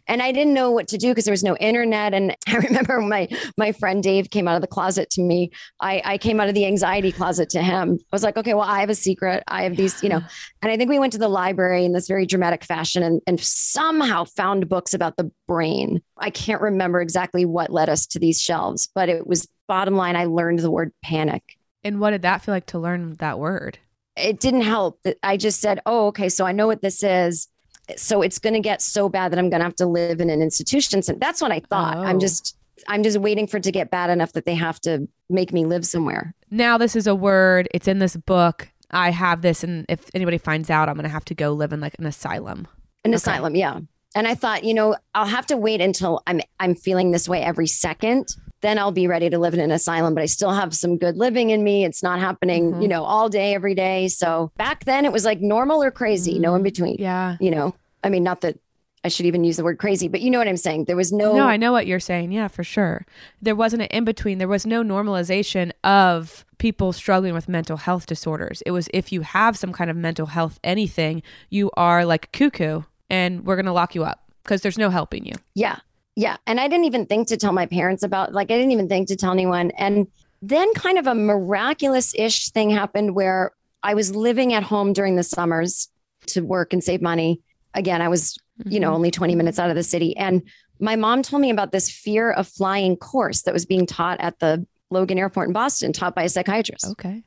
And 0.07 0.21
I 0.21 0.31
didn't 0.31 0.53
know 0.53 0.71
what 0.71 0.87
to 0.89 0.97
do 0.97 1.09
because 1.09 1.25
there 1.25 1.33
was 1.33 1.43
no 1.43 1.57
internet. 1.57 2.13
And 2.13 2.35
I 2.47 2.57
remember 2.57 3.01
my 3.01 3.27
my 3.57 3.71
friend 3.71 4.01
Dave 4.01 4.29
came 4.29 4.47
out 4.47 4.55
of 4.55 4.61
the 4.61 4.67
closet 4.67 5.09
to 5.11 5.21
me. 5.21 5.51
I, 5.79 6.01
I 6.05 6.17
came 6.17 6.39
out 6.39 6.47
of 6.47 6.55
the 6.55 6.65
anxiety 6.65 7.11
closet 7.11 7.49
to 7.51 7.61
him. 7.61 7.99
I 7.99 8.15
was 8.15 8.23
like, 8.23 8.37
okay, 8.37 8.53
well, 8.53 8.67
I 8.67 8.79
have 8.79 8.89
a 8.89 8.95
secret. 8.95 9.43
I 9.47 9.63
have 9.63 9.75
these, 9.75 10.01
you 10.01 10.09
know. 10.09 10.21
And 10.61 10.71
I 10.71 10.77
think 10.77 10.89
we 10.89 10.99
went 10.99 11.13
to 11.13 11.19
the 11.19 11.27
library 11.27 11.83
in 11.83 11.91
this 11.91 12.07
very 12.07 12.25
dramatic 12.25 12.63
fashion 12.63 13.03
and, 13.03 13.21
and 13.27 13.39
somehow 13.39 14.23
found 14.23 14.69
books 14.69 14.93
about 14.93 15.17
the 15.17 15.29
brain. 15.47 16.01
I 16.17 16.29
can't 16.29 16.61
remember 16.61 17.01
exactly 17.01 17.45
what 17.45 17.71
led 17.71 17.89
us 17.89 18.05
to 18.07 18.19
these 18.19 18.41
shelves, 18.41 18.89
but 18.93 19.09
it 19.09 19.27
was 19.27 19.47
bottom 19.71 19.95
line, 19.95 20.15
I 20.15 20.25
learned 20.25 20.59
the 20.59 20.69
word 20.71 20.91
panic. 21.01 21.43
and 21.83 21.99
what 22.01 22.11
did 22.11 22.21
that 22.23 22.41
feel 22.43 22.53
like 22.53 22.67
to 22.67 22.79
learn 22.79 23.15
that 23.15 23.39
word? 23.39 23.79
it 24.17 24.39
didn't 24.41 24.61
help. 24.75 24.99
I 25.23 25.37
just 25.37 25.61
said, 25.61 25.79
oh, 25.85 26.07
okay, 26.07 26.27
so 26.27 26.45
I 26.45 26.51
know 26.51 26.67
what 26.67 26.81
this 26.81 27.01
is. 27.01 27.47
So 27.95 28.21
it's 28.21 28.39
going 28.39 28.53
to 28.53 28.59
get 28.59 28.81
so 28.81 29.07
bad 29.07 29.31
that 29.31 29.39
I'm 29.39 29.49
going 29.49 29.61
to 29.61 29.63
have 29.63 29.75
to 29.77 29.85
live 29.85 30.19
in 30.19 30.29
an 30.29 30.41
institution. 30.41 31.01
So 31.01 31.13
that's 31.13 31.41
what 31.41 31.51
I 31.51 31.61
thought. 31.71 31.95
Oh. 31.97 32.01
I'm 32.03 32.19
just, 32.19 32.57
I'm 32.89 33.03
just 33.03 33.17
waiting 33.17 33.47
for 33.47 33.57
it 33.57 33.63
to 33.63 33.71
get 33.71 33.89
bad 33.89 34.09
enough 34.09 34.33
that 34.33 34.45
they 34.45 34.53
have 34.55 34.81
to 34.81 35.07
make 35.29 35.53
me 35.53 35.65
live 35.65 35.85
somewhere. 35.85 36.35
Now 36.51 36.77
this 36.77 36.95
is 36.95 37.07
a 37.07 37.15
word. 37.15 37.69
It's 37.73 37.87
in 37.87 37.99
this 37.99 38.17
book. 38.17 38.67
I 38.91 39.11
have 39.11 39.41
this, 39.41 39.63
and 39.63 39.85
if 39.87 40.09
anybody 40.13 40.37
finds 40.37 40.69
out, 40.69 40.89
I'm 40.89 40.95
gonna 40.97 41.07
have 41.07 41.25
to 41.25 41.33
go 41.33 41.53
live 41.53 41.71
in 41.71 41.79
like 41.79 41.95
an 41.97 42.05
asylum. 42.05 42.67
An 43.05 43.11
Okay. 43.11 43.15
asylum, 43.15 43.55
yeah. 43.55 43.79
And 44.13 44.27
I 44.27 44.35
thought, 44.35 44.65
you 44.65 44.73
know, 44.73 44.97
I'll 45.15 45.25
have 45.37 45.45
to 45.47 45.55
wait 45.57 45.79
until 45.79 46.21
I'm 46.27 46.41
I'm 46.59 46.75
feeling 46.75 47.11
this 47.11 47.29
way 47.29 47.41
every 47.41 47.67
second. 47.67 48.35
Then 48.61 48.77
I'll 48.79 48.91
be 48.91 49.07
ready 49.07 49.29
to 49.29 49.37
live 49.39 49.53
in 49.53 49.59
an 49.59 49.71
asylum. 49.71 50.13
But 50.13 50.23
I 50.23 50.27
still 50.27 50.51
have 50.51 50.73
some 50.73 50.97
good 50.97 51.17
living 51.17 51.49
in 51.49 51.63
me. 51.63 51.83
It's 51.85 52.01
not 52.03 52.19
happening, 52.19 52.73
Mhm. 52.73 52.81
you 52.81 52.87
know, 52.87 53.03
all 53.03 53.27
day, 53.29 53.53
every 53.53 53.75
day. 53.75 54.07
So 54.07 54.51
back 54.57 54.85
then 54.85 55.05
it 55.05 55.11
was 55.11 55.25
like 55.25 55.41
normal 55.41 55.81
or 55.83 55.91
crazy, 55.91 56.39
no 56.39 56.55
in 56.55 56.63
between. 56.63 56.97
Yeah. 56.99 57.37
You 57.39 57.51
know, 57.51 57.75
I 58.03 58.09
mean, 58.09 58.23
not 58.23 58.41
that 58.41 58.57
I 59.03 59.07
should 59.07 59.25
even 59.25 59.43
use 59.43 59.57
the 59.57 59.63
word 59.63 59.79
crazy, 59.79 60.07
but 60.07 60.21
you 60.21 60.29
know 60.29 60.37
what 60.37 60.47
I'm 60.47 60.57
saying. 60.57 60.85
There 60.85 60.95
was 60.95 61.11
no, 61.11 61.33
No, 61.35 61.47
I 61.47 61.57
know 61.57 61.71
what 61.71 61.87
you're 61.87 61.99
saying. 61.99 62.31
Yeah, 62.31 62.47
for 62.47 62.63
sure. 62.63 63.03
There 63.41 63.55
wasn't 63.55 63.81
an 63.81 63.87
in 63.87 64.03
between. 64.05 64.37
There 64.37 64.47
was 64.47 64.63
no 64.67 64.83
normalization 64.83 65.71
of 65.83 66.45
people 66.59 66.93
struggling 66.93 67.33
with 67.33 67.49
mental 67.49 67.77
health 67.77 68.05
disorders. 68.05 68.61
It 68.63 68.69
was 68.71 68.87
if 68.93 69.11
you 69.11 69.21
have 69.21 69.57
some 69.57 69.73
kind 69.73 69.89
of 69.89 69.97
mental 69.97 70.27
health 70.27 70.59
anything, 70.63 71.23
you 71.49 71.71
are 71.75 72.05
like 72.05 72.31
cuckoo 72.31 72.83
and 73.09 73.43
we're 73.43 73.55
going 73.55 73.65
to 73.65 73.71
lock 73.71 73.95
you 73.95 74.03
up 74.03 74.19
because 74.43 74.61
there's 74.61 74.77
no 74.77 74.91
helping 74.91 75.25
you. 75.25 75.33
Yeah. 75.55 75.77
Yeah. 76.15 76.37
And 76.45 76.59
I 76.59 76.67
didn't 76.67 76.85
even 76.85 77.05
think 77.05 77.29
to 77.29 77.37
tell 77.37 77.53
my 77.53 77.65
parents 77.65 78.03
about 78.03 78.33
like 78.33 78.51
I 78.51 78.55
didn't 78.55 78.71
even 78.71 78.89
think 78.89 79.07
to 79.07 79.15
tell 79.15 79.31
anyone. 79.31 79.71
And 79.71 80.07
then 80.41 80.73
kind 80.73 80.97
of 80.97 81.07
a 81.07 81.15
miraculous 81.15 82.13
ish 82.15 82.49
thing 82.49 82.69
happened 82.69 83.15
where 83.15 83.51
I 83.83 83.93
was 83.93 84.15
living 84.15 84.53
at 84.53 84.63
home 84.63 84.93
during 84.93 85.15
the 85.15 85.23
summers 85.23 85.87
to 86.27 86.41
work 86.41 86.73
and 86.73 86.83
save 86.83 87.01
money. 87.01 87.41
Again, 87.73 88.01
I 88.01 88.09
was, 88.09 88.37
you 88.65 88.79
know, 88.79 88.87
mm-hmm. 88.87 88.95
only 88.95 89.11
20 89.11 89.35
minutes 89.35 89.59
out 89.59 89.69
of 89.69 89.75
the 89.75 89.83
city. 89.83 90.15
And 90.17 90.43
my 90.79 90.95
mom 90.95 91.21
told 91.21 91.41
me 91.41 91.49
about 91.49 91.71
this 91.71 91.89
fear 91.89 92.31
of 92.31 92.47
flying 92.47 92.97
course 92.97 93.43
that 93.43 93.53
was 93.53 93.65
being 93.65 93.85
taught 93.85 94.19
at 94.19 94.39
the 94.39 94.65
Logan 94.89 95.17
Airport 95.17 95.47
in 95.47 95.53
Boston, 95.53 95.93
taught 95.93 96.15
by 96.15 96.23
a 96.23 96.29
psychiatrist. 96.29 96.85
Okay. 96.91 97.23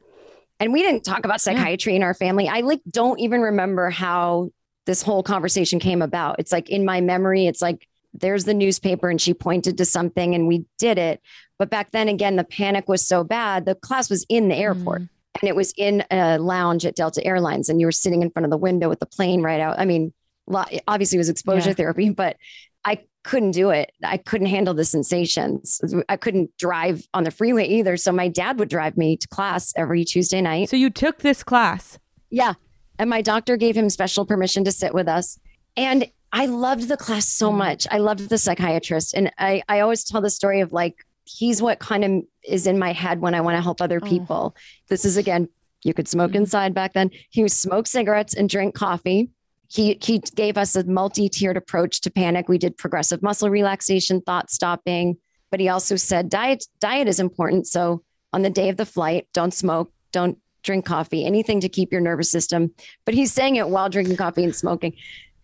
and 0.60 0.72
we 0.72 0.82
didn't 0.82 1.04
talk 1.04 1.24
about 1.24 1.40
psychiatry 1.40 1.96
in 1.96 2.02
our 2.02 2.14
family. 2.14 2.48
I 2.48 2.60
like 2.60 2.80
don't 2.90 3.18
even 3.18 3.40
remember 3.40 3.90
how 3.90 4.50
this 4.86 5.02
whole 5.02 5.22
conversation 5.22 5.78
came 5.78 6.02
about. 6.02 6.36
It's 6.38 6.52
like 6.52 6.68
in 6.68 6.84
my 6.84 7.00
memory, 7.00 7.46
it's 7.46 7.62
like 7.62 7.88
there's 8.14 8.44
the 8.44 8.54
newspaper 8.54 9.10
and 9.10 9.20
she 9.20 9.34
pointed 9.34 9.76
to 9.78 9.84
something 9.84 10.34
and 10.34 10.46
we 10.46 10.64
did 10.78 10.98
it. 10.98 11.20
But 11.58 11.70
back 11.70 11.90
then 11.92 12.08
again, 12.08 12.36
the 12.36 12.44
panic 12.44 12.88
was 12.88 13.06
so 13.06 13.24
bad. 13.24 13.66
The 13.66 13.74
class 13.74 14.08
was 14.08 14.24
in 14.28 14.48
the 14.48 14.56
airport 14.56 15.02
mm. 15.02 15.08
and 15.40 15.48
it 15.48 15.56
was 15.56 15.72
in 15.76 16.04
a 16.10 16.38
lounge 16.38 16.86
at 16.86 16.96
Delta 16.96 17.24
Airlines 17.24 17.68
and 17.68 17.80
you 17.80 17.86
were 17.86 17.92
sitting 17.92 18.22
in 18.22 18.30
front 18.30 18.44
of 18.44 18.50
the 18.50 18.56
window 18.56 18.88
with 18.88 19.00
the 19.00 19.06
plane 19.06 19.42
right 19.42 19.60
out. 19.60 19.78
I 19.78 19.84
mean, 19.84 20.12
obviously 20.88 21.16
it 21.16 21.18
was 21.20 21.28
exposure 21.28 21.70
Yeah. 21.70 21.74
therapy, 21.74 22.10
but 22.10 22.36
I 22.84 23.04
couldn't 23.22 23.52
do 23.52 23.70
it. 23.70 23.92
I 24.02 24.18
couldn't 24.18 24.48
handle 24.48 24.74
the 24.74 24.84
sensations. 24.84 25.80
I 26.08 26.16
couldn't 26.16 26.56
drive 26.58 27.06
on 27.14 27.24
the 27.24 27.30
freeway 27.30 27.66
either. 27.66 27.96
So 27.96 28.12
my 28.12 28.28
dad 28.28 28.58
would 28.58 28.68
drive 28.68 28.96
me 28.96 29.16
to 29.16 29.28
class 29.28 29.72
every 29.76 30.04
Tuesday 30.04 30.42
night. 30.42 30.68
So 30.68 30.76
you 30.76 30.90
took 30.90 31.18
this 31.18 31.42
class. 31.42 31.98
Yeah. 32.30 32.54
And 32.98 33.08
my 33.08 33.22
doctor 33.22 33.56
gave 33.56 33.76
him 33.76 33.88
special 33.90 34.26
permission 34.26 34.64
to 34.64 34.72
sit 34.72 34.92
with 34.92 35.08
us. 35.08 35.38
And 35.76 36.10
I 36.34 36.46
loved 36.46 36.88
the 36.88 36.96
class 36.96 37.28
so 37.28 37.50
mm. 37.50 37.56
much. 37.56 37.86
I 37.90 37.98
loved 37.98 38.28
the 38.28 38.38
psychiatrist. 38.38 39.14
And 39.14 39.32
I, 39.38 39.62
I 39.68 39.80
always 39.80 40.02
tell 40.02 40.20
the 40.20 40.28
story 40.28 40.60
of 40.60 40.72
like, 40.72 41.06
he's 41.22 41.62
what 41.62 41.78
kind 41.78 42.04
of 42.04 42.24
is 42.42 42.66
in 42.66 42.78
my 42.78 42.92
head 42.92 43.20
when 43.20 43.34
I 43.34 43.40
want 43.40 43.56
to 43.56 43.62
help 43.62 43.80
other 43.80 44.00
Oh. 44.02 44.06
people. 44.06 44.56
This 44.88 45.04
is 45.04 45.16
again, 45.16 45.48
you 45.84 45.94
could 45.94 46.08
smoke 46.08 46.32
mm-hmm. 46.32 46.38
inside 46.38 46.74
back 46.74 46.92
then. 46.92 47.10
He 47.30 47.42
would 47.42 47.52
smoke 47.52 47.86
cigarettes 47.86 48.34
and 48.34 48.48
drink 48.48 48.74
coffee. 48.74 49.30
He, 49.68 49.96
he 50.02 50.18
gave 50.18 50.58
us 50.58 50.74
a 50.76 50.84
multi-tiered 50.84 51.56
approach 51.56 52.00
to 52.02 52.10
panic. 52.10 52.48
We 52.48 52.58
did 52.58 52.76
progressive 52.76 53.22
muscle 53.22 53.48
relaxation, 53.48 54.20
thought 54.20 54.50
stopping, 54.50 55.16
but 55.50 55.60
he 55.60 55.68
also 55.68 55.94
said 55.96 56.28
diet 56.28 56.64
diet 56.80 57.06
is 57.06 57.20
important. 57.20 57.68
So 57.68 58.02
on 58.32 58.42
the 58.42 58.50
day 58.50 58.68
of 58.68 58.76
the 58.76 58.86
flight, 58.86 59.28
don't 59.32 59.54
smoke, 59.54 59.92
don't 60.10 60.38
drink 60.64 60.84
coffee, 60.84 61.24
anything 61.24 61.60
to 61.60 61.68
keep 61.68 61.92
your 61.92 62.00
nervous 62.00 62.30
system. 62.30 62.72
But 63.04 63.14
he's 63.14 63.32
saying 63.32 63.56
it 63.56 63.68
while 63.68 63.88
drinking 63.88 64.16
coffee 64.16 64.42
and 64.42 64.54
smoking. 64.54 64.94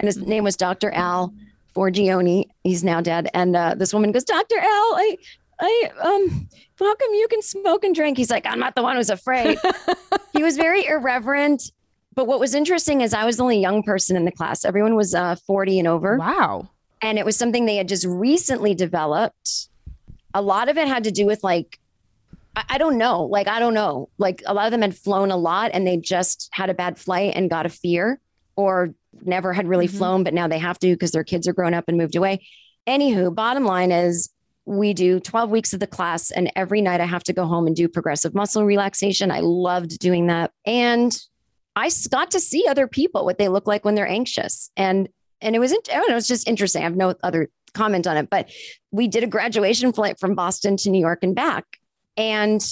And 0.01 0.07
his 0.09 0.17
name 0.17 0.45
was 0.45 0.57
Dr. 0.57 0.91
Al 0.93 1.33
Forgione. 1.77 2.47
He's 2.65 2.83
now 2.83 3.01
dead. 3.01 3.29
And 3.35 3.55
uh, 3.55 3.75
this 3.77 3.93
woman 3.95 4.13
goes, 4.13 4.25
Dr. 4.25 4.57
Al, 4.59 4.65
I, 4.67 5.17
I, 5.61 5.91
um, 6.03 6.49
how 6.79 6.95
come 6.95 7.15
you 7.15 7.29
can 7.29 7.43
smoke 7.43 7.85
and 7.85 7.95
drink? 7.95 8.17
He's 8.17 8.31
like, 8.31 8.47
I'm 8.47 8.59
not 8.59 8.75
the 8.75 8.83
one 8.83 8.97
who's 8.97 9.11
afraid. 9.11 9.59
he 10.33 10.43
was 10.43 10.57
very 10.57 10.87
irreverent. 10.87 11.71
But 12.15 12.27
what 12.27 12.41
was 12.41 12.55
interesting 12.55 13.03
is 13.03 13.13
I 13.13 13.25
was 13.27 13.37
the 13.37 13.43
only 13.43 13.61
young 13.61 13.83
person 13.83 14.17
in 14.17 14.25
the 14.25 14.33
class. 14.33 14.65
Everyone 14.65 14.97
was 14.97 15.15
uh, 15.15 15.37
40 15.47 15.79
and 15.81 15.87
over 15.89 16.17
Wow. 16.17 16.71
and 17.03 17.19
it 17.19 17.25
was 17.27 17.37
something 17.37 17.67
they 17.67 17.77
had 17.77 17.87
just 17.89 18.07
recently 18.07 18.75
developed. 18.75 19.69
A 20.35 20.41
lot 20.43 20.69
of 20.71 20.79
it 20.79 20.89
had 20.89 21.05
to 21.05 21.11
do 21.11 21.27
with 21.27 21.45
like, 21.45 21.79
I, 22.57 22.65
I 22.71 22.79
don't 22.79 22.97
know, 22.99 23.25
like 23.25 23.49
I 23.49 23.61
don't 23.61 23.75
know, 23.75 24.09
like 24.19 24.43
a 24.47 24.55
lot 24.55 24.65
of 24.67 24.73
them 24.73 24.83
had 24.83 24.97
flown 24.97 25.31
a 25.31 25.37
lot 25.37 25.71
and 25.75 25.87
they 25.87 25.99
just 25.99 26.49
had 26.53 26.71
a 26.71 26.75
bad 26.75 26.99
flight 26.99 27.35
and 27.37 27.51
got 27.51 27.67
a 27.67 27.69
fear, 27.69 28.19
or 28.57 28.95
never 29.25 29.53
had 29.53 29.67
really 29.69 29.89
Mhm. 29.89 29.97
flown, 29.99 30.25
but 30.25 30.35
now 30.35 30.47
they 30.49 30.59
have 30.59 30.79
to 30.81 30.89
because 30.93 31.11
their 31.11 31.25
kids 31.25 31.47
are 31.49 31.53
grown 31.53 31.75
up 31.75 31.85
and 31.89 31.97
moved 31.99 32.17
away. 32.17 32.41
Anywho, 32.87 33.35
bottom 33.35 33.65
line 33.65 33.93
is 33.93 34.31
we 34.67 34.95
do 34.95 35.19
12 35.21 35.51
weeks 35.51 35.73
of 35.73 35.81
the 35.81 35.87
class 35.87 36.31
and 36.31 36.51
every 36.55 36.81
night 36.81 37.01
I 37.01 37.07
have 37.07 37.25
to 37.25 37.33
go 37.33 37.47
home 37.47 37.67
and 37.67 37.75
do 37.75 37.89
progressive 37.89 38.35
muscle 38.35 38.65
relaxation. 38.65 39.31
I 39.31 39.41
loved 39.41 39.99
doing 39.99 40.27
that. 40.29 40.53
And 40.65 41.17
I 41.77 41.91
got 42.11 42.31
to 42.33 42.41
see 42.41 42.67
other 42.69 42.87
people, 42.87 43.25
what 43.25 43.39
they 43.39 43.49
look 43.49 43.67
like 43.67 43.85
when 43.85 43.95
they're 43.95 44.09
anxious. 44.09 44.71
And 44.77 45.09
and 45.43 45.57
it 45.57 45.59
was, 45.59 45.73
I 45.73 45.77
don't 45.93 46.11
know, 46.11 46.17
it's 46.19 46.29
just 46.29 46.47
interesting. 46.47 46.83
I 46.83 46.85
have 46.85 46.97
no 46.97 47.15
other 47.23 47.49
comment 47.73 48.07
on 48.07 48.19
it, 48.19 48.29
but 48.29 48.51
we 48.91 49.09
did 49.09 49.25
a 49.25 49.27
graduation 49.27 49.91
flight 49.93 50.21
from 50.21 50.35
Boston 50.35 50.77
to 50.79 50.91
New 50.91 51.01
York 51.01 51.21
and 51.23 51.35
back. 51.35 51.65
And 52.19 52.63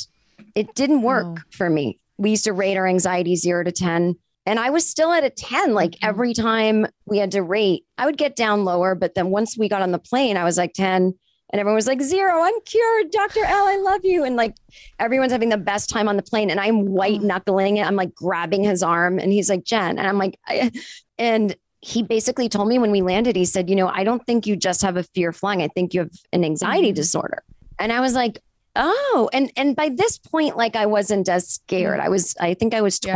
it 0.55 0.75
didn't 0.75 1.01
work 1.01 1.39
Oh. 1.39 1.43
for 1.51 1.71
me. 1.71 1.99
We 2.19 2.31
used 2.31 2.45
to 2.45 2.53
rate 2.53 2.77
our 2.77 2.87
anxiety 2.87 3.37
zero 3.37 3.65
to 3.65 3.73
10. 3.73 4.17
And 4.49 4.59
I 4.59 4.71
was 4.71 4.87
still 4.89 5.13
at 5.13 5.25
a 5.25 5.31
10. 5.31 5.75
Like 5.75 5.93
Mhm. 5.93 5.99
every 6.09 6.33
time 6.35 6.87
we 7.07 7.19
had 7.19 7.31
to 7.33 7.43
rate, 7.43 7.85
I 7.99 8.07
would 8.07 8.17
get 8.17 8.35
down 8.35 8.65
lower. 8.65 8.95
But 8.95 9.15
then 9.15 9.29
once 9.31 9.57
we 9.59 9.69
got 9.69 9.83
on 9.83 9.93
the 9.93 9.99
plane, 9.99 10.37
I 10.37 10.45
was 10.45 10.57
like 10.57 10.73
10. 10.73 11.15
And 11.51 11.61
everyone 11.61 11.77
was 11.77 11.87
like, 11.87 12.03
zero, 12.03 12.43
I'm 12.43 12.61
cured. 12.67 13.11
Dr. 13.11 13.45
Al, 13.45 13.67
I 13.67 13.77
love 13.77 14.01
you. 14.05 14.25
And 14.25 14.37
like 14.37 14.55
everyone's 14.99 15.33
having 15.33 15.49
the 15.51 15.57
best 15.57 15.89
time 15.89 16.09
on 16.09 16.17
the 16.17 16.23
plane. 16.23 16.51
And 16.51 16.61
I'm 16.61 16.87
white 16.87 17.23
knuckling 17.23 17.77
it. 17.79 17.87
I'm 17.87 17.97
like 17.97 18.15
grabbing 18.15 18.65
his 18.65 18.83
arm. 18.83 19.19
And 19.19 19.33
he's 19.33 19.49
like, 19.51 19.65
Jen. 19.65 19.99
And 19.99 20.07
I'm 20.07 20.19
like, 20.19 20.39
I, 20.47 20.71
and 21.19 21.55
he 21.81 22.03
basically 22.03 22.49
told 22.49 22.69
me 22.69 22.79
when 22.79 22.91
we 22.91 23.03
landed, 23.03 23.37
he 23.37 23.45
said, 23.45 23.71
you 23.71 23.77
know, 23.77 23.89
I 23.89 24.03
don't 24.03 24.25
think 24.27 24.47
you 24.47 24.57
just 24.57 24.83
have 24.83 24.97
a 24.97 25.03
fear 25.05 25.33
flying. 25.33 25.63
I 25.63 25.69
think 25.69 25.95
you 25.95 26.01
have 26.01 26.11
an 26.33 26.45
anxiety 26.45 26.91
Mhm. 26.93 26.97
disorder. 26.97 27.43
And 27.79 27.93
I 27.93 28.01
was 28.01 28.15
like, 28.15 28.41
oh, 28.77 29.31
and 29.33 29.51
and 29.57 29.75
by 29.77 29.89
this 29.89 30.19
point, 30.19 30.57
like 30.57 30.75
I 30.77 30.87
wasn't 30.87 31.29
as 31.29 31.49
scared. 31.49 32.01
I 32.01 32.09
was, 32.09 32.35
I 32.41 32.55
think 32.55 32.75
I 32.75 32.81
was 32.81 32.99
Yeah. 33.05 33.13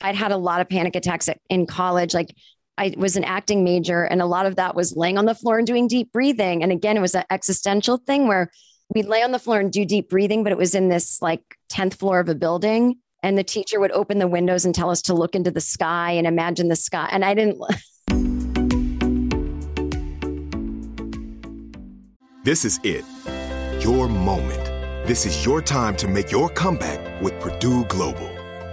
20. 0.00 0.08
I'd 0.08 0.18
had 0.18 0.32
a 0.32 0.36
lot 0.36 0.60
of 0.60 0.68
panic 0.68 0.96
attacks 0.96 1.28
at, 1.28 1.40
in 1.48 1.66
college. 1.66 2.14
Like 2.14 2.34
I 2.78 2.94
was 2.96 3.16
an 3.16 3.24
acting 3.24 3.64
major, 3.64 4.04
and 4.04 4.20
a 4.20 4.26
lot 4.26 4.46
of 4.46 4.56
that 4.56 4.74
was 4.74 4.96
laying 4.96 5.18
on 5.18 5.24
the 5.24 5.34
floor 5.34 5.58
and 5.58 5.66
doing 5.66 5.88
deep 5.88 6.12
breathing. 6.12 6.62
And 6.62 6.72
again, 6.72 6.96
it 6.96 7.00
was 7.00 7.14
an 7.14 7.24
existential 7.30 7.98
thing 7.98 8.28
where 8.28 8.50
we'd 8.94 9.06
lay 9.06 9.22
on 9.22 9.32
the 9.32 9.38
floor 9.38 9.60
and 9.60 9.72
do 9.72 9.84
deep 9.84 10.08
breathing, 10.08 10.42
but 10.42 10.52
it 10.52 10.58
was 10.58 10.74
in 10.74 10.88
this 10.88 11.20
like 11.20 11.42
10th 11.72 11.94
floor 11.94 12.20
of 12.20 12.28
a 12.28 12.34
building. 12.34 12.96
And 13.22 13.36
the 13.36 13.44
teacher 13.44 13.80
would 13.80 13.90
open 13.92 14.18
the 14.18 14.28
windows 14.28 14.64
and 14.64 14.74
tell 14.74 14.90
us 14.90 15.02
to 15.02 15.14
look 15.14 15.34
into 15.34 15.50
the 15.50 15.60
sky 15.60 16.12
and 16.12 16.26
imagine 16.26 16.68
the 16.68 16.76
sky. 16.76 17.08
And 17.10 17.24
I 17.24 17.34
didn't, 17.34 17.60
This 22.46 22.64
is 22.64 22.78
it. 22.84 23.04
Your 23.82 24.08
moment. 24.08 24.64
This 25.08 25.26
is 25.26 25.44
your 25.44 25.60
time 25.60 25.96
to 25.96 26.06
make 26.06 26.30
your 26.30 26.48
comeback 26.48 27.20
with 27.20 27.40
Purdue 27.40 27.84
Global. 27.86 28.35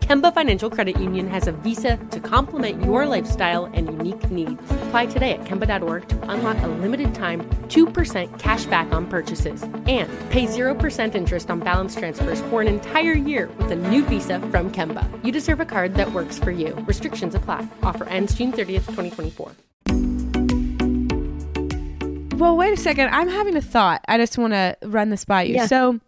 Kemba 0.00 0.32
Financial 0.32 0.70
Credit 0.70 0.98
Union 0.98 1.28
has 1.28 1.46
a 1.46 1.52
visa 1.52 1.96
to 2.10 2.20
complement 2.20 2.84
your 2.84 3.06
lifestyle 3.06 3.66
and 3.66 3.86
unique 3.88 4.30
needs. 4.30 4.60
Apply 4.70 5.06
today 5.06 5.32
at 5.32 5.44
Kemba.org 5.44 6.08
to 6.08 6.30
unlock 6.30 6.56
a 6.62 6.68
limited 6.68 7.14
time 7.14 7.44
2% 7.68 8.38
cash 8.38 8.64
back 8.66 8.92
on 8.92 9.06
purchases 9.06 9.62
and 9.62 10.08
pay 10.30 10.46
0% 10.46 11.14
interest 11.14 11.50
on 11.50 11.60
balance 11.60 11.94
transfers 11.94 12.40
for 12.42 12.60
an 12.62 12.68
entire 12.68 13.12
year 13.12 13.48
with 13.58 13.70
a 13.70 13.76
new 13.76 14.04
visa 14.04 14.40
from 14.50 14.70
Kemba. 14.70 15.06
You 15.24 15.32
deserve 15.32 15.60
a 15.60 15.66
card 15.66 15.94
that 15.94 16.12
works 16.12 16.38
for 16.38 16.50
you. 16.50 16.74
Restrictions 16.86 17.34
apply. 17.34 17.66
Offer 17.82 18.04
ends 18.08 18.34
June 18.34 18.52
30th, 18.52 18.86
2024. 18.86 19.52
Well, 22.38 22.56
wait 22.56 22.72
a 22.72 22.76
second. 22.76 23.08
I'm 23.10 23.28
having 23.28 23.56
a 23.56 23.60
thought. 23.60 24.04
I 24.06 24.16
just 24.16 24.38
want 24.38 24.52
to 24.52 24.76
run 24.84 25.10
this 25.10 25.24
by 25.24 25.42
you. 25.42 25.56
Yeah. 25.56 25.66
So, 25.66 25.98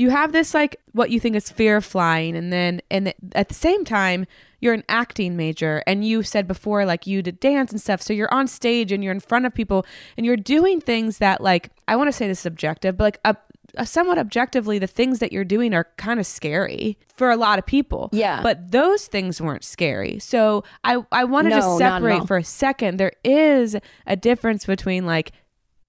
you 0.00 0.08
have 0.08 0.32
this 0.32 0.54
like 0.54 0.80
what 0.92 1.10
you 1.10 1.20
think 1.20 1.36
is 1.36 1.50
fear 1.50 1.76
of 1.76 1.84
flying, 1.84 2.34
and 2.34 2.50
then 2.50 2.80
and 2.90 3.12
at 3.34 3.48
the 3.48 3.54
same 3.54 3.84
time, 3.84 4.26
you're 4.58 4.72
an 4.72 4.82
acting 4.88 5.36
major, 5.36 5.82
and 5.86 6.06
you 6.06 6.22
said 6.22 6.48
before 6.48 6.86
like 6.86 7.06
you 7.06 7.20
did 7.20 7.38
dance 7.38 7.70
and 7.70 7.78
stuff. 7.78 8.00
So 8.00 8.14
you're 8.14 8.32
on 8.32 8.48
stage 8.48 8.92
and 8.92 9.04
you're 9.04 9.12
in 9.12 9.20
front 9.20 9.44
of 9.44 9.54
people, 9.54 9.84
and 10.16 10.24
you're 10.24 10.38
doing 10.38 10.80
things 10.80 11.18
that 11.18 11.42
like 11.42 11.68
I 11.86 11.96
want 11.96 12.08
to 12.08 12.12
say 12.12 12.26
this 12.26 12.38
is 12.38 12.42
subjective, 12.42 12.96
but 12.96 13.04
like 13.04 13.20
a 13.26 13.36
uh, 13.76 13.84
somewhat 13.84 14.16
objectively, 14.16 14.78
the 14.78 14.86
things 14.86 15.18
that 15.18 15.32
you're 15.32 15.44
doing 15.44 15.74
are 15.74 15.86
kind 15.98 16.18
of 16.18 16.26
scary 16.26 16.98
for 17.14 17.30
a 17.30 17.36
lot 17.36 17.58
of 17.58 17.66
people. 17.66 18.08
Yeah. 18.10 18.42
But 18.42 18.72
those 18.72 19.06
things 19.06 19.38
weren't 19.40 19.64
scary. 19.64 20.18
So 20.18 20.64
I, 20.82 21.04
I 21.12 21.22
want 21.24 21.44
to 21.44 21.50
No, 21.50 21.56
just 21.56 21.78
separate 21.78 22.26
for 22.26 22.38
a 22.38 22.42
second. 22.42 22.96
There 22.96 23.12
is 23.22 23.76
a 24.06 24.16
difference 24.16 24.66
between 24.66 25.06
like 25.06 25.30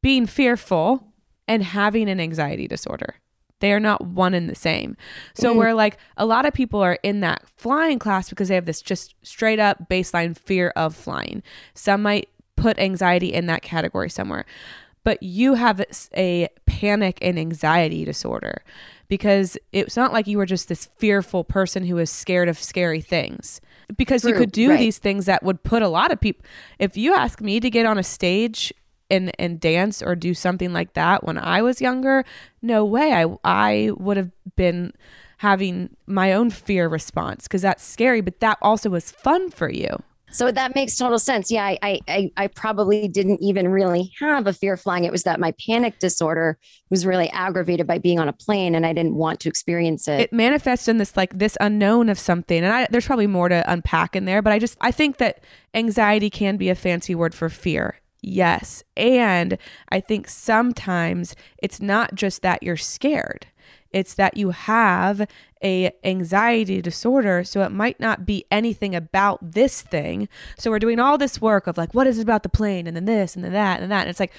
being 0.03 0.27
fearful 0.27 1.07
and 1.47 1.63
having 1.63 2.07
an 2.07 2.19
anxiety 2.19 2.67
disorder. 2.67 3.15
They 3.61 3.71
are 3.71 3.79
not 3.79 4.05
one 4.05 4.33
and 4.33 4.49
the 4.49 4.55
same. 4.55 4.97
So 5.33 5.49
mm-hmm. 5.49 5.57
where 5.57 5.73
like 5.73 5.97
a 6.17 6.25
lot 6.25 6.45
of 6.45 6.53
people 6.53 6.81
are 6.81 6.99
in 7.03 7.21
that 7.21 7.43
flying 7.55 7.97
class 7.97 8.29
because 8.29 8.49
they 8.49 8.55
have 8.55 8.65
this 8.65 8.81
just 8.81 9.15
straight 9.23 9.59
up 9.59 9.89
baseline 9.89 10.37
fear 10.37 10.73
of 10.75 10.95
flying. 10.95 11.41
Some 11.73 12.01
might 12.01 12.29
put 12.57 12.77
anxiety 12.77 13.33
in 13.33 13.45
that 13.47 13.61
category 13.61 14.09
somewhere. 14.09 14.45
But 15.03 15.23
you 15.23 15.55
have 15.55 15.83
a 16.15 16.47
panic 16.67 17.17
and 17.21 17.39
anxiety 17.39 18.05
disorder 18.05 18.61
because 19.07 19.57
it's 19.71 19.97
not 19.97 20.13
like 20.13 20.27
you 20.27 20.37
were 20.37 20.45
just 20.45 20.69
this 20.69 20.85
fearful 20.97 21.43
person 21.43 21.85
who 21.85 21.97
is 21.97 22.11
scared 22.11 22.47
of 22.47 22.59
scary 22.59 23.01
things. 23.01 23.61
Because 23.97 24.23
you 24.23 24.33
could 24.33 24.53
do 24.53 24.69
right. 24.69 24.79
these 24.79 24.99
things 24.99 25.25
that 25.25 25.43
would 25.43 25.63
put 25.63 25.81
a 25.81 25.89
lot 25.89 26.11
of 26.11 26.21
people 26.21 26.45
if 26.79 26.95
you 26.95 27.13
ask 27.13 27.41
me 27.41 27.59
to 27.59 27.69
get 27.69 27.85
on 27.85 27.97
a 27.97 28.03
stage 28.03 28.71
and 29.11 29.31
and 29.37 29.59
dance 29.59 30.01
or 30.01 30.15
do 30.15 30.33
something 30.33 30.73
like 30.73 30.93
that 30.93 31.23
when 31.23 31.37
I 31.37 31.61
was 31.61 31.81
younger, 31.81 32.25
no 32.61 32.85
way. 32.85 33.13
I 33.13 33.25
I 33.43 33.91
would 33.97 34.17
have 34.17 34.31
been 34.55 34.93
having 35.37 35.95
my 36.05 36.33
own 36.33 36.49
fear 36.49 36.87
response 36.87 37.43
because 37.43 37.63
that's 37.63 37.83
scary, 37.83 38.21
but 38.21 38.39
that 38.39 38.57
also 38.61 38.89
was 38.89 39.11
fun 39.11 39.49
for 39.49 39.69
you. 39.69 40.01
So 40.31 40.51
that 40.51 40.75
makes 40.75 40.95
total 40.95 41.19
sense. 41.19 41.51
Yeah, 41.51 41.75
I, 41.81 41.99
I, 42.07 42.31
I, 42.37 42.47
probably 42.47 43.07
didn't 43.07 43.41
even 43.41 43.67
really 43.67 44.13
have 44.19 44.47
a 44.47 44.53
fear 44.53 44.73
of 44.73 44.81
flying. 44.81 45.03
It 45.03 45.11
was 45.11 45.23
that 45.23 45.39
my 45.39 45.53
panic 45.65 45.99
disorder 45.99 46.57
was 46.89 47.05
really 47.05 47.29
aggravated 47.31 47.85
by 47.85 47.97
being 47.97 48.19
on 48.19 48.29
a 48.29 48.33
plane, 48.33 48.73
and 48.73 48.85
I 48.85 48.93
didn't 48.93 49.15
want 49.15 49.41
to 49.41 49.49
experience 49.49 50.07
it. 50.07 50.21
it 50.21 50.33
manifests 50.33 50.87
in 50.87 50.99
this 50.99 51.17
like 51.17 51.37
this 51.37 51.57
unknown 51.59 52.07
of 52.07 52.17
something 52.17 52.63
and 52.63 52.73
I, 52.73 52.87
there's 52.89 53.05
probably 53.05 53.27
more 53.27 53.49
to 53.49 53.63
unpack 53.71 54.15
in 54.15 54.25
there 54.25 54.41
but 54.41 54.53
i 54.53 54.59
just 54.59 54.77
i 54.81 54.91
think 54.91 55.17
that 55.17 55.43
anxiety 55.73 56.29
can 56.29 56.57
be 56.57 56.69
a 56.69 56.75
fancy 56.75 57.15
word 57.15 57.35
for 57.35 57.49
fear 57.49 58.00
yes 58.21 58.83
and 58.95 59.57
i 59.89 59.99
think 59.99 60.27
sometimes 60.27 61.35
it's 61.57 61.81
not 61.81 62.13
just 62.15 62.41
that 62.41 62.61
you're 62.61 62.77
scared 62.77 63.47
it's 63.91 64.13
that 64.13 64.37
you 64.37 64.51
have 64.51 65.27
a 65.63 65.91
anxiety 66.03 66.81
disorder 66.81 67.43
so 67.43 67.61
it 67.61 67.71
might 67.71 67.99
not 67.99 68.25
be 68.25 68.45
anything 68.51 68.95
about 68.95 69.39
this 69.51 69.81
thing 69.81 70.29
so 70.57 70.69
we're 70.69 70.79
doing 70.79 70.99
all 70.99 71.17
this 71.17 71.41
work 71.41 71.67
of 71.67 71.77
like 71.77 71.93
what 71.93 72.07
is 72.07 72.19
it 72.19 72.23
about 72.23 72.43
the 72.43 72.49
plane 72.49 72.87
and 72.87 72.95
then 72.95 73.05
this 73.05 73.35
and 73.35 73.43
then 73.43 73.53
that 73.53 73.81
and 73.81 73.91
that 73.91 74.01
and 74.01 74.09
it's 74.09 74.19
like 74.19 74.33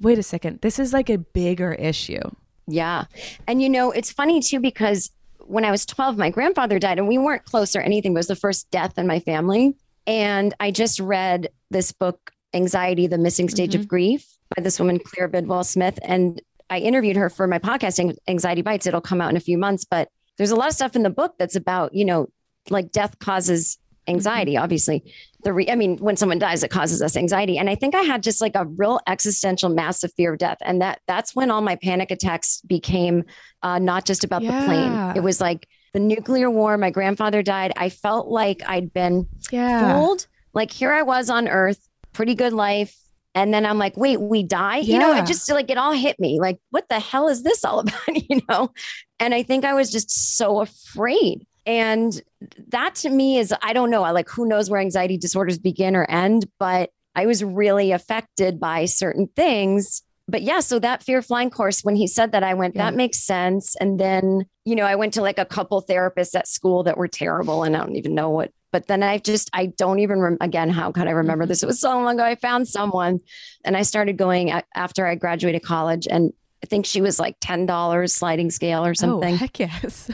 wait 0.00 0.18
a 0.18 0.22
second 0.22 0.60
this 0.60 0.78
is 0.78 0.92
like 0.92 1.10
a 1.10 1.18
bigger 1.18 1.72
issue 1.74 2.20
Yeah. 2.66 3.04
And 3.46 3.60
you 3.60 3.68
know, 3.68 3.90
it's 3.90 4.12
funny 4.12 4.40
too 4.40 4.60
because 4.60 5.10
when 5.40 5.64
I 5.64 5.70
was 5.70 5.84
12, 5.84 6.16
my 6.16 6.30
grandfather 6.30 6.78
died 6.78 6.98
and 6.98 7.08
we 7.08 7.18
weren't 7.18 7.44
close 7.44 7.74
or 7.74 7.80
anything. 7.80 8.12
It 8.12 8.16
was 8.16 8.28
the 8.28 8.36
first 8.36 8.70
death 8.70 8.98
in 8.98 9.06
my 9.06 9.20
family. 9.20 9.74
And 10.06 10.54
I 10.60 10.70
just 10.70 11.00
read 11.00 11.48
this 11.70 11.92
book, 11.92 12.32
Anxiety, 12.54 13.06
the 13.06 13.18
Missing 13.18 13.48
Stage 13.48 13.74
of 13.74 13.88
Grief 13.88 14.26
by 14.54 14.62
this 14.62 14.78
woman, 14.78 14.98
Claire 14.98 15.28
Bidwell 15.28 15.64
Smith. 15.64 15.98
And 16.02 16.40
I 16.70 16.78
interviewed 16.78 17.16
her 17.16 17.30
for 17.30 17.46
my 17.46 17.58
podcast, 17.58 17.98
Ang- 17.98 18.16
Anxiety 18.28 18.62
Bites. 18.62 18.86
It'll 18.86 19.00
come 19.00 19.20
out 19.20 19.30
in 19.30 19.36
a 19.36 19.40
few 19.40 19.58
months. 19.58 19.84
But 19.84 20.08
there's 20.38 20.50
a 20.50 20.56
lot 20.56 20.68
of 20.68 20.74
stuff 20.74 20.96
in 20.96 21.02
the 21.02 21.10
book 21.10 21.34
that's 21.38 21.56
about, 21.56 21.94
you 21.94 22.04
know, 22.04 22.28
like 22.70 22.92
death 22.92 23.18
causes 23.18 23.78
anxiety, 24.08 24.56
obviously. 24.56 25.04
The 25.44 25.52
re- 25.52 25.70
I 25.70 25.74
mean, 25.74 25.96
when 25.98 26.16
someone 26.16 26.38
dies, 26.38 26.62
it 26.62 26.70
causes 26.70 27.02
us 27.02 27.16
anxiety. 27.16 27.58
And 27.58 27.68
I 27.70 27.74
think 27.74 27.94
I 27.94 28.02
had 28.02 28.22
just 28.22 28.40
like 28.40 28.54
a 28.54 28.64
real 28.64 29.00
existential, 29.06 29.68
massive 29.68 30.12
fear 30.14 30.32
of 30.32 30.38
death. 30.38 30.58
And 30.62 30.80
that 30.82 31.00
that's 31.06 31.34
when 31.34 31.50
all 31.50 31.60
my 31.60 31.76
panic 31.76 32.10
attacks 32.10 32.60
became 32.62 33.24
uh, 33.62 33.78
not 33.78 34.04
just 34.04 34.24
about 34.24 34.42
the 34.42 34.48
plane. 34.48 35.16
It 35.16 35.22
was 35.22 35.40
like 35.40 35.68
the 35.92 36.00
nuclear 36.00 36.50
war. 36.50 36.76
My 36.78 36.90
grandfather 36.90 37.42
died. 37.42 37.72
I 37.76 37.90
felt 37.90 38.28
like 38.28 38.62
I'd 38.66 38.92
been 38.92 39.28
yeah 39.50 39.94
fooled. 39.94 40.26
Like 40.54 40.70
here 40.70 40.92
I 40.92 41.02
was 41.02 41.30
on 41.30 41.48
Earth, 41.48 41.88
pretty 42.12 42.34
good 42.34 42.52
life. 42.52 42.96
And 43.34 43.52
then 43.54 43.64
I'm 43.64 43.78
like, 43.78 43.96
wait, 43.96 44.20
we 44.20 44.42
die? 44.42 44.78
You 44.78 44.98
know, 44.98 45.12
Yeah. 45.12 45.22
it 45.22 45.26
just 45.26 45.50
like 45.50 45.70
it 45.70 45.78
all 45.78 45.92
hit 45.92 46.20
me. 46.20 46.38
Like, 46.38 46.58
what 46.70 46.88
the 46.90 47.00
hell 47.00 47.28
is 47.28 47.42
this 47.42 47.64
all 47.64 47.78
about? 47.80 48.30
you 48.30 48.40
know? 48.48 48.70
And 49.18 49.34
I 49.34 49.42
think 49.42 49.64
I 49.64 49.72
was 49.74 49.90
just 49.90 50.36
so 50.36 50.60
afraid. 50.60 51.46
And 51.64 52.20
that 52.68 52.96
to 52.96 53.08
me 53.10 53.38
is, 53.38 53.54
I 53.62 53.72
don't 53.72 53.88
know. 53.90 54.02
I 54.02 54.10
like 54.10 54.28
who 54.28 54.46
knows 54.46 54.68
where 54.68 54.80
anxiety 54.80 55.16
disorders 55.16 55.58
begin 55.58 55.96
or 55.96 56.04
end, 56.10 56.46
but 56.58 56.90
I 57.14 57.24
was 57.26 57.42
really 57.44 57.92
affected 57.92 58.58
by 58.60 58.84
certain 58.86 59.28
things. 59.34 60.02
But 60.28 60.42
yeah, 60.42 60.60
so 60.60 60.78
that 60.80 61.02
fear 61.02 61.22
flying 61.22 61.50
course, 61.50 61.82
when 61.82 61.94
he 61.96 62.06
said 62.06 62.32
that, 62.32 62.42
I 62.42 62.54
went, 62.54 62.74
Yeah. 62.74 62.90
that 62.90 62.96
makes 62.96 63.18
sense. 63.18 63.76
And 63.76 63.98
then, 63.98 64.44
you 64.64 64.74
know, 64.74 64.84
I 64.84 64.96
went 64.96 65.14
to 65.14 65.22
like 65.22 65.38
a 65.38 65.44
couple 65.44 65.82
therapists 65.82 66.34
at 66.34 66.48
school 66.48 66.82
that 66.84 66.96
were 66.98 67.08
terrible 67.08 67.62
and 67.62 67.76
I 67.76 67.80
don't 67.80 67.96
even 67.96 68.14
know 68.14 68.30
what 68.30 68.50
but 68.72 68.88
then 68.88 69.02
I 69.02 69.18
just, 69.18 69.50
I 69.52 69.66
don't 69.66 70.00
even, 70.00 70.18
rem- 70.20 70.38
again, 70.40 70.70
how 70.70 70.90
could 70.90 71.06
I 71.06 71.12
remember 71.12 71.46
this? 71.46 71.62
It 71.62 71.66
was 71.66 71.80
so 71.80 71.90
long 71.90 72.14
ago. 72.14 72.24
I 72.24 72.34
found 72.34 72.66
someone 72.66 73.20
and 73.64 73.76
I 73.76 73.82
started 73.82 74.16
going 74.16 74.50
after 74.74 75.06
I 75.06 75.14
graduated 75.14 75.62
college. 75.62 76.08
And 76.10 76.32
I 76.64 76.66
think 76.66 76.86
she 76.86 77.00
was 77.00 77.20
like 77.20 77.38
$10 77.40 78.10
sliding 78.10 78.50
scale 78.50 78.84
or 78.84 78.94
something. 78.94 79.34
Oh, 79.34 79.36
heck 79.36 79.58
yes. 79.58 80.10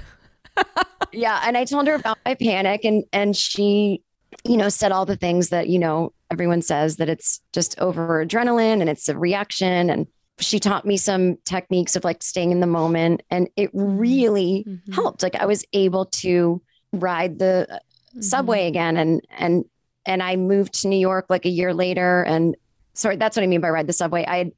yeah. 1.13 1.41
And 1.45 1.57
I 1.57 1.65
told 1.65 1.87
her 1.87 1.95
about 1.95 2.19
my 2.27 2.35
panic 2.35 2.85
and, 2.85 3.05
and 3.13 3.37
she, 3.37 4.03
you 4.45 4.57
know, 4.57 4.69
said 4.69 4.93
all 4.93 5.07
the 5.07 5.17
things 5.17 5.51
that, 5.51 5.69
you 5.69 5.79
know, 5.79 6.13
everyone 6.31 6.63
says 6.63 6.97
that 6.97 7.09
it's 7.09 7.41
just 7.53 7.79
over 7.81 8.25
adrenaline 8.25 8.81
and 8.81 8.91
it's 8.91 9.09
a 9.09 9.17
reaction. 9.17 9.89
And 9.91 10.07
she 10.41 10.61
taught 10.61 10.85
me 10.87 10.97
some 10.97 11.37
techniques 11.45 11.97
of 11.97 12.05
like 12.05 12.23
staying 12.23 12.53
in 12.53 12.61
the 12.61 12.67
moment. 12.67 13.23
And 13.31 13.49
it 13.57 13.71
really 13.73 14.65
Mhm. 14.69 14.95
helped. 14.95 15.23
Like 15.23 15.35
I 15.37 15.47
was 15.47 15.65
able 15.73 16.07
to 16.07 16.61
ride 16.93 17.39
the 17.39 17.81
Mm-hmm. 18.09 18.21
subway 18.23 18.69
again 18.69 18.97
and 18.97 19.21
and 19.37 19.65
and 20.07 20.23
I 20.23 20.37
moved 20.37 20.81
to 20.81 20.89
New 20.89 20.99
York 20.99 21.27
like 21.29 21.45
a 21.45 21.51
year 21.51 21.75
later 21.75 22.23
and 22.23 22.57
sorry 22.95 23.17
that's 23.17 23.37
what 23.37 23.43
I 23.43 23.47
mean 23.47 23.61
by 23.61 23.69
ride 23.69 23.87
the 23.87 23.93
subway 23.93 24.25
I 24.25 24.39
had 24.39 24.53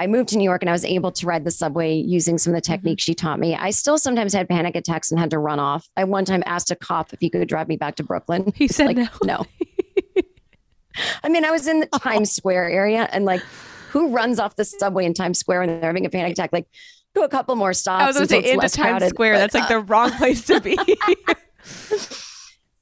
I 0.00 0.06
moved 0.06 0.28
to 0.30 0.38
New 0.38 0.44
York 0.44 0.62
and 0.62 0.70
I 0.70 0.72
was 0.72 0.84
able 0.84 1.10
to 1.12 1.26
ride 1.26 1.44
the 1.44 1.50
subway 1.50 1.94
using 1.94 2.38
some 2.38 2.52
of 2.52 2.56
the 2.56 2.62
Mm-hmm. 2.62 2.72
techniques 2.72 3.02
she 3.02 3.14
taught 3.14 3.38
me. 3.40 3.56
I 3.56 3.70
still 3.70 3.98
sometimes 3.98 4.32
had 4.32 4.48
panic 4.48 4.76
attacks 4.76 5.10
and 5.10 5.18
had 5.18 5.30
to 5.30 5.38
run 5.38 5.58
off. 5.58 5.88
I 5.96 6.04
one 6.04 6.24
time 6.24 6.42
asked 6.46 6.70
a 6.70 6.76
cop 6.76 7.12
if 7.12 7.20
he 7.20 7.30
could 7.30 7.48
drive 7.48 7.68
me 7.68 7.76
back 7.76 7.96
to 7.96 8.02
Brooklyn. 8.04 8.52
He 8.54 8.68
said 8.68 8.86
like, 8.86 8.96
no. 8.96 9.08
no. 9.24 9.46
I 11.22 11.28
mean, 11.28 11.44
I 11.44 11.50
was 11.50 11.66
in 11.66 11.80
the 11.80 11.86
Times 11.86 12.32
Square 12.32 12.70
area 12.70 13.08
and 13.12 13.24
like 13.24 13.42
who 13.90 14.08
runs 14.10 14.38
off 14.38 14.56
the 14.56 14.64
subway 14.64 15.04
in 15.04 15.14
Times 15.14 15.38
Square 15.38 15.60
when 15.60 15.68
they're 15.68 15.88
having 15.88 16.06
a 16.06 16.10
panic 16.10 16.32
attack? 16.32 16.50
Like 16.52 16.66
do 17.14 17.22
a 17.22 17.28
couple 17.28 17.56
more 17.56 17.72
stops. 17.72 18.02
I 18.02 18.06
was 18.06 18.16
going 18.16 18.28
to 18.28 18.48
say 18.48 18.52
into 18.52 18.68
Times 18.68 18.76
crowded. 18.76 19.08
Square. 19.08 19.34
But, 19.34 19.38
That's 19.38 19.54
like 19.54 19.64
uh, 19.64 19.68
the 19.68 19.80
wrong 19.80 20.10
place 20.12 20.44
to 20.46 20.60
be. 20.60 20.78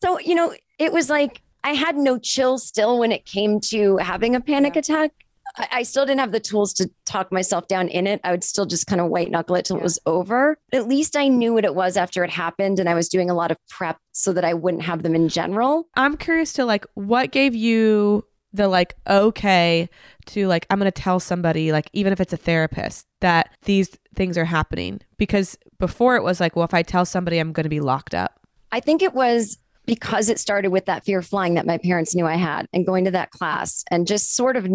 So, 0.02 0.18
you 0.20 0.34
know, 0.34 0.54
it 0.78 0.92
was 0.92 1.08
like 1.08 1.42
I 1.64 1.72
had 1.72 1.96
no 1.96 2.18
chill 2.18 2.58
still 2.58 2.98
when 2.98 3.12
it 3.12 3.24
came 3.24 3.60
to 3.72 3.96
having 3.96 4.36
a 4.36 4.40
panic 4.40 4.76
attack. 4.76 5.10
I, 5.56 5.68
I 5.72 5.82
still 5.82 6.06
didn't 6.06 6.20
have 6.20 6.32
the 6.32 6.40
tools 6.40 6.72
to 6.74 6.88
talk 7.04 7.32
myself 7.32 7.66
down 7.66 7.88
in 7.88 8.06
it. 8.06 8.20
I 8.22 8.30
would 8.30 8.44
still 8.44 8.66
just 8.66 8.86
kind 8.86 9.00
of 9.00 9.08
white 9.08 9.30
knuckle 9.30 9.56
it 9.56 9.64
till 9.64 9.76
it 9.76 9.82
was 9.82 9.98
over. 10.06 10.58
At 10.72 10.86
least 10.86 11.16
I 11.16 11.28
knew 11.28 11.54
what 11.54 11.64
it 11.64 11.74
was 11.74 11.96
after 11.96 12.22
it 12.22 12.30
happened. 12.30 12.78
And 12.78 12.88
I 12.88 12.94
was 12.94 13.08
doing 13.08 13.30
a 13.30 13.34
lot 13.34 13.50
of 13.50 13.56
prep 13.68 13.98
so 14.12 14.32
that 14.32 14.44
I 14.44 14.54
wouldn't 14.54 14.84
have 14.84 15.02
them 15.02 15.14
in 15.14 15.28
general. 15.28 15.88
I'm 15.96 16.16
curious 16.16 16.52
to 16.54 16.64
like 16.64 16.86
what 16.94 17.32
gave 17.32 17.54
you 17.54 18.24
the 18.52 18.68
like 18.68 18.94
okay 19.08 19.88
to 20.26 20.46
like 20.46 20.66
I'm 20.70 20.78
going 20.78 20.90
to 20.90 21.02
tell 21.02 21.20
somebody 21.20 21.72
like 21.72 21.90
even 21.92 22.12
if 22.12 22.20
it's 22.20 22.32
a 22.32 22.38
therapist 22.38 23.06
that 23.20 23.50
these 23.62 23.90
things 24.14 24.38
are 24.38 24.46
happening 24.46 25.00
because 25.18 25.58
before 25.78 26.16
it 26.16 26.22
was 26.22 26.40
like 26.40 26.56
well 26.56 26.64
if 26.64 26.72
I 26.72 26.82
tell 26.82 27.04
somebody 27.04 27.38
I'm 27.38 27.52
going 27.52 27.64
to 27.64 27.70
be 27.70 27.80
locked 27.80 28.14
up. 28.14 28.40
I 28.72 28.80
think 28.80 29.02
it 29.02 29.14
was 29.14 29.58
because 29.86 30.28
it 30.28 30.38
started 30.38 30.70
with 30.70 30.86
that 30.86 31.04
fear 31.04 31.20
of 31.20 31.26
flying 31.26 31.54
that 31.54 31.66
my 31.66 31.78
parents 31.78 32.14
knew 32.14 32.26
I 32.26 32.34
had 32.34 32.66
and 32.72 32.84
going 32.84 33.04
to 33.04 33.12
that 33.12 33.30
class 33.30 33.84
and 33.90 34.06
just 34.06 34.34
sort 34.34 34.56
of, 34.56 34.66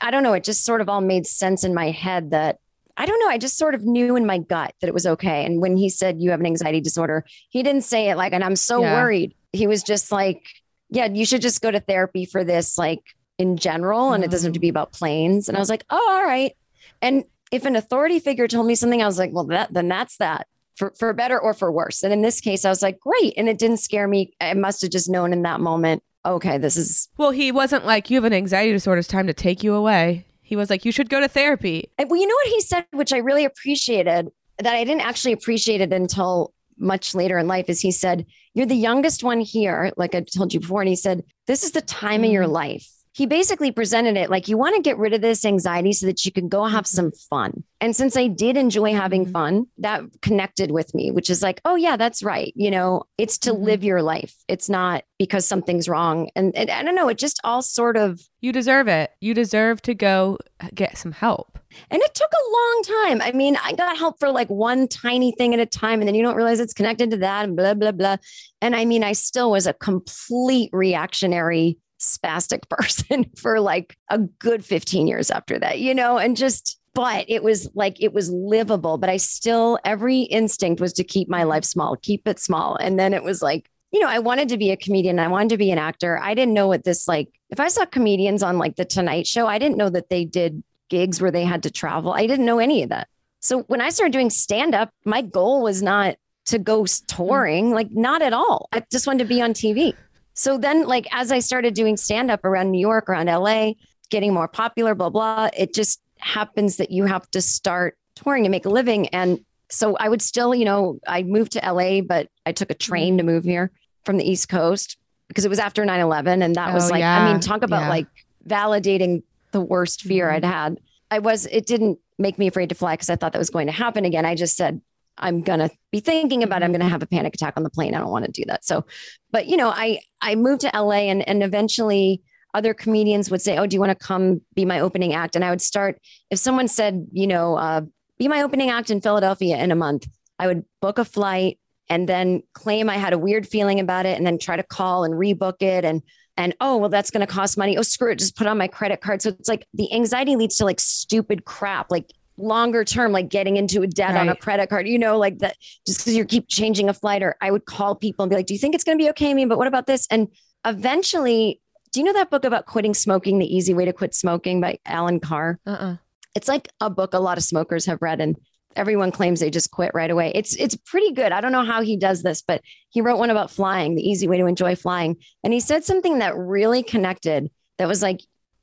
I 0.00 0.10
don't 0.10 0.22
know, 0.22 0.32
it 0.32 0.44
just 0.44 0.64
sort 0.64 0.80
of 0.80 0.88
all 0.88 1.02
made 1.02 1.26
sense 1.26 1.62
in 1.62 1.74
my 1.74 1.90
head 1.90 2.30
that 2.30 2.58
I 2.96 3.04
don't 3.04 3.20
know. 3.20 3.28
I 3.28 3.36
just 3.36 3.58
sort 3.58 3.74
of 3.74 3.84
knew 3.84 4.16
in 4.16 4.24
my 4.24 4.38
gut 4.38 4.74
that 4.80 4.88
it 4.88 4.94
was 4.94 5.06
okay. 5.06 5.44
And 5.44 5.60
when 5.60 5.76
he 5.76 5.90
said 5.90 6.18
you 6.18 6.30
have 6.30 6.40
an 6.40 6.46
anxiety 6.46 6.80
disorder, 6.80 7.26
he 7.50 7.62
didn't 7.62 7.82
say 7.82 8.08
it 8.08 8.16
like, 8.16 8.32
and 8.32 8.42
I'm 8.42 8.56
so 8.56 8.80
Yeah. 8.80 8.94
worried. 8.94 9.34
He 9.52 9.66
was 9.66 9.82
just 9.82 10.10
like, 10.10 10.42
yeah, 10.88 11.04
you 11.04 11.26
should 11.26 11.42
just 11.42 11.60
go 11.60 11.70
to 11.70 11.80
therapy 11.80 12.24
for 12.24 12.42
this, 12.42 12.78
like 12.78 13.00
in 13.36 13.58
general. 13.58 14.14
And 14.14 14.24
it 14.24 14.30
doesn't 14.30 14.48
have 14.48 14.54
to 14.54 14.58
mm. 14.58 14.62
be 14.62 14.68
about 14.70 14.92
planes. 14.92 15.48
And 15.48 15.58
I 15.58 15.60
was 15.60 15.68
like, 15.68 15.84
oh, 15.90 16.10
all 16.10 16.24
right. 16.24 16.56
And 17.02 17.24
if 17.52 17.66
an 17.66 17.76
authority 17.76 18.18
figure 18.18 18.48
told 18.48 18.66
me 18.66 18.74
something, 18.74 19.02
I 19.02 19.06
was 19.06 19.18
like, 19.18 19.30
well, 19.32 19.44
that 19.44 19.72
then 19.74 19.88
that's 19.88 20.16
that 20.16 20.46
for, 20.76 20.92
for 20.98 21.12
better 21.12 21.38
or 21.38 21.54
for 21.54 21.72
worse. 21.72 22.02
And 22.02 22.12
in 22.12 22.22
this 22.22 22.40
case, 22.40 22.64
I 22.64 22.68
was 22.68 22.82
like, 22.82 23.00
great. 23.00 23.34
And 23.36 23.48
it 23.48 23.58
didn't 23.58 23.78
scare 23.78 24.06
me. 24.06 24.32
I 24.40 24.54
must 24.54 24.82
have 24.82 24.90
just 24.90 25.10
known 25.10 25.32
in 25.32 25.42
that 25.42 25.60
moment, 25.60 26.02
okay, 26.24 26.58
this 26.58 26.76
is, 26.76 27.08
Well, 27.16 27.30
he 27.30 27.52
wasn't 27.52 27.86
like 27.86 28.10
you 28.10 28.16
have 28.16 28.24
an 28.24 28.32
anxiety 28.32 28.72
disorder 28.72 28.98
it's 28.98 29.08
time 29.08 29.26
to 29.26 29.34
take 29.34 29.62
you 29.62 29.74
away. 29.74 30.26
He 30.42 30.56
was 30.56 30.70
like 30.70 30.84
you 30.84 30.92
should 30.92 31.08
go 31.08 31.20
to 31.20 31.28
therapy. 31.28 31.90
and, 31.98 32.08
well, 32.08 32.20
you 32.20 32.26
know 32.26 32.34
what 32.34 32.48
he 32.48 32.60
said, 32.60 32.86
which 32.92 33.12
I 33.12 33.18
really 33.18 33.44
appreciated 33.44 34.30
that 34.58 34.74
I 34.74 34.84
didn't 34.84 35.02
actually 35.02 35.32
appreciate 35.32 35.80
it 35.80 35.92
until 35.92 36.52
much 36.78 37.14
later 37.14 37.38
in 37.38 37.48
life 37.48 37.68
is 37.68 37.80
he 37.80 37.90
said, 37.90 38.26
you're 38.54 38.66
the 38.66 38.74
youngest 38.74 39.24
one 39.24 39.40
here. 39.40 39.92
Like 39.96 40.14
I 40.14 40.20
told 40.20 40.52
you 40.52 40.60
before. 40.60 40.82
And 40.82 40.88
he 40.88 40.96
said, 40.96 41.24
this 41.46 41.64
is 41.64 41.72
the 41.72 41.80
time 41.80 42.24
of 42.24 42.30
your 42.30 42.44
mm. 42.44 42.52
life. 42.52 42.90
He 43.16 43.24
basically 43.24 43.72
presented 43.72 44.18
it 44.18 44.28
like 44.28 44.46
you 44.46 44.58
want 44.58 44.76
to 44.76 44.82
get 44.82 44.98
rid 44.98 45.14
of 45.14 45.22
this 45.22 45.46
anxiety 45.46 45.94
so 45.94 46.04
that 46.04 46.26
you 46.26 46.32
can 46.32 46.48
go 46.50 46.66
have 46.66 46.86
some 46.86 47.12
fun. 47.30 47.64
And 47.80 47.96
since 47.96 48.14
I 48.14 48.26
did 48.26 48.58
enjoy 48.58 48.92
having 48.92 49.24
Mhm. 49.24 49.32
fun, 49.32 49.66
that 49.78 50.02
connected 50.20 50.70
with 50.70 50.94
me, 50.94 51.10
which 51.10 51.30
is 51.30 51.42
like, 51.42 51.62
oh, 51.64 51.76
yeah, 51.76 51.96
that's 51.96 52.22
right. 52.22 52.52
You 52.56 52.70
know, 52.70 53.04
it's 53.16 53.38
to 53.38 53.54
Mhm. 53.54 53.62
live 53.62 53.84
your 53.84 54.02
life. 54.02 54.34
It's 54.48 54.68
not 54.68 55.04
because 55.18 55.46
something's 55.46 55.88
wrong. 55.88 56.28
And, 56.36 56.54
and 56.54 56.70
I 56.70 56.82
don't 56.82 56.94
know, 56.94 57.08
it 57.08 57.16
just 57.16 57.40
all 57.42 57.62
sort 57.62 57.96
of 57.96 58.20
You 58.42 58.52
deserve 58.52 58.86
it. 58.86 59.10
You 59.20 59.32
deserve 59.32 59.80
to 59.82 59.94
go 59.94 60.36
get 60.74 60.98
some 60.98 61.12
help. 61.12 61.58
And 61.90 62.02
it 62.02 62.14
took 62.14 62.30
a 62.30 62.52
long 62.52 62.82
time. 63.06 63.22
I 63.22 63.32
mean, 63.32 63.56
I 63.64 63.72
got 63.72 63.96
help 63.96 64.20
for 64.20 64.30
like 64.30 64.48
one 64.48 64.88
tiny 64.88 65.32
thing 65.32 65.54
at 65.54 65.58
a 65.58 65.64
time, 65.66 66.00
and 66.00 66.06
then 66.06 66.14
you 66.14 66.22
don't 66.22 66.36
realize 66.36 66.60
it's 66.60 66.74
connected 66.74 67.10
to 67.12 67.16
that, 67.16 67.44
and 67.44 67.56
blah, 67.56 67.72
blah, 67.72 67.92
blah. 67.92 68.16
And 68.60 68.76
I 68.76 68.84
mean, 68.84 69.02
I 69.02 69.12
still 69.12 69.50
was 69.50 69.66
a 69.66 69.72
complete 69.72 70.68
reactionary, 70.72 71.78
spastic 71.98 72.68
person 72.68 73.30
for 73.36 73.60
like 73.60 73.96
a 74.10 74.18
good 74.18 74.64
15 74.64 75.06
years 75.06 75.30
after 75.30 75.58
that, 75.58 75.78
you 75.78 75.94
know, 75.94 76.18
and 76.18 76.36
just, 76.36 76.78
but 76.94 77.26
it 77.28 77.42
was 77.42 77.68
like, 77.74 78.00
it 78.00 78.12
was 78.12 78.30
livable. 78.30 78.98
But 78.98 79.10
I 79.10 79.18
still, 79.18 79.78
every 79.84 80.22
instinct 80.22 80.80
was 80.80 80.92
to 80.94 81.04
keep 81.04 81.28
my 81.28 81.42
life 81.42 81.64
small, 81.64 81.96
keep 81.96 82.26
it 82.26 82.38
small. 82.38 82.76
And 82.76 82.98
then 82.98 83.12
it 83.12 83.22
was 83.22 83.42
like, 83.42 83.70
you 83.92 84.00
know, 84.00 84.08
I 84.08 84.18
wanted 84.18 84.48
to 84.50 84.58
be 84.58 84.70
a 84.70 84.76
comedian. 84.76 85.18
I 85.18 85.28
wanted 85.28 85.50
to 85.50 85.58
be 85.58 85.70
an 85.70 85.78
actor. 85.78 86.18
I 86.18 86.34
didn't 86.34 86.54
know 86.54 86.68
what 86.68 86.84
this 86.84 87.06
like. 87.06 87.28
If 87.50 87.60
I 87.60 87.68
saw 87.68 87.84
comedians 87.84 88.42
on 88.42 88.58
like 88.58 88.76
the 88.76 88.84
Tonight 88.84 89.26
Show, 89.26 89.46
I 89.46 89.58
didn't 89.58 89.78
know 89.78 89.90
that 89.90 90.08
they 90.10 90.24
did 90.24 90.62
gigs 90.88 91.20
where 91.20 91.30
they 91.30 91.44
had 91.44 91.62
to 91.62 91.70
travel. 91.70 92.12
I 92.12 92.26
didn't 92.26 92.46
know 92.46 92.58
any 92.58 92.82
of 92.82 92.88
that. 92.90 93.08
So 93.40 93.62
when 93.62 93.80
I 93.80 93.90
started 93.90 94.12
doing 94.12 94.30
stand 94.30 94.74
up, 94.74 94.90
my 95.04 95.22
goal 95.22 95.62
was 95.62 95.82
not 95.82 96.16
to 96.46 96.58
go 96.58 96.82
mm-hmm. 96.82 97.06
touring, 97.06 97.70
like 97.72 97.90
not 97.90 98.22
at 98.22 98.32
all. 98.32 98.68
I 98.72 98.82
just 98.90 99.06
wanted 99.06 99.24
to 99.24 99.28
be 99.28 99.40
on 99.42 99.52
TV. 99.52 99.94
So 100.36 100.58
then, 100.58 100.86
like, 100.86 101.08
as 101.12 101.32
I 101.32 101.40
started 101.40 101.74
doing 101.74 101.96
stand 101.96 102.30
up 102.30 102.44
around 102.44 102.70
New 102.70 102.78
York, 102.80 103.08
around 103.08 103.26
LA, 103.26 103.72
getting 104.10 104.32
more 104.32 104.46
popular, 104.46 104.94
blah, 104.94 105.08
blah, 105.08 105.48
it 105.56 105.74
just 105.74 106.00
happens 106.18 106.76
that 106.76 106.90
you 106.90 107.04
have 107.04 107.28
to 107.32 107.40
start 107.40 107.96
touring 108.14 108.44
to 108.44 108.50
make 108.50 108.66
a 108.66 108.68
living. 108.68 109.08
And 109.08 109.40
so 109.70 109.96
I 109.96 110.08
would 110.08 110.22
still, 110.22 110.54
you 110.54 110.64
know, 110.64 110.98
I 111.06 111.22
moved 111.22 111.52
to 111.52 111.60
LA, 111.60 112.02
but 112.02 112.28
I 112.44 112.52
took 112.52 112.70
a 112.70 112.74
mm-hmm. 112.74 112.90
train 112.90 113.18
to 113.18 113.24
move 113.24 113.44
here 113.44 113.72
from 114.04 114.18
the 114.18 114.30
East 114.30 114.48
Coast 114.48 114.98
because 115.28 115.44
it 115.44 115.48
was 115.48 115.58
after 115.58 115.84
9 115.84 116.00
11. 116.00 116.42
And 116.42 116.54
that 116.54 116.72
was 116.72 116.90
Oh, 116.90 116.92
like, 116.92 117.02
I 117.02 117.32
mean, 117.32 117.40
talk 117.40 117.62
about 117.62 117.82
Yeah. 117.82 117.88
like 117.88 118.06
validating 118.46 119.22
the 119.52 119.60
worst 119.60 120.02
fear 120.02 120.30
I'd 120.30 120.42
mm-hmm. 120.42 120.52
had. 120.52 120.80
I 121.10 121.18
was, 121.20 121.46
it 121.46 121.66
didn't 121.66 121.98
make 122.18 122.38
me 122.38 122.46
afraid 122.46 122.68
to 122.68 122.74
fly 122.74 122.94
because 122.94 123.10
I 123.10 123.16
thought 123.16 123.32
that 123.32 123.38
was 123.38 123.50
going 123.50 123.66
to 123.66 123.72
happen 123.72 124.04
again. 124.04 124.24
I 124.26 124.34
just 124.34 124.56
said, 124.56 124.80
I'm 125.18 125.42
going 125.42 125.60
to 125.60 125.70
be 125.90 126.00
thinking 126.00 126.42
about, 126.42 126.62
it. 126.62 126.66
I'm 126.66 126.72
going 126.72 126.80
to 126.80 126.88
have 126.88 127.02
a 127.02 127.06
panic 127.06 127.34
attack 127.34 127.54
on 127.56 127.62
the 127.62 127.70
plane. 127.70 127.94
I 127.94 128.00
don't 128.00 128.10
want 128.10 128.24
to 128.26 128.32
do 128.32 128.44
that. 128.46 128.64
So, 128.64 128.84
but 129.30 129.46
you 129.46 129.56
know, 129.56 129.68
I, 129.68 130.00
I 130.20 130.34
moved 130.34 130.62
to 130.62 130.70
LA 130.74 131.08
and, 131.08 131.26
and 131.28 131.42
eventually 131.42 132.22
other 132.54 132.74
comedians 132.74 133.30
would 133.30 133.42
say, 133.42 133.58
Oh, 133.58 133.66
do 133.66 133.74
you 133.74 133.80
want 133.80 133.98
to 133.98 134.06
come 134.06 134.40
be 134.54 134.64
my 134.64 134.80
opening 134.80 135.12
act? 135.14 135.36
And 135.36 135.44
I 135.44 135.50
would 135.50 135.60
start, 135.60 136.00
if 136.30 136.38
someone 136.38 136.68
said, 136.68 137.06
you 137.12 137.26
know, 137.26 137.56
uh, 137.56 137.82
be 138.18 138.28
my 138.28 138.42
opening 138.42 138.70
act 138.70 138.90
in 138.90 139.00
Philadelphia 139.00 139.58
in 139.58 139.70
a 139.70 139.76
month, 139.76 140.08
I 140.38 140.46
would 140.46 140.64
book 140.80 140.98
a 140.98 141.04
flight 141.04 141.58
and 141.88 142.08
then 142.08 142.42
claim 142.52 142.88
I 142.90 142.96
had 142.96 143.12
a 143.12 143.18
weird 143.18 143.46
feeling 143.46 143.78
about 143.78 144.06
it 144.06 144.16
and 144.16 144.26
then 144.26 144.38
try 144.38 144.56
to 144.56 144.62
call 144.62 145.04
and 145.04 145.14
rebook 145.14 145.62
it. 145.62 145.84
And, 145.84 146.02
and 146.36 146.54
oh, 146.60 146.78
well, 146.78 146.88
that's 146.88 147.10
going 147.10 147.26
to 147.26 147.32
cost 147.32 147.56
money. 147.56 147.76
Oh, 147.76 147.82
screw 147.82 148.12
it. 148.12 148.18
Just 148.18 148.36
put 148.36 148.46
on 148.46 148.58
my 148.58 148.68
credit 148.68 149.00
card. 149.00 149.22
So 149.22 149.30
it's 149.30 149.48
like 149.48 149.66
the 149.74 149.92
anxiety 149.92 150.36
leads 150.36 150.56
to 150.56 150.64
like 150.64 150.80
stupid 150.80 151.44
crap, 151.44 151.90
like 151.90 152.10
longer 152.36 152.84
term, 152.84 153.12
like 153.12 153.28
getting 153.28 153.56
into 153.56 153.82
a 153.82 153.86
debt 153.86 154.16
on 154.16 154.28
a 154.28 154.36
credit 154.36 154.68
card, 154.68 154.86
you 154.86 154.98
know, 154.98 155.18
like 155.18 155.38
that 155.38 155.56
just 155.86 156.00
because 156.00 156.14
you 156.14 156.24
keep 156.24 156.48
changing 156.48 156.88
a 156.88 156.94
flight. 156.94 157.22
Or 157.22 157.36
I 157.40 157.50
would 157.50 157.64
call 157.64 157.94
people 157.94 158.22
and 158.22 158.30
be 158.30 158.36
like, 158.36 158.46
do 158.46 158.54
you 158.54 158.60
think 158.60 158.74
it's 158.74 158.84
going 158.84 158.98
to 158.98 159.02
be 159.02 159.08
okay? 159.10 159.30
I 159.30 159.34
mean, 159.34 159.48
but 159.48 159.58
what 159.58 159.66
about 159.66 159.86
this? 159.86 160.06
And 160.10 160.28
eventually, 160.64 161.60
do 161.92 162.00
you 162.00 162.06
know 162.06 162.12
that 162.12 162.30
book 162.30 162.44
about 162.44 162.66
quitting 162.66 162.94
smoking, 162.94 163.38
The 163.38 163.56
Easy 163.56 163.72
Way 163.74 163.86
to 163.86 163.92
Quit 163.92 164.14
Smoking 164.14 164.60
by 164.60 164.78
Allen 164.84 165.20
Carr? 165.20 165.58
Uh-uh. 165.66 165.96
it's 166.34 166.48
like 166.48 166.68
a 166.80 166.90
book 166.90 167.14
a 167.14 167.18
lot 167.18 167.38
of 167.38 167.44
smokers 167.44 167.86
have 167.86 168.02
read 168.02 168.20
and 168.20 168.36
everyone 168.76 169.10
claims 169.10 169.40
they 169.40 169.50
just 169.50 169.70
quit 169.70 169.90
right 169.94 170.10
away. 170.10 170.30
It's 170.34 170.54
it's 170.56 170.76
pretty 170.76 171.12
good. 171.12 171.32
I 171.32 171.40
don't 171.40 171.52
know 171.52 171.64
how 171.64 171.80
he 171.80 171.96
does 171.96 172.22
this, 172.22 172.42
but 172.42 172.60
he 172.90 173.00
wrote 173.00 173.18
one 173.18 173.30
about 173.30 173.50
flying, 173.50 173.94
the 173.94 174.06
easy 174.06 174.28
way 174.28 174.36
to 174.36 174.46
enjoy 174.46 174.76
flying. 174.76 175.16
And 175.42 175.52
he 175.52 175.60
said 175.60 175.84
something 175.84 176.18
that 176.18 176.36
really 176.36 176.82
connected 176.82 177.50
that 177.78 177.88
was 177.88 178.02
like 178.02 178.20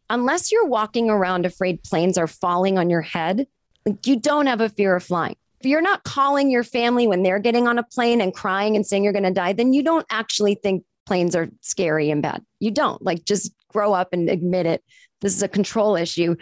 unless 0.09 0.51
you're 0.51 0.67
walking 0.67 1.09
around 1.09 1.45
afraid 1.45 1.83
planes 1.83 2.17
are 2.17 2.27
falling 2.27 2.77
on 2.77 2.89
your 2.89 3.01
head, 3.01 3.47
like 3.85 4.05
you 4.07 4.19
don't 4.19 4.47
have 4.47 4.61
a 4.61 4.69
fear 4.69 4.95
of 4.95 5.03
flying. 5.03 5.35
If 5.59 5.67
you're 5.67 5.81
not 5.81 6.03
calling 6.03 6.51
your 6.51 6.63
family 6.63 7.07
when 7.07 7.23
they're 7.23 7.39
getting 7.39 7.67
on 7.67 7.77
a 7.77 7.83
plane 7.83 8.19
and 8.19 8.33
crying 8.33 8.75
and 8.75 8.85
saying 8.85 9.03
you're 9.03 9.13
going 9.13 9.23
to 9.23 9.31
die, 9.31 9.53
then 9.53 9.71
you 9.71 9.81
don't 9.81 10.05
actually 10.09 10.55
think 10.55 10.83
planes 11.05 11.35
are 11.35 11.49
scary 11.61 12.09
and 12.09 12.21
bad. 12.21 12.43
You 12.59 12.71
don't. 12.71 13.01
Like 13.01 13.23
just 13.23 13.53
grow 13.69 13.93
up 13.93 14.09
and 14.11 14.29
admit 14.29 14.65
it. 14.65 14.83
This 15.21 15.35
is 15.35 15.41
a 15.41 15.47
control 15.47 15.95
issue. 15.95 16.35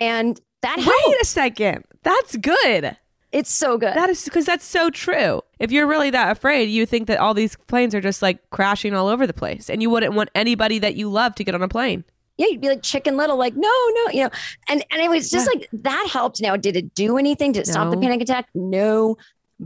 And 0.00 0.40
that. 0.62 0.78
Wait 0.78 1.20
a 1.20 1.24
second. 1.26 1.84
That's 2.02 2.36
good. 2.36 2.96
It's 3.30 3.52
so 3.52 3.76
good. 3.76 3.94
That 3.94 4.08
is 4.08 4.24
because 4.24 4.46
that's 4.46 4.64
so 4.64 4.88
true. 4.88 5.42
If 5.58 5.70
you're 5.70 5.86
really 5.86 6.08
that 6.10 6.30
afraid, 6.30 6.70
you 6.70 6.86
think 6.86 7.08
that 7.08 7.18
all 7.18 7.34
these 7.34 7.56
planes 7.66 7.94
are 7.94 8.00
just 8.00 8.22
like 8.22 8.48
crashing 8.48 8.94
all 8.94 9.08
over 9.08 9.26
the 9.26 9.34
place, 9.34 9.68
and 9.68 9.82
you 9.82 9.90
wouldn't 9.90 10.14
want 10.14 10.30
anybody 10.34 10.78
that 10.78 10.94
you 10.94 11.10
love 11.10 11.34
to 11.34 11.44
get 11.44 11.54
on 11.54 11.62
a 11.62 11.68
plane. 11.68 12.04
Yeah, 12.38 12.46
you'd 12.48 12.60
be 12.62 12.68
like 12.68 12.82
chicken 12.82 13.16
little, 13.18 13.36
like, 13.36 13.54
no, 13.54 13.68
no, 13.68 14.10
you 14.12 14.22
know. 14.24 14.30
And 14.68 14.82
and 14.90 15.02
it 15.02 15.10
was 15.10 15.28
just 15.28 15.50
Yeah. 15.52 15.58
like 15.58 15.68
that 15.84 16.08
helped. 16.10 16.40
Now, 16.40 16.56
did 16.56 16.76
it 16.76 16.94
do 16.94 17.18
anything? 17.18 17.52
Did 17.52 17.60
it 17.64 17.66
stop 17.66 17.90
the 17.90 17.98
panic 17.98 18.22
attack? 18.22 18.48
No. 18.54 19.16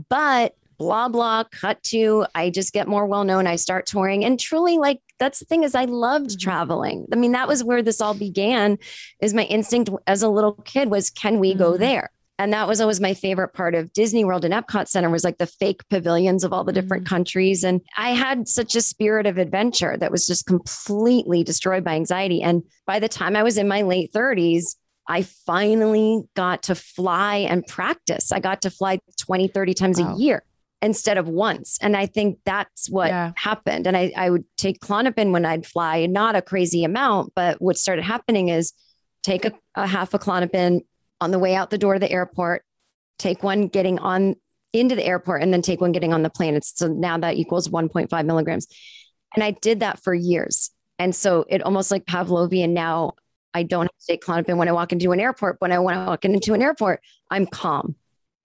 But 0.09 0.55
blah 0.79 1.07
blah 1.07 1.43
cut 1.51 1.81
to 1.83 2.25
i 2.33 2.49
just 2.49 2.73
get 2.73 2.87
more 2.87 3.05
well 3.05 3.23
known 3.23 3.45
i 3.45 3.55
start 3.55 3.85
touring 3.85 4.25
and 4.25 4.39
truly 4.39 4.79
like 4.79 4.99
that's 5.19 5.37
the 5.37 5.45
thing 5.45 5.63
is 5.63 5.75
i 5.75 5.85
loved 5.85 6.31
Mhm. 6.31 6.39
traveling 6.39 7.05
i 7.13 7.15
mean 7.15 7.31
that 7.33 7.47
was 7.47 7.63
where 7.63 7.83
this 7.83 8.01
all 8.01 8.15
began 8.15 8.79
is 9.21 9.35
my 9.35 9.43
instinct 9.43 9.91
as 10.07 10.23
a 10.23 10.27
little 10.27 10.53
kid 10.65 10.89
was 10.89 11.11
can 11.11 11.39
we 11.39 11.53
go 11.53 11.73
Mhm. 11.73 11.77
there 11.77 12.11
and 12.39 12.51
that 12.53 12.67
was 12.67 12.81
always 12.81 12.99
my 12.99 13.13
favorite 13.13 13.53
part 13.53 13.75
of 13.75 13.91
disney 13.93 14.23
world 14.25 14.45
and 14.45 14.53
epcot 14.53 14.87
center 14.87 15.09
was 15.09 15.23
like 15.23 15.37
the 15.37 15.45
fake 15.45 15.87
pavilions 15.89 16.43
of 16.43 16.51
all 16.53 16.63
the 16.63 16.73
different 16.73 17.03
mm. 17.03 17.09
countries 17.09 17.63
and 17.63 17.81
i 17.97 18.09
had 18.09 18.47
such 18.47 18.75
a 18.75 18.81
spirit 18.81 19.25
of 19.25 19.37
adventure 19.37 19.97
that 19.97 20.11
was 20.11 20.25
just 20.25 20.45
completely 20.45 21.43
destroyed 21.43 21.83
by 21.83 21.93
anxiety 21.93 22.41
and 22.41 22.63
by 22.85 22.99
the 22.99 23.09
time 23.09 23.35
i 23.35 23.43
was 23.43 23.57
in 23.57 23.67
my 23.67 23.81
late 23.81 24.11
30s 24.13 24.75
I 25.07 25.23
finally 25.23 26.23
got 26.35 26.63
to 26.63 26.75
fly 26.75 27.37
and 27.37 27.65
practice. 27.67 28.31
I 28.31 28.39
got 28.39 28.61
to 28.61 28.69
fly 28.69 28.99
20, 29.19 29.49
30 29.49 29.73
times 29.73 30.01
Wow. 30.01 30.15
a 30.15 30.17
year 30.17 30.43
instead 30.81 31.17
of 31.17 31.27
once. 31.27 31.77
And 31.81 31.95
I 31.95 32.05
think 32.05 32.39
that's 32.45 32.89
what 32.89 33.09
Yeah. 33.09 33.31
happened. 33.35 33.87
And 33.87 33.95
I, 33.95 34.11
I 34.15 34.29
would 34.29 34.45
take 34.57 34.79
Klonopin 34.79 35.31
when 35.31 35.45
I'd 35.45 35.65
fly, 35.65 36.05
not 36.05 36.35
a 36.35 36.41
crazy 36.41 36.83
amount, 36.83 37.33
but 37.35 37.61
what 37.61 37.77
started 37.77 38.03
happening 38.03 38.49
is 38.49 38.73
take 39.23 39.45
a, 39.45 39.53
a 39.75 39.87
half 39.87 40.13
a 40.13 40.19
Klonopin 40.19 40.81
on 41.23 41.31
the 41.31 41.39
way 41.39 41.55
out 41.55 41.69
the 41.69 41.77
door 41.77 41.95
of 41.95 42.01
the 42.01 42.11
airport, 42.11 42.63
take 43.17 43.43
one 43.43 43.67
getting 43.67 43.97
on 43.99 44.35
into 44.73 44.95
the 44.95 45.05
airport, 45.05 45.41
and 45.41 45.53
then 45.53 45.61
take 45.61 45.81
one 45.81 45.91
getting 45.91 46.13
on 46.13 46.23
the 46.23 46.29
plane. 46.29 46.55
It's, 46.55 46.77
so 46.77 46.87
now 46.87 47.17
that 47.17 47.35
equals 47.35 47.67
1.5 47.69 48.25
milligrams. 48.25 48.67
And 49.35 49.43
I 49.43 49.51
did 49.51 49.79
that 49.81 50.03
for 50.03 50.13
years. 50.13 50.71
And 50.99 51.15
so 51.15 51.45
it 51.49 51.63
almost 51.63 51.91
like 51.91 52.05
Pavlovian 52.05 52.69
now 52.69 53.13
I 53.53 53.63
don't 53.63 53.83
have 53.83 53.97
to 53.99 54.05
take 54.07 54.23
Klonopin 54.23 54.57
when 54.57 54.67
I 54.67 54.71
walk 54.71 54.91
into 54.93 55.11
an 55.11 55.19
airport. 55.19 55.57
When 55.59 55.71
I 55.71 55.79
when 55.79 55.95
I 55.95 56.05
walk 56.05 56.25
into 56.25 56.53
an 56.53 56.61
airport, 56.61 57.01
I'm 57.29 57.45
calm. 57.45 57.95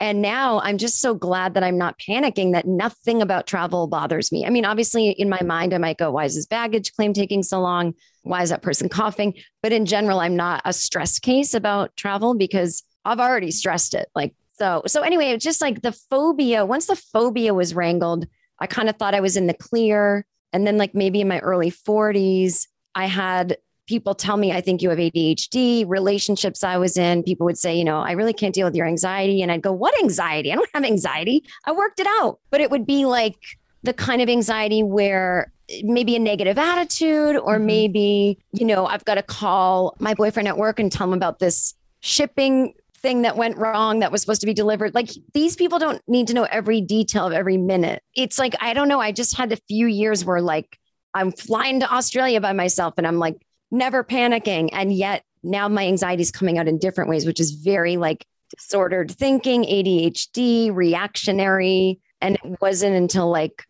And 0.00 0.22
now 0.22 0.60
I'm 0.60 0.78
just 0.78 1.00
so 1.00 1.14
glad 1.14 1.54
that 1.54 1.64
I'm 1.64 1.76
not 1.76 1.98
panicking, 1.98 2.52
that 2.52 2.66
nothing 2.66 3.20
about 3.20 3.48
travel 3.48 3.88
bothers 3.88 4.30
me. 4.30 4.46
I 4.46 4.50
mean, 4.50 4.64
obviously, 4.64 5.10
in 5.10 5.28
my 5.28 5.42
mind, 5.42 5.74
I 5.74 5.78
might 5.78 5.98
go, 5.98 6.12
why 6.12 6.24
is 6.24 6.36
this 6.36 6.46
baggage 6.46 6.92
claim 6.94 7.12
taking 7.12 7.42
so 7.42 7.60
long? 7.60 7.94
Why 8.22 8.42
is 8.42 8.50
that 8.50 8.62
person 8.62 8.88
coughing? 8.88 9.34
But 9.62 9.72
in 9.72 9.86
general, 9.86 10.20
I'm 10.20 10.36
not 10.36 10.62
a 10.64 10.72
stress 10.72 11.18
case 11.18 11.52
about 11.52 11.96
travel 11.96 12.34
because 12.34 12.84
I've 13.04 13.18
already 13.18 13.50
stressed 13.50 13.94
it. 13.94 14.08
Like, 14.14 14.34
so, 14.52 14.82
so 14.86 15.02
anyway, 15.02 15.30
it's 15.30 15.44
just 15.44 15.60
like 15.60 15.82
the 15.82 15.92
phobia, 15.92 16.64
once 16.64 16.86
the 16.86 16.96
phobia 16.96 17.54
was 17.54 17.74
wrangled, 17.74 18.26
I 18.60 18.66
kind 18.66 18.88
of 18.88 18.96
thought 18.96 19.14
I 19.14 19.20
was 19.20 19.36
in 19.36 19.46
the 19.46 19.54
clear. 19.54 20.26
And 20.52 20.66
then, 20.66 20.78
like, 20.78 20.94
maybe 20.94 21.20
in 21.20 21.28
my 21.28 21.40
early 21.40 21.70
40s, 21.70 22.66
I 22.94 23.06
had 23.06 23.58
people 23.88 24.14
tell 24.14 24.36
me, 24.36 24.52
I 24.52 24.60
think 24.60 24.82
you 24.82 24.90
have 24.90 24.98
ADHD, 24.98 25.84
relationships 25.88 26.62
I 26.62 26.76
was 26.76 26.96
in, 26.96 27.22
people 27.22 27.46
would 27.46 27.58
say, 27.58 27.76
you 27.76 27.84
know, 27.84 27.98
I 28.00 28.12
really 28.12 28.34
can't 28.34 28.54
deal 28.54 28.66
with 28.66 28.76
your 28.76 28.86
anxiety. 28.86 29.42
And 29.42 29.50
I'd 29.50 29.62
go, 29.62 29.72
what 29.72 29.98
anxiety? 30.00 30.52
I 30.52 30.54
don't 30.54 30.70
have 30.74 30.84
anxiety. 30.84 31.42
I 31.64 31.72
worked 31.72 31.98
it 31.98 32.06
out. 32.20 32.38
But 32.50 32.60
it 32.60 32.70
would 32.70 32.86
be 32.86 33.06
like 33.06 33.36
the 33.82 33.94
kind 33.94 34.20
of 34.20 34.28
anxiety 34.28 34.82
where 34.82 35.52
maybe 35.82 36.14
a 36.16 36.18
negative 36.18 36.58
attitude, 36.58 37.36
or 37.36 37.58
Mhm. 37.58 37.64
maybe, 37.64 38.38
you 38.52 38.66
know, 38.66 38.86
I've 38.86 39.04
got 39.04 39.16
to 39.16 39.22
call 39.22 39.94
my 39.98 40.14
boyfriend 40.14 40.48
at 40.48 40.56
work 40.56 40.78
and 40.78 40.92
tell 40.92 41.06
him 41.06 41.12
about 41.14 41.38
this 41.38 41.74
shipping 42.00 42.74
thing 43.00 43.22
that 43.22 43.36
went 43.36 43.56
wrong 43.56 44.00
that 44.00 44.10
was 44.10 44.20
supposed 44.20 44.40
to 44.40 44.46
be 44.46 44.54
delivered. 44.54 44.94
Like 44.94 45.10
these 45.32 45.56
people 45.56 45.78
don't 45.78 46.02
need 46.08 46.26
to 46.28 46.34
know 46.34 46.46
every 46.50 46.80
detail 46.80 47.26
of 47.26 47.32
every 47.32 47.56
minute. 47.56 48.02
It's 48.14 48.38
like, 48.38 48.54
I 48.60 48.74
don't 48.74 48.88
know. 48.88 49.00
I 49.00 49.12
just 49.12 49.36
had 49.36 49.52
a 49.52 49.56
few 49.68 49.86
years 49.86 50.24
where 50.24 50.40
like 50.40 50.78
I'm 51.14 51.32
flying 51.32 51.80
to 51.80 51.92
Australia 51.92 52.40
by 52.40 52.52
myself 52.52 52.94
and 52.98 53.06
I'm 53.06 53.18
like 53.18 53.36
never 53.70 54.04
panicking. 54.04 54.70
And 54.72 54.92
yet 54.92 55.24
now 55.42 55.68
my 55.68 55.86
anxiety 55.86 56.22
is 56.22 56.30
coming 56.30 56.58
out 56.58 56.68
in 56.68 56.78
different 56.78 57.10
ways, 57.10 57.26
which 57.26 57.40
is 57.40 57.52
very 57.52 57.96
like 57.96 58.26
disordered 58.56 59.10
thinking, 59.10 59.64
ADHD, 59.64 60.74
reactionary. 60.74 62.00
And 62.20 62.36
it 62.36 62.60
wasn't 62.60 62.96
until 62.96 63.30
like 63.30 63.64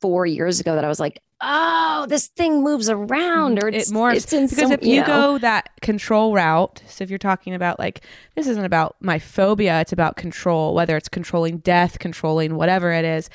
four 0.00 0.26
years 0.26 0.60
ago 0.60 0.74
that 0.74 0.84
I 0.84 0.88
was 0.88 1.00
like, 1.00 1.20
oh, 1.42 2.06
this 2.08 2.28
thing 2.28 2.62
moves 2.62 2.88
around 2.88 3.62
or 3.62 3.68
it 3.68 3.74
it's, 3.74 3.92
morphs 3.92 4.16
it's 4.16 4.32
in 4.32 4.46
because 4.46 4.58
some- 4.58 4.72
if 4.72 4.84
you, 4.84 5.00
know. 5.00 5.06
go 5.06 5.38
that 5.38 5.70
control 5.80 6.32
route 6.32 6.80
so 6.86 7.02
if 7.02 7.10
you're 7.10 7.18
talking 7.18 7.52
about 7.52 7.80
like 7.80 8.02
this 8.36 8.46
isn't 8.46 8.64
about 8.64 8.94
my 9.00 9.18
phobia 9.18 9.80
it's 9.80 9.92
about 9.92 10.16
control 10.16 10.72
whether 10.72 10.96
it's 10.96 11.08
controlling 11.08 11.58
death 11.58 11.98
controlling 11.98 12.54
whatever 12.54 12.92
it 12.92 13.04
is 13.04 13.28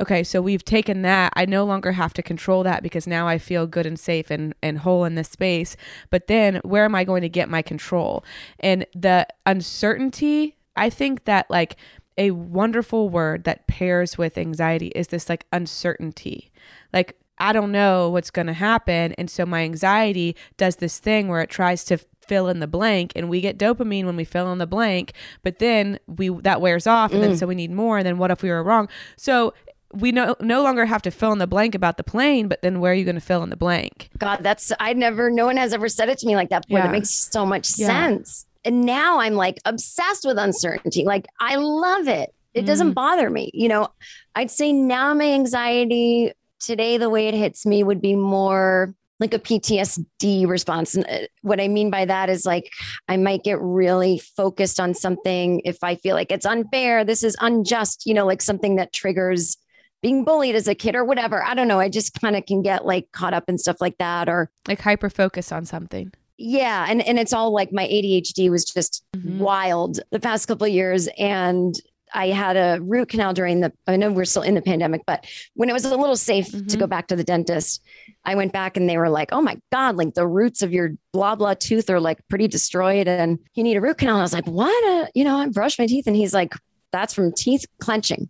okay 0.00 0.24
so 0.24 0.40
we've 0.40 0.64
taken 0.64 1.02
that 1.02 1.32
i 1.36 1.44
no 1.44 1.64
longer 1.64 1.92
have 1.92 2.12
to 2.12 2.22
control 2.22 2.62
that 2.62 2.82
because 2.82 3.06
now 3.06 3.28
i 3.28 3.38
feel 3.38 3.66
good 3.66 3.86
and 3.86 3.98
safe 3.98 4.30
and, 4.30 4.54
and 4.62 4.78
whole 4.78 5.04
in 5.04 5.14
this 5.14 5.28
space 5.28 5.76
but 6.10 6.26
then 6.26 6.56
where 6.64 6.84
am 6.84 6.94
i 6.94 7.04
going 7.04 7.22
to 7.22 7.28
get 7.28 7.48
my 7.48 7.62
control 7.62 8.24
and 8.60 8.86
the 8.94 9.26
uncertainty 9.46 10.56
i 10.76 10.90
think 10.90 11.24
that 11.24 11.48
like 11.50 11.76
a 12.16 12.30
wonderful 12.30 13.08
word 13.08 13.44
that 13.44 13.66
pairs 13.66 14.16
with 14.16 14.38
anxiety 14.38 14.88
is 14.88 15.08
this 15.08 15.28
like 15.28 15.46
uncertainty 15.52 16.50
like 16.92 17.16
I 17.38 17.52
don't 17.52 17.72
know 17.72 18.10
what's 18.10 18.30
going 18.30 18.46
to 18.46 18.52
happen. 18.52 19.12
And 19.14 19.28
so 19.28 19.44
my 19.44 19.62
anxiety 19.62 20.36
does 20.56 20.76
this 20.76 20.98
thing 20.98 21.28
where 21.28 21.40
it 21.40 21.50
tries 21.50 21.84
to 21.86 21.98
fill 22.26 22.48
in 22.48 22.60
the 22.60 22.66
blank 22.66 23.12
and 23.14 23.28
we 23.28 23.40
get 23.40 23.58
dopamine 23.58 24.04
when 24.04 24.16
we 24.16 24.24
fill 24.24 24.50
in 24.52 24.58
the 24.58 24.66
blank, 24.66 25.12
but 25.42 25.58
then 25.58 25.98
we 26.06 26.28
that 26.28 26.60
wears 26.60 26.86
off 26.86 27.12
and 27.12 27.22
then 27.22 27.32
mm. 27.32 27.38
so 27.38 27.46
we 27.46 27.54
need 27.54 27.70
more. 27.70 27.98
And 27.98 28.06
then 28.06 28.18
what 28.18 28.30
if 28.30 28.42
we 28.42 28.50
were 28.50 28.62
wrong? 28.62 28.88
So 29.16 29.52
we 29.94 30.12
no, 30.12 30.36
no 30.40 30.62
longer 30.62 30.84
have 30.86 31.02
to 31.02 31.10
fill 31.10 31.32
in 31.32 31.38
the 31.38 31.46
blank 31.46 31.74
about 31.74 31.96
the 31.96 32.04
plane, 32.04 32.48
but 32.48 32.62
then 32.62 32.80
where 32.80 32.92
are 32.92 32.94
you 32.94 33.04
going 33.04 33.14
to 33.14 33.20
fill 33.20 33.42
in 33.42 33.50
the 33.50 33.56
blank? 33.56 34.10
God, 34.18 34.38
that's 34.42 34.72
I 34.80 34.92
never 34.92 35.30
no 35.30 35.46
one 35.46 35.56
has 35.56 35.72
ever 35.72 35.88
said 35.88 36.08
it 36.08 36.18
to 36.18 36.26
me 36.26 36.36
like 36.36 36.50
that 36.50 36.66
before. 36.66 36.78
Yeah. 36.80 36.86
That 36.86 36.92
makes 36.92 37.10
so 37.10 37.46
much 37.46 37.78
Yeah. 37.78 37.86
sense. 37.86 38.46
And 38.64 38.82
now 38.86 39.20
I'm 39.20 39.34
like 39.34 39.58
obsessed 39.64 40.24
with 40.24 40.38
uncertainty. 40.38 41.04
Like 41.04 41.26
I 41.40 41.56
love 41.56 42.08
it. 42.08 42.34
It 42.54 42.66
doesn't 42.66 42.92
Mm. 42.92 42.94
bother 42.94 43.30
me. 43.30 43.50
You 43.52 43.68
know, 43.68 43.88
I'd 44.34 44.50
say 44.50 44.72
now 44.72 45.12
my 45.14 45.24
anxiety 45.32 46.32
today, 46.60 46.96
the 46.98 47.10
way 47.10 47.28
it 47.28 47.34
hits 47.34 47.66
me 47.66 47.82
would 47.84 48.00
be 48.00 48.14
more 48.16 48.94
like 49.20 49.34
a 49.34 49.38
PTSD 49.38 50.46
response. 50.46 50.94
And 50.94 51.06
uh, 51.08 51.18
what 51.42 51.60
I 51.60 51.68
mean 51.68 51.90
by 51.90 52.04
that 52.04 52.28
is 52.30 52.44
like 52.46 52.70
I 53.08 53.16
might 53.16 53.44
get 53.44 53.60
really 53.60 54.18
focused 54.18 54.80
on 54.80 54.94
something 54.94 55.60
if 55.64 55.82
I 55.84 55.94
feel 55.96 56.14
like 56.16 56.32
it's 56.32 56.46
unfair, 56.46 57.04
this 57.04 57.22
is 57.22 57.36
unjust, 57.40 58.06
you 58.06 58.14
know, 58.14 58.26
like 58.26 58.42
something 58.42 58.76
that 58.76 58.92
triggers 58.92 59.56
being 60.04 60.22
bullied 60.22 60.54
as 60.54 60.68
a 60.68 60.74
kid 60.74 60.94
or 60.94 61.02
whatever. 61.02 61.42
I 61.42 61.54
don't 61.54 61.66
know. 61.66 61.80
I 61.80 61.88
just 61.88 62.20
kind 62.20 62.36
of 62.36 62.44
can 62.44 62.60
get 62.60 62.84
like 62.84 63.10
caught 63.12 63.32
up 63.32 63.44
in 63.48 63.56
stuff 63.56 63.78
like 63.80 63.96
that 63.98 64.28
or 64.28 64.50
Like 64.68 64.80
hyper 64.82 65.08
focus 65.08 65.50
on 65.50 65.64
something. 65.64 66.12
yeah, 66.36 66.84
and 66.88 67.00
and 67.08 67.18
it's 67.18 67.32
all 67.32 67.52
like 67.52 67.72
my 67.72 67.86
ADHD 67.86 68.50
was 68.50 68.64
just 68.66 69.02
Mhm. 69.16 69.38
wild 69.38 70.00
the 70.10 70.20
past 70.20 70.46
couple 70.46 70.66
of 70.66 70.72
years 70.72 71.08
and 71.18 71.74
I 72.16 72.28
had 72.28 72.56
a 72.56 72.80
root 72.82 73.08
canal 73.08 73.32
during 73.32 73.60
the 73.60 73.72
I 73.88 73.96
know 73.96 74.12
we're 74.12 74.26
still 74.26 74.42
in 74.42 74.54
the 74.54 74.62
pandemic, 74.62 75.00
but 75.06 75.24
when 75.54 75.68
it 75.70 75.72
was 75.72 75.84
a 75.86 75.96
little 75.96 76.16
safe 76.16 76.50
to 76.50 76.58
Mhm. 76.58 76.78
go 76.78 76.86
back 76.86 77.06
to 77.08 77.16
the 77.16 77.24
dentist, 77.24 77.82
I 78.26 78.34
went 78.34 78.52
back 78.52 78.76
and 78.76 78.88
they 78.88 78.98
were 78.98 79.08
like, 79.08 79.30
"Oh 79.32 79.40
my 79.40 79.56
god, 79.72 79.96
like 79.96 80.12
the 80.14 80.26
roots 80.26 80.60
of 80.62 80.70
your 80.72 80.90
blah 81.14 81.34
blah 81.34 81.54
tooth 81.54 81.88
are 81.88 81.98
like 81.98 82.18
pretty 82.28 82.46
destroyed 82.46 83.08
and 83.08 83.38
you 83.54 83.62
need 83.64 83.76
a 83.78 83.80
root 83.80 83.96
canal." 83.98 84.16
And 84.16 84.20
I 84.20 84.24
was 84.24 84.34
like, 84.34 84.46
"What?" 84.46 84.84
Uh, 84.84 85.06
you 85.14 85.24
know, 85.24 85.36
I 85.38 85.48
brushed 85.48 85.78
my 85.78 85.86
teeth 85.86 86.06
and 86.06 86.14
he's 86.14 86.34
like, 86.34 86.52
"That's 86.92 87.14
from 87.14 87.32
teeth 87.32 87.64
clenching." 87.80 88.28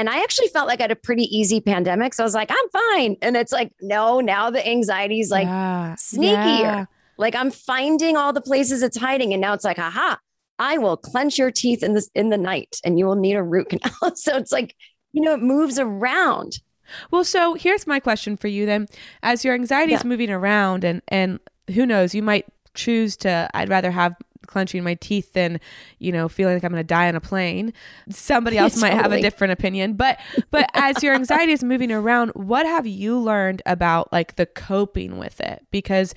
And 0.00 0.08
I 0.08 0.22
actually 0.22 0.48
felt 0.48 0.66
like 0.66 0.80
I 0.80 0.84
had 0.84 0.90
a 0.90 0.96
pretty 0.96 1.24
easy 1.24 1.60
pandemic. 1.60 2.14
So 2.14 2.22
I 2.22 2.26
was 2.26 2.34
like, 2.34 2.50
I'm 2.50 2.68
fine. 2.70 3.16
And 3.20 3.36
it's 3.36 3.52
like, 3.52 3.70
no, 3.82 4.20
now 4.20 4.48
the 4.48 4.66
anxiety 4.66 5.20
is 5.20 5.30
like 5.30 5.44
Yeah. 5.46 5.94
sneakier. 5.98 6.60
Yeah. 6.60 6.84
like 7.18 7.34
I'm 7.34 7.50
finding 7.50 8.16
all 8.16 8.32
the 8.32 8.40
places 8.40 8.82
it's 8.82 8.96
hiding, 8.96 9.34
and 9.34 9.42
now 9.42 9.52
it's 9.52 9.64
like, 9.64 9.78
aha, 9.78 10.18
I 10.58 10.78
will 10.78 10.96
clench 10.96 11.38
your 11.38 11.50
teeth 11.50 11.82
in 11.82 11.92
this 11.92 12.08
in 12.14 12.30
the 12.30 12.38
night, 12.38 12.80
and 12.82 12.98
you 12.98 13.04
will 13.04 13.14
need 13.26 13.34
a 13.36 13.42
root 13.42 13.68
canal. 13.72 14.16
so 14.16 14.36
it's 14.38 14.52
like, 14.52 14.74
you 15.12 15.20
know, 15.20 15.34
it 15.34 15.42
moves 15.42 15.78
around. 15.78 16.60
Well, 17.10 17.22
so 17.24 17.54
here's 17.54 17.86
my 17.86 18.00
question 18.00 18.36
for 18.38 18.48
you 18.48 18.64
then. 18.66 18.86
As 19.22 19.44
your 19.44 19.52
anxiety 19.54 19.92
is 19.92 20.00
Yeah. 20.02 20.08
moving 20.08 20.30
around 20.30 20.82
and 20.82 21.02
and 21.08 21.40
who 21.74 21.84
knows, 21.84 22.14
you 22.14 22.22
might 22.22 22.46
choose 22.74 23.16
to 23.18 23.50
I'd 23.52 23.68
rather 23.68 23.90
have 23.90 24.14
clenching 24.46 24.82
my 24.82 24.94
teeth 24.94 25.36
and 25.36 25.60
you 25.98 26.12
know, 26.12 26.28
feeling 26.28 26.54
like 26.54 26.64
I'm 26.64 26.70
going 26.70 26.80
to 26.80 26.86
die 26.86 27.08
on 27.08 27.14
a 27.14 27.20
plane. 27.20 27.72
Somebody 28.08 28.58
else 28.58 28.76
might 28.80 28.94
have 28.94 29.12
a 29.12 29.20
different 29.20 29.52
opinion, 29.52 29.94
but 29.94 30.18
but 30.50 30.68
as 30.74 31.02
your 31.02 31.14
anxiety 31.14 31.52
is 31.52 31.62
moving 31.64 31.92
around, 31.92 32.30
what 32.30 32.66
have 32.66 32.86
you 32.86 33.18
learned 33.18 33.62
about 33.66 34.12
like 34.12 34.36
the 34.36 34.46
coping 34.46 35.18
with 35.18 35.40
it? 35.40 35.66
Because 35.70 36.14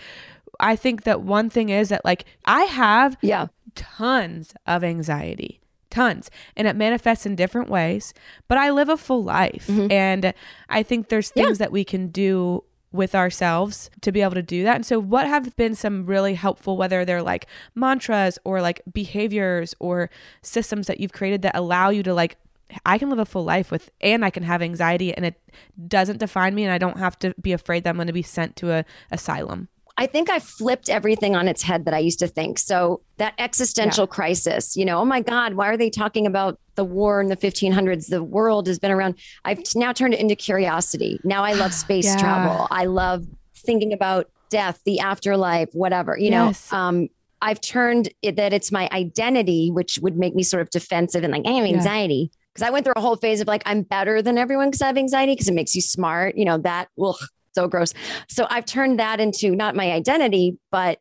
I 0.60 0.76
think 0.76 1.04
that 1.04 1.22
one 1.22 1.50
thing 1.50 1.70
is 1.70 1.90
that 1.90 2.06
like 2.06 2.26
I 2.46 2.64
have 2.64 3.18
Yeah, 3.22 3.48
tons 3.76 4.54
of 4.68 4.84
anxiety 4.84 5.60
tons 5.90 6.32
and 6.56 6.68
it 6.68 6.76
manifests 6.76 7.24
in 7.24 7.36
different 7.36 7.70
ways 7.70 8.16
but 8.48 8.58
i 8.58 8.72
live 8.72 8.90
a 8.90 8.98
full 8.98 9.24
life 9.24 9.68
mm-hmm. 9.68 9.92
and 9.92 10.34
i 10.68 10.82
think 10.82 11.10
there's 11.10 11.32
Yeah. 11.36 11.44
things 11.44 11.60
that 11.60 11.72
we 11.72 11.84
can 11.84 12.08
do 12.08 12.64
with 12.94 13.14
ourselves 13.14 13.90
to 14.02 14.12
be 14.12 14.22
able 14.22 14.36
to 14.36 14.42
do 14.42 14.64
that 14.64 14.76
and 14.76 14.86
so 14.86 15.00
what 15.00 15.28
have 15.28 15.56
been 15.56 15.76
some 15.76 16.06
really 16.06 16.36
helpful 16.36 16.78
whether 16.78 17.04
they're 17.04 17.22
like 17.22 17.48
mantras 17.76 18.40
or 18.46 18.62
like 18.62 18.82
behaviors 18.94 19.76
or 19.80 20.10
systems 20.42 20.88
that 20.88 21.00
you've 21.00 21.12
created 21.12 21.42
that 21.42 21.56
allow 21.56 21.90
you 21.90 22.04
to 22.04 22.14
like 22.14 22.38
I 22.86 22.98
can 22.98 23.10
live 23.10 23.20
a 23.20 23.26
full 23.26 23.44
life 23.44 23.72
with 23.72 23.92
and 24.02 24.26
I 24.26 24.30
can 24.30 24.44
have 24.44 24.62
anxiety 24.62 25.14
and 25.14 25.26
it 25.26 25.40
doesn't 25.88 26.20
define 26.20 26.56
me 26.56 26.64
and 26.64 26.74
I 26.74 26.78
don't 26.78 26.98
have 26.98 27.20
to 27.20 27.36
be 27.40 27.52
afraid 27.52 27.84
that 27.84 27.92
I'm 27.92 27.98
going 27.98 28.08
to 28.08 28.14
be 28.14 28.24
sent 28.24 28.56
to 28.58 28.72
a 28.72 28.86
asylum. 29.12 29.68
I 29.98 30.08
think 30.08 30.30
I 30.30 30.40
flipped 30.40 30.90
everything 30.90 31.36
on 31.36 31.48
its 31.48 31.62
head 31.62 31.86
that 31.86 31.94
I 31.94 32.00
used 32.00 32.20
to 32.20 32.28
think. 32.28 32.58
So 32.58 33.02
that 33.18 33.34
existential 33.38 34.04
yeah. 34.04 34.16
crisis, 34.16 34.76
you 34.76 34.86
know, 34.86 35.00
oh 35.00 35.06
my 35.06 35.22
God, 35.22 35.54
why 35.54 35.68
are 35.68 35.78
they 35.78 35.90
talking 35.92 36.26
about 36.26 36.60
the 36.76 36.84
war 36.84 37.22
in 37.22 37.30
the 37.30 37.38
1500s? 37.38 38.10
The 38.10 38.24
world 38.24 38.66
has 38.68 38.80
been 38.80 38.92
around. 38.92 39.16
I've 39.46 39.60
now 39.76 39.94
turned 39.94 40.16
it 40.16 40.20
into 40.20 40.36
curiosity. 40.36 41.20
Now 41.24 41.44
I 41.44 41.54
love 41.54 41.74
space 41.74 42.06
yeah. 42.06 42.18
travel. 42.18 42.68
I 42.72 42.86
love 42.86 43.26
thinking 43.56 43.94
about 43.94 44.30
death, 44.50 44.82
the 44.86 45.00
afterlife, 45.00 45.70
whatever, 45.74 46.18
you 46.18 46.32
yes. 46.32 46.72
know. 46.72 46.78
Um, 46.78 47.10
I've 47.42 47.62
turned 47.62 48.10
it 48.22 48.38
that 48.38 48.54
it's 48.54 48.72
my 48.72 48.90
identity, 48.92 49.70
which 49.70 50.00
would 50.02 50.18
make 50.18 50.34
me 50.34 50.44
sort 50.44 50.62
of 50.62 50.70
defensive 50.70 51.24
and 51.24 51.34
like, 51.34 51.46
I 51.46 51.52
have 51.52 51.66
anxiety. 51.66 52.32
Because. 52.54 52.68
I 52.68 52.70
went 52.70 52.86
through 52.86 52.94
a 52.96 53.02
whole 53.02 53.18
phase 53.18 53.42
of 53.42 53.48
like, 53.48 53.64
I'm 53.66 53.82
better 53.82 54.22
than 54.22 54.38
everyone 54.38 54.70
because 54.70 54.82
I 54.82 54.88
have 54.88 54.98
anxiety 54.98 55.34
because 55.34 55.50
it 55.50 55.54
makes 55.54 55.76
you 55.76 55.82
smart. 55.82 56.38
You 56.38 56.46
know, 56.46 56.58
that 56.60 56.88
will 56.96 57.18
so 57.54 57.68
gross. 57.68 57.94
So 58.28 58.48
I've 58.50 58.66
turned 58.66 59.00
that 59.00 59.20
into 59.20 59.56
not 59.56 59.76
my 59.76 59.92
identity, 59.92 60.58
but 60.72 61.00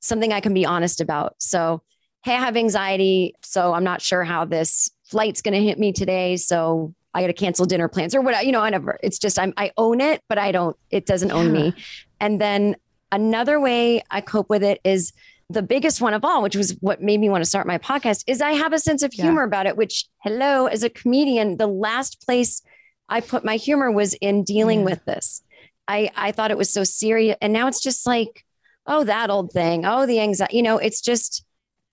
something 0.00 0.32
I 0.32 0.40
can 0.40 0.54
be 0.54 0.64
honest 0.64 1.00
about. 1.00 1.34
So, 1.38 1.82
hey, 2.24 2.34
I 2.34 2.38
have 2.38 2.56
anxiety. 2.56 3.34
So 3.42 3.74
I'm 3.74 3.84
not 3.84 4.00
sure 4.02 4.24
how 4.24 4.44
this 4.44 4.90
flight's 5.04 5.42
going 5.42 5.54
to 5.54 5.62
hit 5.62 5.78
me 5.78 5.92
today. 5.92 6.36
So 6.36 6.94
I 7.14 7.20
got 7.22 7.28
to 7.28 7.32
cancel 7.32 7.64
dinner 7.64 7.88
plans 7.88 8.14
or 8.14 8.20
whatever, 8.20 8.44
you 8.44 8.52
know, 8.52 8.60
whatever. 8.60 8.98
It's 9.02 9.18
just, 9.18 9.38
I'm, 9.38 9.54
I 9.56 9.72
own 9.76 10.00
it, 10.00 10.22
but 10.28 10.38
I 10.38 10.52
don't, 10.52 10.76
it 10.90 11.06
doesn't 11.06 11.30
yeah. 11.30 11.34
own 11.34 11.52
me. 11.52 11.74
And 12.20 12.40
then 12.40 12.76
another 13.10 13.58
way 13.58 14.02
I 14.10 14.20
cope 14.20 14.50
with 14.50 14.62
it 14.62 14.80
is 14.84 15.12
the 15.50 15.62
biggest 15.62 16.00
one 16.00 16.12
of 16.12 16.24
all, 16.24 16.42
which 16.42 16.54
was 16.54 16.76
what 16.80 17.00
made 17.00 17.18
me 17.18 17.30
want 17.30 17.42
to 17.42 17.48
start 17.48 17.66
my 17.66 17.78
podcast, 17.78 18.24
is 18.26 18.42
I 18.42 18.52
have 18.52 18.74
a 18.74 18.78
sense 18.78 19.02
of 19.02 19.12
humor 19.12 19.42
yeah. 19.42 19.46
about 19.46 19.66
it, 19.66 19.76
which, 19.76 20.04
hello, 20.18 20.66
as 20.66 20.82
a 20.82 20.90
comedian, 20.90 21.56
the 21.56 21.66
last 21.66 22.24
place 22.24 22.62
I 23.08 23.22
put 23.22 23.44
my 23.44 23.56
humor 23.56 23.90
was 23.90 24.12
in 24.14 24.44
dealing 24.44 24.80
yeah. 24.80 24.84
with 24.84 25.04
this. 25.06 25.42
I 25.88 26.10
I 26.14 26.32
thought 26.32 26.50
it 26.50 26.58
was 26.58 26.72
so 26.72 26.84
serious, 26.84 27.36
and 27.40 27.52
now 27.52 27.66
it's 27.66 27.80
just 27.80 28.06
like, 28.06 28.44
oh, 28.86 29.04
that 29.04 29.30
old 29.30 29.52
thing. 29.52 29.84
Oh, 29.84 30.06
the 30.06 30.20
anxiety. 30.20 30.56
You 30.56 30.62
know, 30.62 30.78
it's 30.78 31.00
just. 31.00 31.44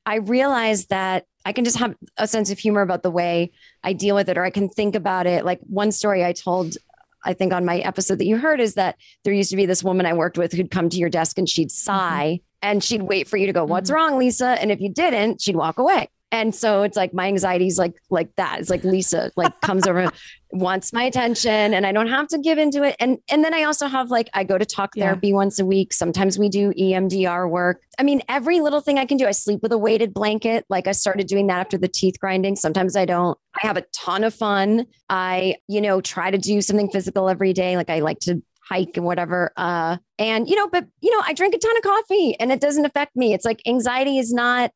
I 0.07 0.17
realized 0.17 0.89
that 0.89 1.25
I 1.45 1.51
can 1.51 1.65
just 1.65 1.77
have 1.77 1.95
a 2.15 2.27
sense 2.27 2.51
of 2.51 2.59
humor 2.59 2.81
about 2.81 3.01
the 3.01 3.09
way 3.09 3.53
I 3.83 3.93
deal 3.93 4.13
with 4.13 4.29
it, 4.29 4.37
or 4.37 4.43
I 4.43 4.51
can 4.51 4.69
think 4.69 4.93
about 4.93 5.25
it. 5.25 5.43
Like 5.43 5.59
one 5.61 5.91
story 5.91 6.23
I 6.23 6.31
told 6.31 6.77
I 7.25 7.33
think 7.33 7.53
on 7.53 7.65
my 7.65 7.79
episode 7.79 8.19
that 8.19 8.25
you 8.25 8.37
heard 8.37 8.61
is 8.61 8.75
that 8.75 8.97
there 9.23 9.33
used 9.33 9.49
to 9.49 9.55
be 9.55 9.65
this 9.65 9.83
woman 9.83 10.05
I 10.05 10.13
worked 10.13 10.37
with 10.37 10.53
who'd 10.53 10.71
come 10.71 10.89
to 10.89 10.97
your 10.97 11.09
desk 11.09 11.37
and 11.37 11.49
she'd 11.49 11.69
mm-hmm. 11.69 11.91
sigh 11.91 12.39
mm-hmm. 12.39 12.69
and 12.69 12.83
she'd 12.83 13.01
wait 13.01 13.27
for 13.27 13.37
you 13.37 13.47
to 13.47 13.53
go, 13.53 13.65
What's 13.65 13.89
mm-hmm. 13.89 13.95
wrong, 13.95 14.19
Lisa? 14.19 14.47
And 14.47 14.71
if 14.71 14.79
you 14.79 14.89
didn't, 14.89 15.41
she'd 15.41 15.55
walk 15.55 15.79
away. 15.79 16.09
And 16.31 16.53
so 16.53 16.83
it's 16.83 16.97
like 16.97 17.13
my 17.13 17.27
anxiety 17.27 17.67
is 17.67 17.77
like 17.77 17.93
like 18.09 18.35
that. 18.35 18.59
It's 18.59 18.69
like 18.69 18.83
Lisa 18.83 19.31
like 19.35 19.59
comes 19.61 19.87
over, 19.87 20.11
wants 20.51 20.91
my 20.91 21.03
attention, 21.03 21.73
and 21.73 21.85
I 21.85 21.91
don't 21.91 22.07
have 22.07 22.27
to 22.29 22.37
give 22.37 22.57
into 22.57 22.83
it. 22.83 22.95
And 22.99 23.19
and 23.29 23.43
then 23.43 23.53
I 23.53 23.63
also 23.63 23.87
have 23.87 24.11
like 24.11 24.29
I 24.33 24.43
go 24.43 24.57
to 24.57 24.65
talk 24.65 24.95
therapy 24.95 25.29
yeah. 25.29 25.35
once 25.35 25.59
a 25.59 25.65
week. 25.65 25.93
Sometimes 25.93 26.37
we 26.37 26.49
do 26.49 26.73
EMDR 26.73 27.49
work. 27.49 27.81
I 27.99 28.03
mean, 28.03 28.21
every 28.27 28.59
little 28.59 28.81
thing 28.81 28.97
I 28.97 29.05
can 29.05 29.17
do. 29.17 29.25
I 29.25 29.31
sleep 29.31 29.61
with 29.61 29.71
a 29.71 29.77
weighted 29.77 30.13
blanket. 30.13 30.65
Like 30.67 30.87
I 30.87 30.91
started 30.91 31.27
doing 31.27 31.47
that 31.47 31.59
after 31.59 31.77
the 31.77 31.87
teeth 31.87 32.19
grinding. 32.19 32.55
Sometimes 32.55 32.95
I 32.95 33.05
don't. 33.05 33.37
I 33.61 33.67
have 33.67 33.77
a 33.77 33.85
ton 33.93 34.23
of 34.23 34.33
fun. 34.33 34.87
I, 35.09 35.55
you 35.67 35.79
know, 35.79 36.01
try 36.01 36.31
to 36.31 36.37
do 36.37 36.61
something 36.61 36.89
physical 36.89 37.29
every 37.29 37.53
day. 37.53 37.77
Like 37.77 37.89
I 37.89 37.99
like 37.99 38.19
to 38.21 38.41
hike 38.67 38.97
and 38.97 39.05
whatever. 39.05 39.51
Uh, 39.55 39.97
and 40.17 40.49
you 40.49 40.55
know, 40.55 40.67
but 40.67 40.85
you 41.01 41.11
know, 41.11 41.21
I 41.25 41.33
drink 41.33 41.53
a 41.53 41.59
ton 41.59 41.77
of 41.77 41.83
coffee 41.83 42.35
and 42.39 42.51
it 42.51 42.59
doesn't 42.59 42.85
affect 42.85 43.15
me. 43.15 43.33
It's 43.33 43.45
like 43.45 43.61
anxiety 43.65 44.17
is 44.17 44.33
not 44.33 44.71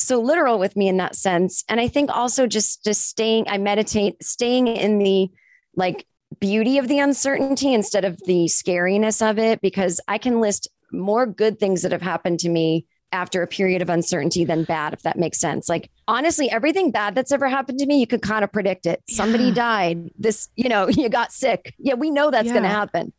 so 0.00 0.20
literal 0.20 0.58
with 0.58 0.76
me 0.76 0.88
in 0.88 0.96
that 0.98 1.14
sense. 1.14 1.64
And 1.68 1.80
I 1.80 1.88
think 1.88 2.10
also 2.10 2.46
just 2.46 2.84
just 2.84 3.06
staying, 3.06 3.46
I 3.48 3.58
meditate, 3.58 4.22
staying 4.22 4.66
in 4.66 4.98
the 4.98 5.30
like 5.76 6.06
beauty 6.40 6.78
of 6.78 6.88
the 6.88 6.98
uncertainty 6.98 7.74
instead 7.74 8.04
of 8.04 8.18
the 8.26 8.46
scariness 8.46 9.28
of 9.28 9.38
it, 9.38 9.60
because 9.60 10.00
I 10.08 10.18
can 10.18 10.40
list 10.40 10.68
more 10.92 11.26
good 11.26 11.58
things 11.58 11.82
that 11.82 11.92
have 11.92 12.02
happened 12.02 12.40
to 12.40 12.48
me 12.48 12.86
after 13.12 13.42
a 13.42 13.46
period 13.46 13.82
of 13.82 13.90
uncertainty 13.90 14.44
than 14.44 14.62
bad, 14.64 14.92
if 14.92 15.02
that 15.02 15.18
makes 15.18 15.38
sense. 15.40 15.68
Like 15.68 15.90
honestly, 16.06 16.50
everything 16.50 16.92
bad 16.92 17.14
that's 17.14 17.32
ever 17.32 17.48
happened 17.48 17.78
to 17.80 17.86
me, 17.86 17.98
you 17.98 18.06
could 18.06 18.22
kind 18.22 18.44
of 18.44 18.52
predict 18.52 18.86
it. 18.86 19.02
Yeah. 19.08 19.16
Somebody 19.16 19.52
died. 19.52 20.10
This, 20.16 20.48
you 20.54 20.68
know, 20.68 20.88
you 20.88 21.08
got 21.08 21.32
sick. 21.32 21.74
Yeah, 21.78 21.94
we 21.94 22.10
know 22.10 22.30
that's 22.30 22.46
yeah. 22.46 22.52
going 22.52 22.62
to 22.64 22.68
happen 22.68 23.12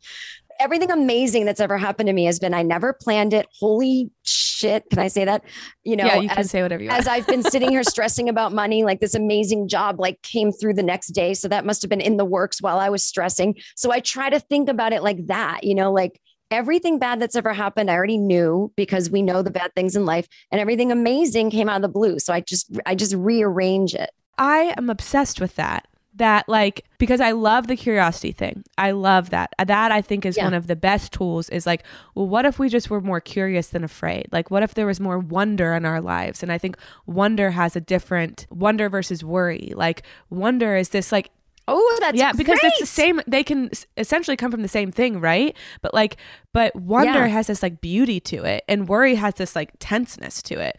everything 0.60 0.90
amazing 0.90 1.44
that's 1.44 1.60
ever 1.60 1.76
happened 1.78 2.06
to 2.06 2.12
me 2.12 2.24
has 2.24 2.38
been 2.38 2.54
I 2.54 2.62
never 2.62 2.92
planned 2.92 3.32
it. 3.32 3.46
Holy 3.58 4.10
shit. 4.24 4.84
Can 4.90 4.98
I 4.98 5.08
say 5.08 5.24
that? 5.24 5.42
You 5.84 5.96
know, 5.96 6.06
yeah, 6.06 6.16
you 6.16 6.28
as, 6.28 6.36
can 6.36 6.44
say 6.44 6.62
whatever 6.62 6.82
you 6.82 6.88
want. 6.88 7.00
as 7.00 7.08
I've 7.08 7.26
been 7.26 7.42
sitting 7.42 7.70
here 7.70 7.82
stressing 7.88 8.28
about 8.28 8.52
money, 8.52 8.84
like 8.84 9.00
this 9.00 9.14
amazing 9.14 9.68
job 9.68 9.98
like 9.98 10.20
came 10.22 10.52
through 10.52 10.74
the 10.74 10.82
next 10.82 11.08
day. 11.08 11.34
So 11.34 11.48
that 11.48 11.64
must 11.64 11.82
have 11.82 11.88
been 11.88 12.00
in 12.00 12.16
the 12.16 12.24
works 12.24 12.62
while 12.62 12.78
I 12.78 12.88
was 12.88 13.04
stressing. 13.04 13.56
So 13.76 13.92
I 13.92 14.00
try 14.00 14.30
to 14.30 14.40
think 14.40 14.68
about 14.68 14.92
it 14.92 15.02
like 15.02 15.26
that, 15.26 15.64
you 15.64 15.74
know, 15.74 15.92
like 15.92 16.20
everything 16.50 16.98
bad 16.98 17.20
that's 17.20 17.36
ever 17.36 17.52
happened, 17.52 17.90
I 17.90 17.94
already 17.94 18.18
knew 18.18 18.72
because 18.76 19.10
we 19.10 19.22
know 19.22 19.42
the 19.42 19.50
bad 19.50 19.74
things 19.74 19.96
in 19.96 20.04
life 20.04 20.28
and 20.50 20.60
everything 20.60 20.92
amazing 20.92 21.50
came 21.50 21.68
out 21.68 21.76
of 21.76 21.82
the 21.82 21.88
blue. 21.88 22.18
So 22.18 22.32
I 22.32 22.40
just, 22.40 22.70
I 22.86 22.94
just 22.94 23.14
rearrange 23.14 23.94
it. 23.94 24.10
I 24.38 24.74
am 24.76 24.90
obsessed 24.90 25.40
with 25.40 25.56
that 25.56 25.86
that 26.14 26.48
like 26.48 26.84
because 26.98 27.20
I 27.20 27.32
love 27.32 27.66
the 27.66 27.76
curiosity 27.76 28.32
thing. 28.32 28.64
I 28.76 28.90
love 28.90 29.30
that. 29.30 29.52
That 29.64 29.90
I 29.90 30.02
think 30.02 30.26
is 30.26 30.36
yeah. 30.36 30.44
one 30.44 30.54
of 30.54 30.66
the 30.66 30.76
best 30.76 31.12
tools 31.12 31.48
is 31.48 31.66
like, 31.66 31.84
well, 32.14 32.28
what 32.28 32.44
if 32.44 32.58
we 32.58 32.68
just 32.68 32.90
were 32.90 33.00
more 33.00 33.20
curious 33.20 33.68
than 33.68 33.82
afraid? 33.82 34.28
Like 34.30 34.50
what 34.50 34.62
if 34.62 34.74
there 34.74 34.86
was 34.86 35.00
more 35.00 35.18
wonder 35.18 35.72
in 35.74 35.84
our 35.84 36.00
lives? 36.00 36.42
And 36.42 36.52
I 36.52 36.58
think 36.58 36.76
wonder 37.06 37.50
has 37.50 37.76
a 37.76 37.80
different 37.80 38.46
wonder 38.50 38.88
versus 38.88 39.24
worry. 39.24 39.72
Like 39.74 40.02
wonder 40.30 40.76
is 40.76 40.90
this 40.90 41.12
like 41.12 41.30
Oh, 41.68 41.98
that's 42.00 42.18
yeah, 42.18 42.32
because 42.32 42.58
great. 42.58 42.72
it's 42.72 42.80
the 42.80 42.86
same. 42.86 43.20
They 43.26 43.44
can 43.44 43.70
essentially 43.96 44.36
come 44.36 44.50
from 44.50 44.62
the 44.62 44.68
same 44.68 44.90
thing, 44.90 45.20
right? 45.20 45.56
But 45.80 45.94
like, 45.94 46.16
but 46.52 46.74
wonder 46.74 47.20
yeah. 47.20 47.28
has 47.28 47.46
this 47.46 47.62
like 47.62 47.80
beauty 47.80 48.18
to 48.20 48.44
it, 48.44 48.64
and 48.68 48.88
worry 48.88 49.14
has 49.14 49.34
this 49.34 49.54
like 49.54 49.70
tenseness 49.78 50.42
to 50.42 50.58
it. 50.58 50.76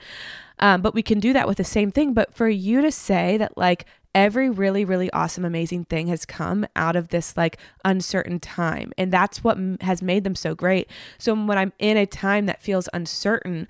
Um, 0.59 0.81
but 0.81 0.93
we 0.93 1.01
can 1.01 1.19
do 1.19 1.31
that 1.33 1.47
with 1.47 1.57
the 1.57 1.63
same 1.63 1.89
thing. 1.89 2.13
But 2.13 2.35
for 2.35 2.49
you 2.49 2.81
to 2.81 2.91
say 2.91 3.37
that 3.37 3.57
like 3.57 3.85
every 4.15 4.49
really, 4.49 4.85
really 4.85 5.11
awesome, 5.11 5.45
amazing 5.45 5.85
thing 5.85 6.07
has 6.07 6.25
come 6.25 6.65
out 6.75 6.95
of 6.95 7.09
this 7.09 7.35
like 7.35 7.57
uncertain 7.83 8.39
time. 8.39 8.91
And 8.97 9.11
that's 9.11 9.43
what 9.43 9.57
m- 9.57 9.77
has 9.81 10.01
made 10.01 10.23
them 10.23 10.35
so 10.35 10.55
great. 10.55 10.89
So 11.17 11.33
when 11.33 11.57
I'm 11.57 11.73
in 11.79 11.97
a 11.97 12.05
time 12.05 12.45
that 12.45 12.61
feels 12.61 12.87
uncertain, 12.93 13.67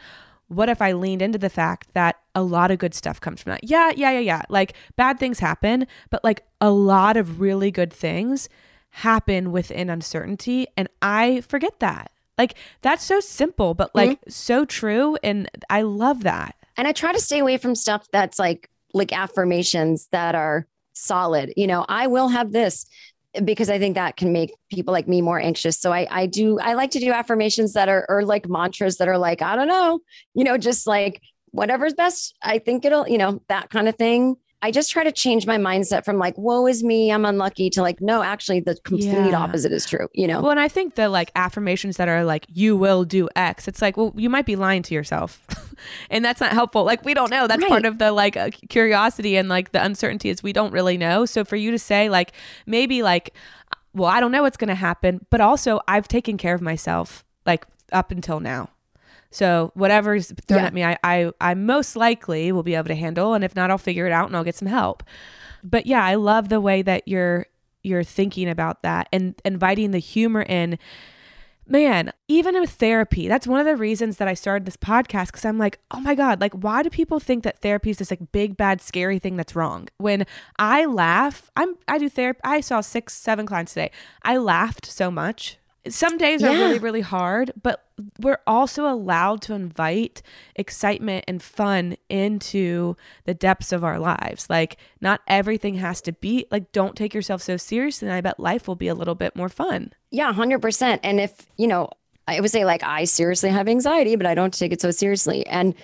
what 0.48 0.70
if 0.70 0.82
I 0.82 0.92
leaned 0.92 1.22
into 1.22 1.38
the 1.38 1.50
fact 1.50 1.94
that 1.94 2.18
a 2.36 2.44
lot 2.44 2.72
of 2.72 2.80
good 2.80 2.94
stuff 2.94 3.22
comes 3.22 3.42
from 3.42 3.52
that? 3.52 3.64
Yeah, 3.64 3.92
yeah, 3.96 4.12
yeah, 4.12 4.20
yeah. 4.20 4.42
Like 4.50 4.74
bad 4.96 5.20
things 5.20 5.40
happen, 5.40 5.88
but 6.10 6.24
like 6.24 6.44
a 6.60 6.70
lot 6.70 7.18
of 7.18 7.40
really 7.40 7.72
good 7.72 7.92
things 7.92 8.50
happen 8.90 9.52
within 9.52 9.90
uncertainty. 9.90 10.68
And 10.78 10.88
I 11.02 11.42
forget 11.42 11.80
that. 11.80 12.12
Like 12.38 12.56
that's 12.82 13.04
so 13.04 13.20
simple, 13.20 13.74
but 13.74 13.94
like 13.96 14.12
mm-hmm. 14.12 14.30
so 14.30 14.66
true. 14.66 15.18
And 15.24 15.50
I 15.70 15.84
love 15.84 16.24
that. 16.24 16.56
And 16.76 16.88
I 16.88 16.92
try 16.92 17.14
to 17.14 17.20
stay 17.20 17.40
away 17.40 17.58
from 17.58 17.76
stuff 17.76 18.08
that's 18.12 18.40
like 18.40 18.70
like 18.94 19.12
affirmations 19.12 20.08
that 20.12 20.36
are 20.36 20.68
solid. 20.94 21.54
You 21.58 21.68
know, 21.68 21.86
I 21.88 22.08
will 22.08 22.28
have 22.28 22.52
this 22.52 22.86
because 23.44 23.70
I 23.70 23.80
think 23.80 23.96
that 23.96 24.16
can 24.16 24.32
make 24.32 24.54
people 24.72 24.92
like 24.92 25.08
me 25.08 25.22
more 25.22 25.40
anxious. 25.40 25.80
So 25.80 25.92
I 25.92 26.08
I 26.10 26.26
do 26.28 26.60
I 26.60 26.74
like 26.74 26.92
to 26.92 27.00
do 27.00 27.12
affirmations 27.12 27.74
that 27.74 27.90
are 27.90 28.06
or 28.08 28.24
like 28.24 28.48
mantras 28.48 28.98
that 28.98 29.08
are 29.08 29.18
like, 29.18 29.42
I 29.42 29.56
don't 29.56 29.68
know, 29.68 30.00
you 30.36 30.44
know, 30.44 30.58
just 30.58 30.86
like 30.86 31.22
whatever's 31.52 31.94
best. 31.94 32.36
I 32.42 32.60
think 32.60 32.86
it'll, 32.86 33.08
you 33.08 33.18
know, 33.18 33.42
that 33.48 33.70
kind 33.70 33.88
of 33.88 33.96
thing. 33.96 34.36
I 34.64 34.72
just 34.72 34.92
try 34.92 35.04
to 35.04 35.12
change 35.12 35.46
my 35.46 35.58
mindset 35.58 36.06
from 36.06 36.18
like, 36.18 36.38
woe 36.38 36.66
is 36.68 36.86
me, 36.86 37.12
I'm 37.12 37.26
unlucky 37.26 37.70
to 37.72 37.82
like, 37.82 38.00
no, 38.00 38.24
actually 38.24 38.62
the 38.62 38.76
complete 38.86 39.08
yeah. 39.08 39.38
opposite 39.38 39.74
is 39.74 39.86
true, 39.86 40.08
you 40.14 40.26
know? 40.26 40.42
Well, 40.42 40.52
and 40.52 40.60
I 40.60 40.70
think 40.70 40.96
the 40.96 41.10
like 41.10 41.32
affirmations 41.36 41.98
that 41.98 42.08
are 42.08 42.24
like, 42.24 42.46
you 42.48 42.78
will 42.78 43.04
do 43.04 43.28
X, 43.36 43.68
it's 43.68 43.82
like, 43.82 43.98
well, 43.98 44.14
you 44.16 44.30
might 44.30 44.46
be 44.46 44.56
lying 44.56 44.82
to 44.84 44.94
yourself. 44.94 45.46
and 46.10 46.24
that's 46.24 46.40
not 46.40 46.54
helpful. 46.54 46.86
Like, 46.86 47.04
we 47.04 47.14
don't 47.14 47.30
know. 47.30 47.46
That's 47.46 47.62
right. 47.62 47.70
part 47.70 47.84
of 47.84 48.00
the 48.00 48.14
like 48.14 48.38
uh, 48.38 48.52
curiosity 48.70 49.36
and 49.36 49.50
like 49.50 49.74
the 49.74 49.84
uncertainty 49.84 50.30
is 50.30 50.42
we 50.42 50.54
don't 50.54 50.72
really 50.72 50.98
know. 50.98 51.26
So 51.26 51.44
for 51.44 51.58
you 51.58 51.70
to 51.72 51.80
say 51.80 52.08
like, 52.08 52.32
maybe 52.66 53.04
like, 53.04 53.34
well, 53.94 54.10
I 54.10 54.22
don't 54.22 54.32
know 54.32 54.44
what's 54.44 54.56
going 54.56 54.70
to 54.70 54.76
happen, 54.76 55.26
but 55.30 55.42
also 55.42 55.82
I've 55.90 56.08
taken 56.08 56.38
care 56.38 56.56
of 56.56 56.62
myself 56.62 57.26
like 57.46 57.66
up 57.92 58.12
until 58.12 58.40
now. 58.40 58.70
So 59.34 59.72
whatever's 59.74 60.32
thrown 60.48 60.62
yeah. 60.62 60.68
at 60.68 60.74
me, 60.74 60.84
I, 60.84 60.98
I 61.04 61.32
I 61.42 61.54
most 61.56 61.96
likely 61.96 62.52
will 62.52 62.64
be 62.64 62.76
able 62.76 62.88
to 62.90 62.96
handle, 62.96 63.34
and 63.34 63.44
if 63.44 63.56
not, 63.56 63.72
I'll 63.72 63.78
figure 63.78 64.06
it 64.06 64.12
out 64.12 64.28
and 64.28 64.36
I'll 64.36 64.44
get 64.44 64.56
some 64.56 64.68
help. 64.68 65.04
But 65.64 65.86
yeah, 65.86 66.04
I 66.04 66.16
love 66.16 66.50
the 66.50 66.62
way 66.62 66.82
that 66.82 67.08
you're 67.08 67.48
you're 67.82 68.04
thinking 68.04 68.50
about 68.50 68.82
that 68.82 69.10
and 69.12 69.40
inviting 69.44 69.92
the 69.92 70.00
humor 70.00 70.44
in. 70.44 70.78
Man, 71.66 72.12
even 72.28 72.60
with 72.60 72.72
therapy, 72.72 73.30
that's 73.30 73.48
one 73.48 73.62
of 73.62 73.66
the 73.66 73.78
reasons 73.78 74.18
that 74.18 74.28
I 74.28 74.34
started 74.34 74.66
this 74.66 74.76
podcast 74.76 75.28
because 75.28 75.46
I'm 75.46 75.58
like, 75.58 75.80
oh 75.92 76.02
my 76.02 76.14
God, 76.14 76.42
like, 76.42 76.54
why 76.54 76.84
do 76.84 76.90
people 76.90 77.22
think 77.22 77.46
that 77.46 77.62
therapy 77.62 77.90
is 77.90 78.00
this 78.00 78.12
like 78.12 78.34
big, 78.34 78.58
bad, 78.58 78.82
scary 78.82 79.18
thing 79.18 79.38
that's 79.38 79.56
wrong? 79.56 79.88
When 79.98 80.26
I 80.60 80.86
laugh, 80.86 81.50
I'm 81.56 81.78
I 81.88 82.00
do 82.00 82.10
therapy. 82.10 82.42
I 82.44 82.60
saw 82.60 82.82
six, 82.82 83.14
seven 83.14 83.46
clients 83.46 83.74
today. 83.74 83.92
I 84.24 84.38
laughed 84.38 84.86
so 84.86 85.10
much 85.10 85.58
some 85.88 86.18
days 86.18 86.42
yeah. 86.42 86.50
are 86.50 86.52
really 86.52 86.80
really 86.80 87.02
hard 87.02 87.52
but 87.62 87.83
we're 88.20 88.40
also 88.48 88.88
allowed 88.88 89.42
to 89.44 89.54
invite 89.54 90.22
excitement 90.56 91.26
and 91.28 91.42
fun 91.42 91.98
into 92.10 92.96
the 93.26 93.34
depths 93.34 93.72
of 93.72 93.84
our 93.84 94.00
lives. 94.00 94.50
Like 94.50 94.78
not 95.02 95.22
everything 95.28 95.76
has 95.76 96.02
to 96.02 96.12
be 96.12 96.46
like 96.52 96.72
don't 96.72 96.96
take 96.96 97.14
yourself 97.14 97.42
so 97.42 97.58
seriously 97.58 98.08
and 98.08 98.16
i 98.16 98.22
bet 98.22 98.40
life 98.40 98.68
will 98.68 98.76
be 98.76 98.88
a 98.88 98.96
little 98.96 99.16
bit 99.16 99.36
more 99.36 99.50
fun. 99.50 99.94
Yeah 100.12 100.32
100% 100.34 101.00
and 101.04 101.20
if 101.20 101.48
you 101.58 101.68
know 101.68 101.90
I 102.28 102.40
would 102.40 102.52
say 102.52 102.66
like 102.66 102.84
I 102.84 103.04
seriously 103.04 103.50
have 103.50 103.68
anxiety, 103.68 104.16
but 104.16 104.26
I 104.26 104.36
don't 104.36 104.54
take 104.54 104.72
it 104.72 104.82
so 104.82 104.92
seriously. 104.92 105.46
And 105.46 105.76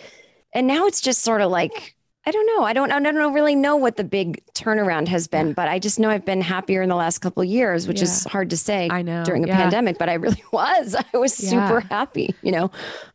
and 0.54 0.68
now 0.68 0.88
it's 0.88 1.02
just 1.02 1.22
sort 1.22 1.42
of 1.42 1.52
like 1.52 1.96
I 2.26 2.32
don't 2.32 2.46
know. 2.46 2.66
I 2.66 2.74
don't. 2.74 2.92
I 2.92 3.00
don't 3.00 3.34
really 3.34 3.56
know 3.56 3.78
what 3.78 3.96
the 3.96 4.04
big 4.04 4.44
turnaround 4.54 5.08
has 5.08 5.28
been, 5.28 5.54
but 5.54 5.70
I 5.70 5.80
just 5.80 6.00
know 6.00 6.10
I've 6.10 6.26
been 6.26 6.42
happier 6.42 6.82
in 6.82 6.90
the 6.90 6.96
last 6.96 7.20
couple 7.20 7.42
of 7.42 7.48
years, 7.48 7.88
which 7.88 8.00
yeah. 8.00 8.04
is 8.04 8.26
hard 8.26 8.50
to 8.50 8.58
say. 8.58 8.90
I 8.92 9.02
know 9.02 9.24
during 9.24 9.46
a 9.46 9.48
yeah. 9.48 9.56
pandemic, 9.56 9.98
but 9.98 10.10
I 10.10 10.16
really 10.16 10.44
was. 10.52 10.96
I 10.96 11.18
was 11.18 11.42
yeah. 11.42 11.50
super 11.50 11.80
happy, 11.80 12.36
you 12.42 12.52
know. 12.52 12.72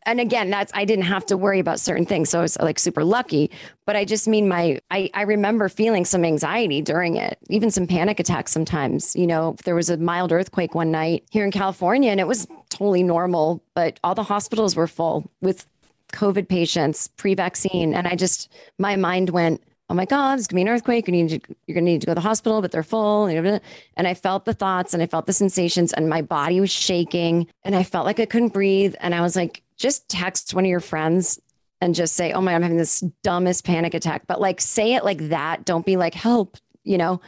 And 0.07 0.19
again, 0.19 0.49
that's 0.49 0.71
I 0.73 0.85
didn't 0.85 1.05
have 1.05 1.25
to 1.27 1.37
worry 1.37 1.59
about 1.59 1.79
certain 1.79 2.05
things, 2.05 2.29
so 2.29 2.39
I 2.39 2.41
was 2.41 2.57
like 2.59 2.79
super 2.79 3.03
lucky. 3.03 3.51
But 3.85 3.95
I 3.95 4.05
just 4.05 4.27
mean 4.27 4.47
my. 4.47 4.79
I 4.89 5.11
I 5.13 5.21
remember 5.21 5.69
feeling 5.69 6.03
some 6.03 6.25
anxiety 6.25 6.81
during 6.81 7.15
it, 7.15 7.37
even 7.49 7.69
some 7.69 7.85
panic 7.85 8.19
attacks 8.19 8.51
sometimes. 8.51 9.15
You 9.15 9.27
know, 9.27 9.55
there 9.65 9.75
was 9.75 9.91
a 9.91 9.97
mild 9.97 10.31
earthquake 10.31 10.73
one 10.73 10.89
night 10.89 11.25
here 11.29 11.45
in 11.45 11.51
California, 11.51 12.09
and 12.09 12.19
it 12.19 12.27
was 12.27 12.47
totally 12.69 13.03
normal, 13.03 13.63
but 13.75 13.99
all 14.03 14.15
the 14.15 14.23
hospitals 14.23 14.75
were 14.75 14.87
full 14.87 15.29
with 15.41 15.67
COVID 16.15 16.47
patients 16.47 17.09
pre-vaccine, 17.17 17.93
and 17.93 18.07
I 18.07 18.15
just 18.15 18.51
my 18.79 18.95
mind 18.95 19.29
went, 19.29 19.61
"Oh 19.89 19.93
my 19.93 20.05
God, 20.05 20.37
there's 20.37 20.47
gonna 20.47 20.57
be 20.59 20.61
an 20.63 20.69
earthquake. 20.69 21.07
You 21.07 21.11
need 21.11 21.29
to, 21.29 21.39
you're 21.67 21.75
gonna 21.75 21.85
need 21.85 22.01
to 22.01 22.07
go 22.07 22.11
to 22.11 22.15
the 22.15 22.21
hospital, 22.21 22.61
but 22.61 22.71
they're 22.71 22.83
full." 22.83 23.25
And 23.27 24.07
I 24.07 24.13
felt 24.13 24.45
the 24.45 24.53
thoughts, 24.53 24.93
and 24.93 25.03
I 25.03 25.07
felt 25.07 25.25
the 25.25 25.33
sensations, 25.33 25.93
and 25.93 26.09
my 26.09 26.21
body 26.21 26.59
was 26.59 26.71
shaking, 26.71 27.47
and 27.63 27.75
I 27.75 27.83
felt 27.83 28.05
like 28.05 28.19
I 28.19 28.25
couldn't 28.25 28.53
breathe. 28.53 28.95
And 29.01 29.13
I 29.13 29.21
was 29.21 29.35
like, 29.35 29.61
"Just 29.77 30.09
text 30.09 30.53
one 30.53 30.65
of 30.65 30.69
your 30.69 30.79
friends." 30.79 31.39
And 31.81 31.93
just 31.93 32.15
say, 32.15 32.31
oh 32.31 32.39
my, 32.41 32.51
God, 32.51 32.55
I'm 32.55 32.61
having 32.63 32.77
this 32.77 33.01
dumbest 33.21 33.65
panic 33.65 33.93
attack. 33.93 34.25
But 34.27 34.39
like, 34.39 34.61
say 34.61 34.95
it 34.95 35.03
like 35.03 35.27
that. 35.27 35.65
Don't 35.65 35.85
be 35.85 35.97
like, 35.97 36.13
help, 36.13 36.57
you 36.85 36.97
know? 36.97 37.19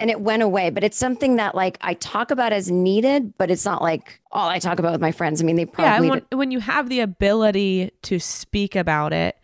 And 0.00 0.10
it 0.10 0.20
went 0.20 0.42
away. 0.42 0.70
But 0.70 0.82
it's 0.82 0.96
something 0.96 1.36
that 1.36 1.54
like 1.54 1.78
I 1.82 1.94
talk 1.94 2.30
about 2.30 2.52
as 2.52 2.70
needed, 2.70 3.36
but 3.38 3.50
it's 3.50 3.64
not 3.64 3.82
like 3.82 4.20
all 4.32 4.48
I 4.48 4.58
talk 4.58 4.78
about 4.78 4.92
with 4.92 5.00
my 5.00 5.12
friends. 5.12 5.40
I 5.40 5.44
mean, 5.44 5.56
they 5.56 5.66
probably 5.66 6.08
yeah. 6.08 6.14
When, 6.30 6.38
when 6.38 6.50
you 6.50 6.58
have 6.58 6.88
the 6.88 7.00
ability 7.00 7.92
to 8.02 8.18
speak 8.18 8.74
about 8.74 9.12
it, 9.12 9.36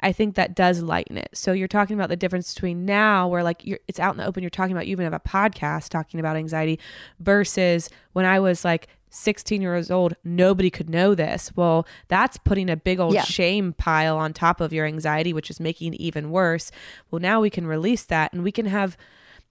I 0.00 0.12
think 0.12 0.36
that 0.36 0.54
does 0.54 0.80
lighten 0.80 1.18
it. 1.18 1.30
So 1.34 1.52
you're 1.52 1.68
talking 1.68 1.94
about 1.94 2.08
the 2.08 2.16
difference 2.16 2.54
between 2.54 2.84
now, 2.84 3.28
where 3.28 3.42
like 3.42 3.64
you're, 3.64 3.80
it's 3.86 4.00
out 4.00 4.14
in 4.14 4.18
the 4.18 4.26
open. 4.26 4.42
You're 4.42 4.50
talking 4.50 4.72
about 4.72 4.86
you 4.86 4.92
even 4.92 5.04
have 5.04 5.12
a 5.12 5.20
podcast 5.20 5.90
talking 5.90 6.18
about 6.20 6.36
anxiety, 6.36 6.78
versus 7.20 7.90
when 8.12 8.24
I 8.24 8.40
was 8.40 8.64
like 8.64 8.88
16 9.10 9.60
years 9.60 9.90
old, 9.90 10.14
nobody 10.24 10.70
could 10.70 10.88
know 10.88 11.14
this. 11.14 11.50
Well, 11.56 11.86
that's 12.08 12.36
putting 12.36 12.70
a 12.70 12.76
big 12.76 13.00
old 13.00 13.14
yeah. 13.14 13.22
shame 13.22 13.72
pile 13.72 14.16
on 14.16 14.32
top 14.32 14.60
of 14.60 14.72
your 14.72 14.86
anxiety, 14.86 15.32
which 15.32 15.50
is 15.50 15.60
making 15.60 15.94
it 15.94 16.00
even 16.00 16.30
worse. 16.30 16.70
Well, 17.10 17.20
now 17.20 17.40
we 17.40 17.50
can 17.50 17.66
release 17.66 18.04
that 18.04 18.32
and 18.32 18.44
we 18.44 18.52
can 18.52 18.66
have 18.66 18.96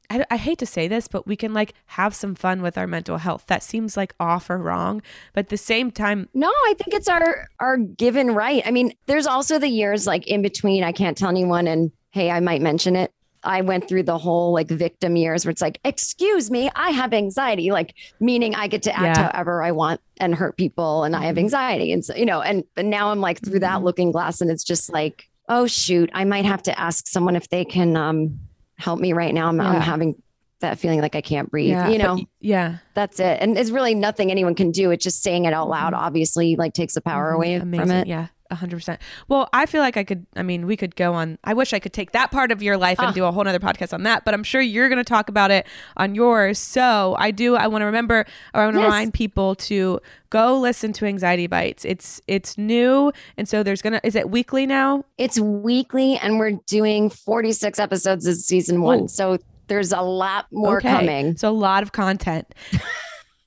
I, 0.09 0.25
I, 0.31 0.37
hate 0.37 0.57
to 0.59 0.65
say 0.65 0.87
this, 0.87 1.07
but 1.07 1.27
we 1.27 1.35
can 1.35 1.53
like 1.53 1.73
have 1.87 2.15
some 2.15 2.35
fun 2.35 2.61
with 2.61 2.77
our 2.77 2.87
mental 2.87 3.17
health. 3.17 3.45
That 3.47 3.63
seems 3.63 3.97
like 3.97 4.13
off 4.19 4.49
or 4.49 4.57
wrong, 4.57 5.01
but 5.33 5.45
at 5.45 5.49
the 5.49 5.57
same 5.57 5.91
time, 5.91 6.29
no, 6.33 6.47
I 6.47 6.75
think 6.77 6.93
it's 6.93 7.07
our 7.07 7.47
our 7.59 7.77
given 7.77 8.31
right. 8.31 8.63
I 8.65 8.71
mean, 8.71 8.93
there's 9.07 9.27
also 9.27 9.59
the 9.59 9.67
years 9.67 10.07
like 10.07 10.25
in 10.27 10.41
between. 10.41 10.83
I 10.83 10.91
can't 10.91 11.17
tell 11.17 11.29
anyone, 11.29 11.67
and 11.67 11.91
hey, 12.11 12.31
I 12.31 12.39
might 12.39 12.61
mention 12.61 12.95
it. 12.95 13.11
I 13.43 13.61
went 13.61 13.87
through 13.87 14.03
the 14.03 14.17
whole 14.17 14.53
like 14.53 14.67
victim 14.67 15.15
years 15.15 15.45
where 15.45 15.51
it's 15.51 15.61
like, 15.61 15.79
excuse 15.83 16.49
me, 16.49 16.69
I 16.75 16.89
have 16.91 17.13
anxiety, 17.13 17.71
like 17.71 17.93
meaning 18.19 18.55
I 18.55 18.67
get 18.67 18.83
to 18.83 18.97
act 18.97 19.17
yeah. 19.17 19.31
however 19.31 19.61
I 19.61 19.71
want 19.71 20.01
and 20.19 20.33
hurt 20.33 20.57
people, 20.57 21.03
and 21.03 21.15
I 21.15 21.23
have 21.23 21.35
mm-hmm. 21.35 21.45
anxiety, 21.45 21.91
and 21.91 22.03
so 22.03 22.15
you 22.15 22.25
know, 22.25 22.41
and 22.41 22.63
but 22.75 22.85
now 22.85 23.11
I'm 23.11 23.19
like 23.19 23.43
through 23.43 23.59
that 23.59 23.75
mm-hmm. 23.75 23.85
looking 23.85 24.11
glass, 24.11 24.41
and 24.41 24.49
it's 24.49 24.63
just 24.63 24.91
like, 24.91 25.27
oh 25.49 25.67
shoot, 25.67 26.09
I 26.13 26.23
might 26.23 26.45
have 26.45 26.63
to 26.63 26.79
ask 26.79 27.07
someone 27.07 27.35
if 27.35 27.49
they 27.49 27.65
can 27.65 27.97
um 27.97 28.39
help 28.77 28.99
me 28.99 29.13
right 29.13 29.33
now. 29.33 29.47
I'm, 29.47 29.57
yeah. 29.57 29.69
I'm 29.69 29.81
having 29.81 30.21
that 30.59 30.79
feeling 30.79 31.01
like 31.01 31.15
I 31.15 31.21
can't 31.21 31.49
breathe, 31.51 31.69
yeah, 31.69 31.89
you 31.89 31.97
know? 31.97 32.19
Yeah. 32.39 32.77
That's 32.95 33.19
it. 33.19 33.37
And 33.41 33.57
it's 33.57 33.69
really 33.69 33.93
nothing 33.93 34.31
anyone 34.31 34.55
can 34.55 34.71
do. 34.71 34.91
It's 34.91 35.03
just 35.03 35.21
saying 35.21 35.45
it 35.45 35.53
out 35.53 35.69
loud, 35.69 35.93
mm-hmm. 35.93 36.03
obviously, 36.03 36.55
like 36.55 36.73
takes 36.73 36.95
the 36.95 37.01
power 37.01 37.27
mm-hmm. 37.27 37.35
away 37.35 37.53
Amazing. 37.55 37.87
from 37.87 37.91
it. 37.91 38.07
Yeah. 38.07 38.27
100%. 38.51 38.97
Well, 39.27 39.49
I 39.53 39.65
feel 39.65 39.81
like 39.81 39.97
I 39.97 40.03
could, 40.03 40.25
I 40.35 40.43
mean, 40.43 40.65
we 40.65 40.77
could 40.77 40.95
go 40.95 41.13
on. 41.13 41.37
I 41.43 41.53
wish 41.53 41.73
I 41.73 41.79
could 41.79 41.93
take 41.93 42.11
that 42.11 42.31
part 42.31 42.51
of 42.51 42.61
your 42.61 42.77
life 42.77 42.99
and 42.99 43.09
ah. 43.09 43.11
do 43.11 43.25
a 43.25 43.31
whole 43.31 43.43
nother 43.43 43.59
podcast 43.59 43.93
on 43.93 44.03
that, 44.03 44.25
but 44.25 44.33
I'm 44.33 44.43
sure 44.43 44.61
you're 44.61 44.89
going 44.89 44.97
to 44.97 45.03
talk 45.03 45.29
about 45.29 45.51
it 45.51 45.67
on 45.97 46.15
yours. 46.15 46.59
So 46.59 47.15
I 47.19 47.31
do, 47.31 47.55
I 47.55 47.67
want 47.67 47.81
to 47.81 47.85
remember, 47.85 48.25
or 48.53 48.61
I 48.61 48.65
want 48.65 48.75
to 48.75 48.81
yes. 48.81 48.85
remind 48.85 49.13
people 49.13 49.55
to 49.55 49.99
go 50.29 50.59
listen 50.59 50.93
to 50.93 51.05
Anxiety 51.05 51.47
Bites. 51.47 51.85
It's, 51.85 52.21
it's 52.27 52.57
new. 52.57 53.11
And 53.37 53.47
so 53.47 53.63
there's 53.63 53.81
going 53.81 53.93
to, 53.93 54.05
is 54.05 54.15
it 54.15 54.29
weekly 54.29 54.65
now? 54.65 55.05
It's 55.17 55.39
weekly 55.39 56.17
and 56.17 56.39
we're 56.39 56.59
doing 56.67 57.09
46 57.09 57.79
episodes 57.79 58.25
of 58.27 58.35
season 58.35 58.81
one. 58.81 59.03
Ooh. 59.03 59.07
So 59.07 59.37
there's 59.67 59.91
a 59.91 60.01
lot 60.01 60.47
more 60.51 60.77
okay. 60.77 60.89
coming. 60.89 61.37
So 61.37 61.49
a 61.49 61.51
lot 61.51 61.83
of 61.83 61.91
content. 61.91 62.53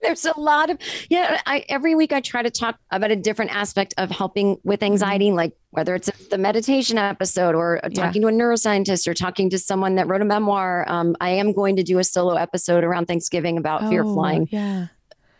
there's 0.02 0.24
a 0.24 0.38
lot 0.38 0.70
of 0.70 0.78
yeah 1.08 1.40
I, 1.46 1.64
every 1.68 1.94
week 1.94 2.12
i 2.12 2.20
try 2.20 2.42
to 2.42 2.50
talk 2.50 2.78
about 2.90 3.10
a 3.10 3.16
different 3.16 3.54
aspect 3.54 3.94
of 3.98 4.10
helping 4.10 4.58
with 4.64 4.82
anxiety 4.82 5.26
mm-hmm. 5.26 5.36
like 5.36 5.52
whether 5.70 5.94
it's 5.94 6.10
the 6.30 6.38
meditation 6.38 6.98
episode 6.98 7.54
or 7.54 7.80
talking 7.94 8.22
yeah. 8.22 8.28
to 8.28 8.34
a 8.34 8.38
neuroscientist 8.38 9.06
or 9.06 9.14
talking 9.14 9.50
to 9.50 9.58
someone 9.58 9.94
that 9.96 10.08
wrote 10.08 10.22
a 10.22 10.24
memoir 10.24 10.84
um, 10.88 11.16
i 11.20 11.30
am 11.30 11.52
going 11.52 11.76
to 11.76 11.82
do 11.82 11.98
a 11.98 12.04
solo 12.04 12.34
episode 12.34 12.84
around 12.84 13.06
thanksgiving 13.06 13.58
about 13.58 13.82
oh, 13.84 13.90
fear 13.90 14.04
flying 14.04 14.48
yeah 14.50 14.86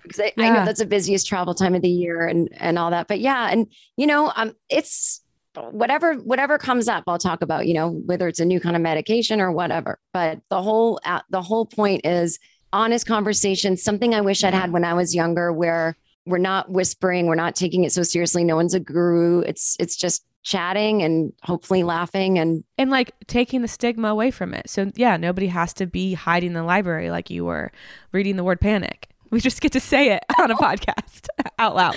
because 0.03 0.21
I, 0.21 0.33
yeah. 0.37 0.45
I, 0.45 0.49
know 0.51 0.65
that's 0.65 0.81
the 0.81 0.87
busiest 0.87 1.27
travel 1.27 1.55
time 1.55 1.75
of 1.75 1.83
the 1.83 1.91
year 1.91 2.27
and 2.27 2.49
and 2.57 2.79
all 2.79 2.91
that 2.91 3.09
but 3.09 3.21
yeah 3.21 3.49
and 3.51 3.67
you 3.97 4.07
know 4.07 4.33
um 4.37 4.55
it's 4.69 5.23
whatever 5.71 6.15
whatever 6.15 6.59
comes 6.59 6.87
up 6.89 7.05
i'll 7.07 7.19
talk 7.19 7.43
about 7.43 7.67
you 7.67 7.75
know 7.75 7.91
whether 7.91 8.29
it's 8.29 8.39
a 8.39 8.45
new 8.45 8.61
kind 8.61 8.77
of 8.77 8.83
medication 8.83 9.41
or 9.41 9.51
whatever 9.51 9.99
but 10.13 10.41
the 10.49 10.63
whole 10.63 11.01
uh, 11.05 11.21
the 11.31 11.43
whole 11.43 11.67
point 11.67 12.07
is 12.07 12.39
honest 12.73 13.07
conversation, 13.07 13.77
something 13.77 14.15
I 14.15 14.21
wish 14.21 14.45
I'd 14.45 14.55
had 14.55 14.65
mm-hmm. 14.65 14.73
when 14.73 14.85
I 14.85 14.95
was 14.95 15.15
younger, 15.15 15.53
where 15.53 15.97
we're 16.27 16.39
not 16.39 16.71
whispering, 16.71 17.27
we're 17.27 17.35
not 17.35 17.57
taking 17.57 17.85
it 17.85 17.93
so 17.93 18.03
seriously. 18.03 18.45
No 18.45 18.57
one's 18.57 18.75
a 18.75 18.81
guru. 18.81 19.41
It's 19.41 19.77
it's 19.81 19.97
just 19.97 20.25
chatting 20.43 21.03
and 21.03 21.33
hopefully 21.43 21.83
laughing 21.83 22.39
and 22.39 22.65
and 22.79 22.91
like 22.91 23.13
taking 23.27 23.63
the 23.63 23.69
stigma 23.69 24.09
away 24.09 24.31
from 24.31 24.55
it. 24.55 24.71
So 24.71 24.91
yeah, 24.95 25.17
nobody 25.17 25.49
has 25.49 25.73
to 25.75 25.87
be 25.87 26.15
hiding 26.15 26.49
in 26.49 26.55
the 26.55 26.63
library 26.63 27.11
like 27.11 27.31
you 27.31 27.45
were 27.45 27.73
reading 28.13 28.37
the 28.37 28.45
word 28.45 28.61
panic. 28.61 29.09
We 29.31 29.41
just 29.41 29.61
get 29.61 29.73
to 29.73 29.81
say 29.81 30.13
it 30.13 30.25
on 30.39 30.51
a 30.51 30.57
podcast 30.57 31.29
out 31.59 31.75
loud. 31.77 31.97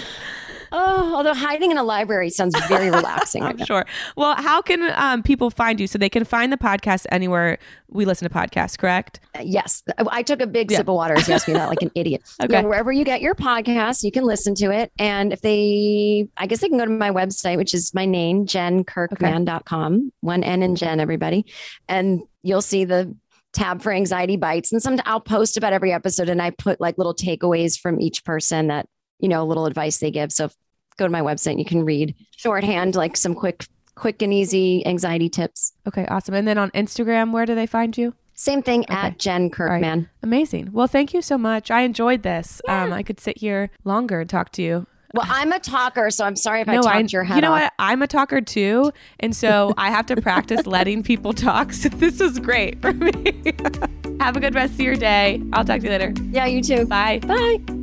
Oh, 0.76 1.14
although 1.16 1.36
hiding 1.36 1.70
in 1.70 1.78
a 1.78 1.84
library 1.84 2.32
sounds 2.32 2.60
very 2.68 2.90
relaxing. 2.90 3.44
I'm 3.44 3.64
sure. 3.64 3.86
Well, 4.18 4.36
how 4.36 4.60
can 4.60 4.92
um, 4.96 5.22
people 5.22 5.52
find 5.52 5.80
you? 5.80 5.86
So 5.86 6.00
they 6.00 6.10
can 6.10 6.26
find 6.26 6.52
the 6.52 6.58
podcast 6.58 7.06
anywhere 7.12 7.60
we 7.90 8.06
listen 8.06 8.28
to 8.28 8.34
podcasts, 8.34 8.76
correct? 8.76 9.20
Uh, 9.38 9.44
yes. 9.46 9.84
I 10.10 10.24
took 10.24 10.42
a 10.42 10.48
big 10.48 10.72
yeah. 10.72 10.78
sip 10.78 10.88
of 10.88 10.96
water 10.96 11.14
as 11.14 11.28
you 11.28 11.36
asked 11.36 11.48
me 11.48 11.54
that 11.54 11.70
like 11.70 11.84
an 11.84 11.92
idiot. 11.96 12.24
okay. 12.42 12.54
Yeah, 12.54 12.62
wherever 12.64 12.92
you 12.92 13.06
get 13.06 13.22
your 13.22 13.36
podcast, 13.36 14.04
you 14.04 14.12
can 14.12 14.24
listen 14.24 14.56
to 14.56 14.72
it. 14.72 14.92
And 14.98 15.32
if 15.32 15.42
they, 15.42 16.28
I 16.38 16.48
guess 16.48 16.62
they 16.62 16.70
can 16.70 16.80
go 16.80 16.86
to 16.86 16.92
my 16.92 17.12
website, 17.12 17.58
which 17.58 17.76
is 17.76 17.94
my 17.94 18.06
name, 18.06 18.48
jenkirkman.com. 18.48 19.94
Okay. 19.94 20.10
One 20.22 20.44
N 20.44 20.64
and 20.64 20.76
Jen, 20.76 21.00
everybody. 21.00 21.46
And 21.88 22.24
you'll 22.42 22.64
see 22.64 22.84
the 22.84 23.16
tab 23.54 23.84
for 23.84 23.92
anxiety 23.92 24.36
bites 24.36 24.72
and 24.72 24.82
some 24.82 25.00
I'll 25.06 25.22
post 25.22 25.58
about 25.58 25.74
every 25.74 25.94
episode 25.94 26.28
and 26.28 26.42
I 26.42 26.50
put 26.50 26.82
like 26.82 26.98
little 26.98 27.14
takeaways 27.14 27.80
from 27.80 28.02
each 28.02 28.26
person 28.26 28.68
that 28.68 28.88
you 29.20 29.30
know 29.30 29.44
a 29.44 29.46
little 29.46 29.68
advice 29.68 30.00
they 30.00 30.10
give 30.10 30.32
so 30.32 30.50
go 30.98 31.06
to 31.06 31.12
my 31.12 31.22
website 31.22 31.52
and 31.52 31.60
you 31.60 31.66
can 31.66 31.84
read 31.84 32.16
shorthand, 32.36 32.96
like 32.96 33.18
some 33.18 33.36
quick, 33.36 33.66
quick 33.96 34.22
and 34.22 34.34
easy 34.34 34.86
anxiety 34.86 35.30
tips. 35.30 35.74
Okay, 35.88 36.06
awesome. 36.08 36.36
And 36.36 36.48
then 36.48 36.58
on 36.58 36.72
Instagram, 36.72 37.32
where 37.32 37.46
do 37.46 37.56
they 37.56 37.68
find 37.68 37.98
you? 37.98 38.14
Same 38.36 38.62
thing 38.64 38.82
okay. 38.82 38.94
at 38.94 39.20
Jen 39.20 39.50
Kirkman. 39.50 40.00
Right. 40.00 40.08
Amazing. 40.24 40.70
Well, 40.72 40.88
thank 40.88 41.14
you 41.14 41.22
so 41.22 41.38
much. 41.38 41.70
I 41.70 41.82
enjoyed 41.82 42.24
this. 42.24 42.62
Yeah. 42.66 42.84
Um, 42.84 42.94
I 42.94 43.04
could 43.04 43.20
sit 43.20 43.38
here 43.38 43.70
longer 43.84 44.22
and 44.22 44.30
talk 44.30 44.52
to 44.54 44.62
you. 44.62 44.88
Well, 45.14 45.28
I'm 45.30 45.52
a 45.52 45.60
talker, 45.60 46.10
so 46.10 46.26
I'm 46.26 46.36
sorry 46.36 46.62
if 46.62 46.68
no, 46.68 46.80
I 46.80 46.82
talked 46.82 46.96
I, 46.96 47.08
your 47.10 47.24
head 47.24 47.36
You 47.36 47.41
know 47.41 47.54
off. 47.54 47.62
what? 47.62 47.74
I'm 47.78 48.02
a 48.02 48.08
talker 48.08 48.41
too, 48.41 48.91
and 49.20 49.36
so 49.36 49.72
I 49.78 49.91
have 49.91 50.08
to 50.08 50.20
practice 50.20 50.66
letting 50.66 51.04
people 51.04 51.34
talk. 51.34 51.72
So 51.74 51.89
this 51.89 52.20
is 52.20 52.39
great 52.39 52.82
for 52.82 52.94
me. 52.94 53.54
have 54.20 54.36
a 54.36 54.39
good 54.39 54.56
rest 54.56 54.74
of 54.74 54.80
your 54.80 54.96
day. 54.96 55.41
I'll 55.54 55.66
talk 55.66 55.82
to 55.82 55.86
you 55.86 55.91
later. 55.91 56.14
Yeah, 56.32 56.48
you 56.48 56.64
too. 56.64 56.86
Bye. 56.88 57.20
Bye. 57.20 57.83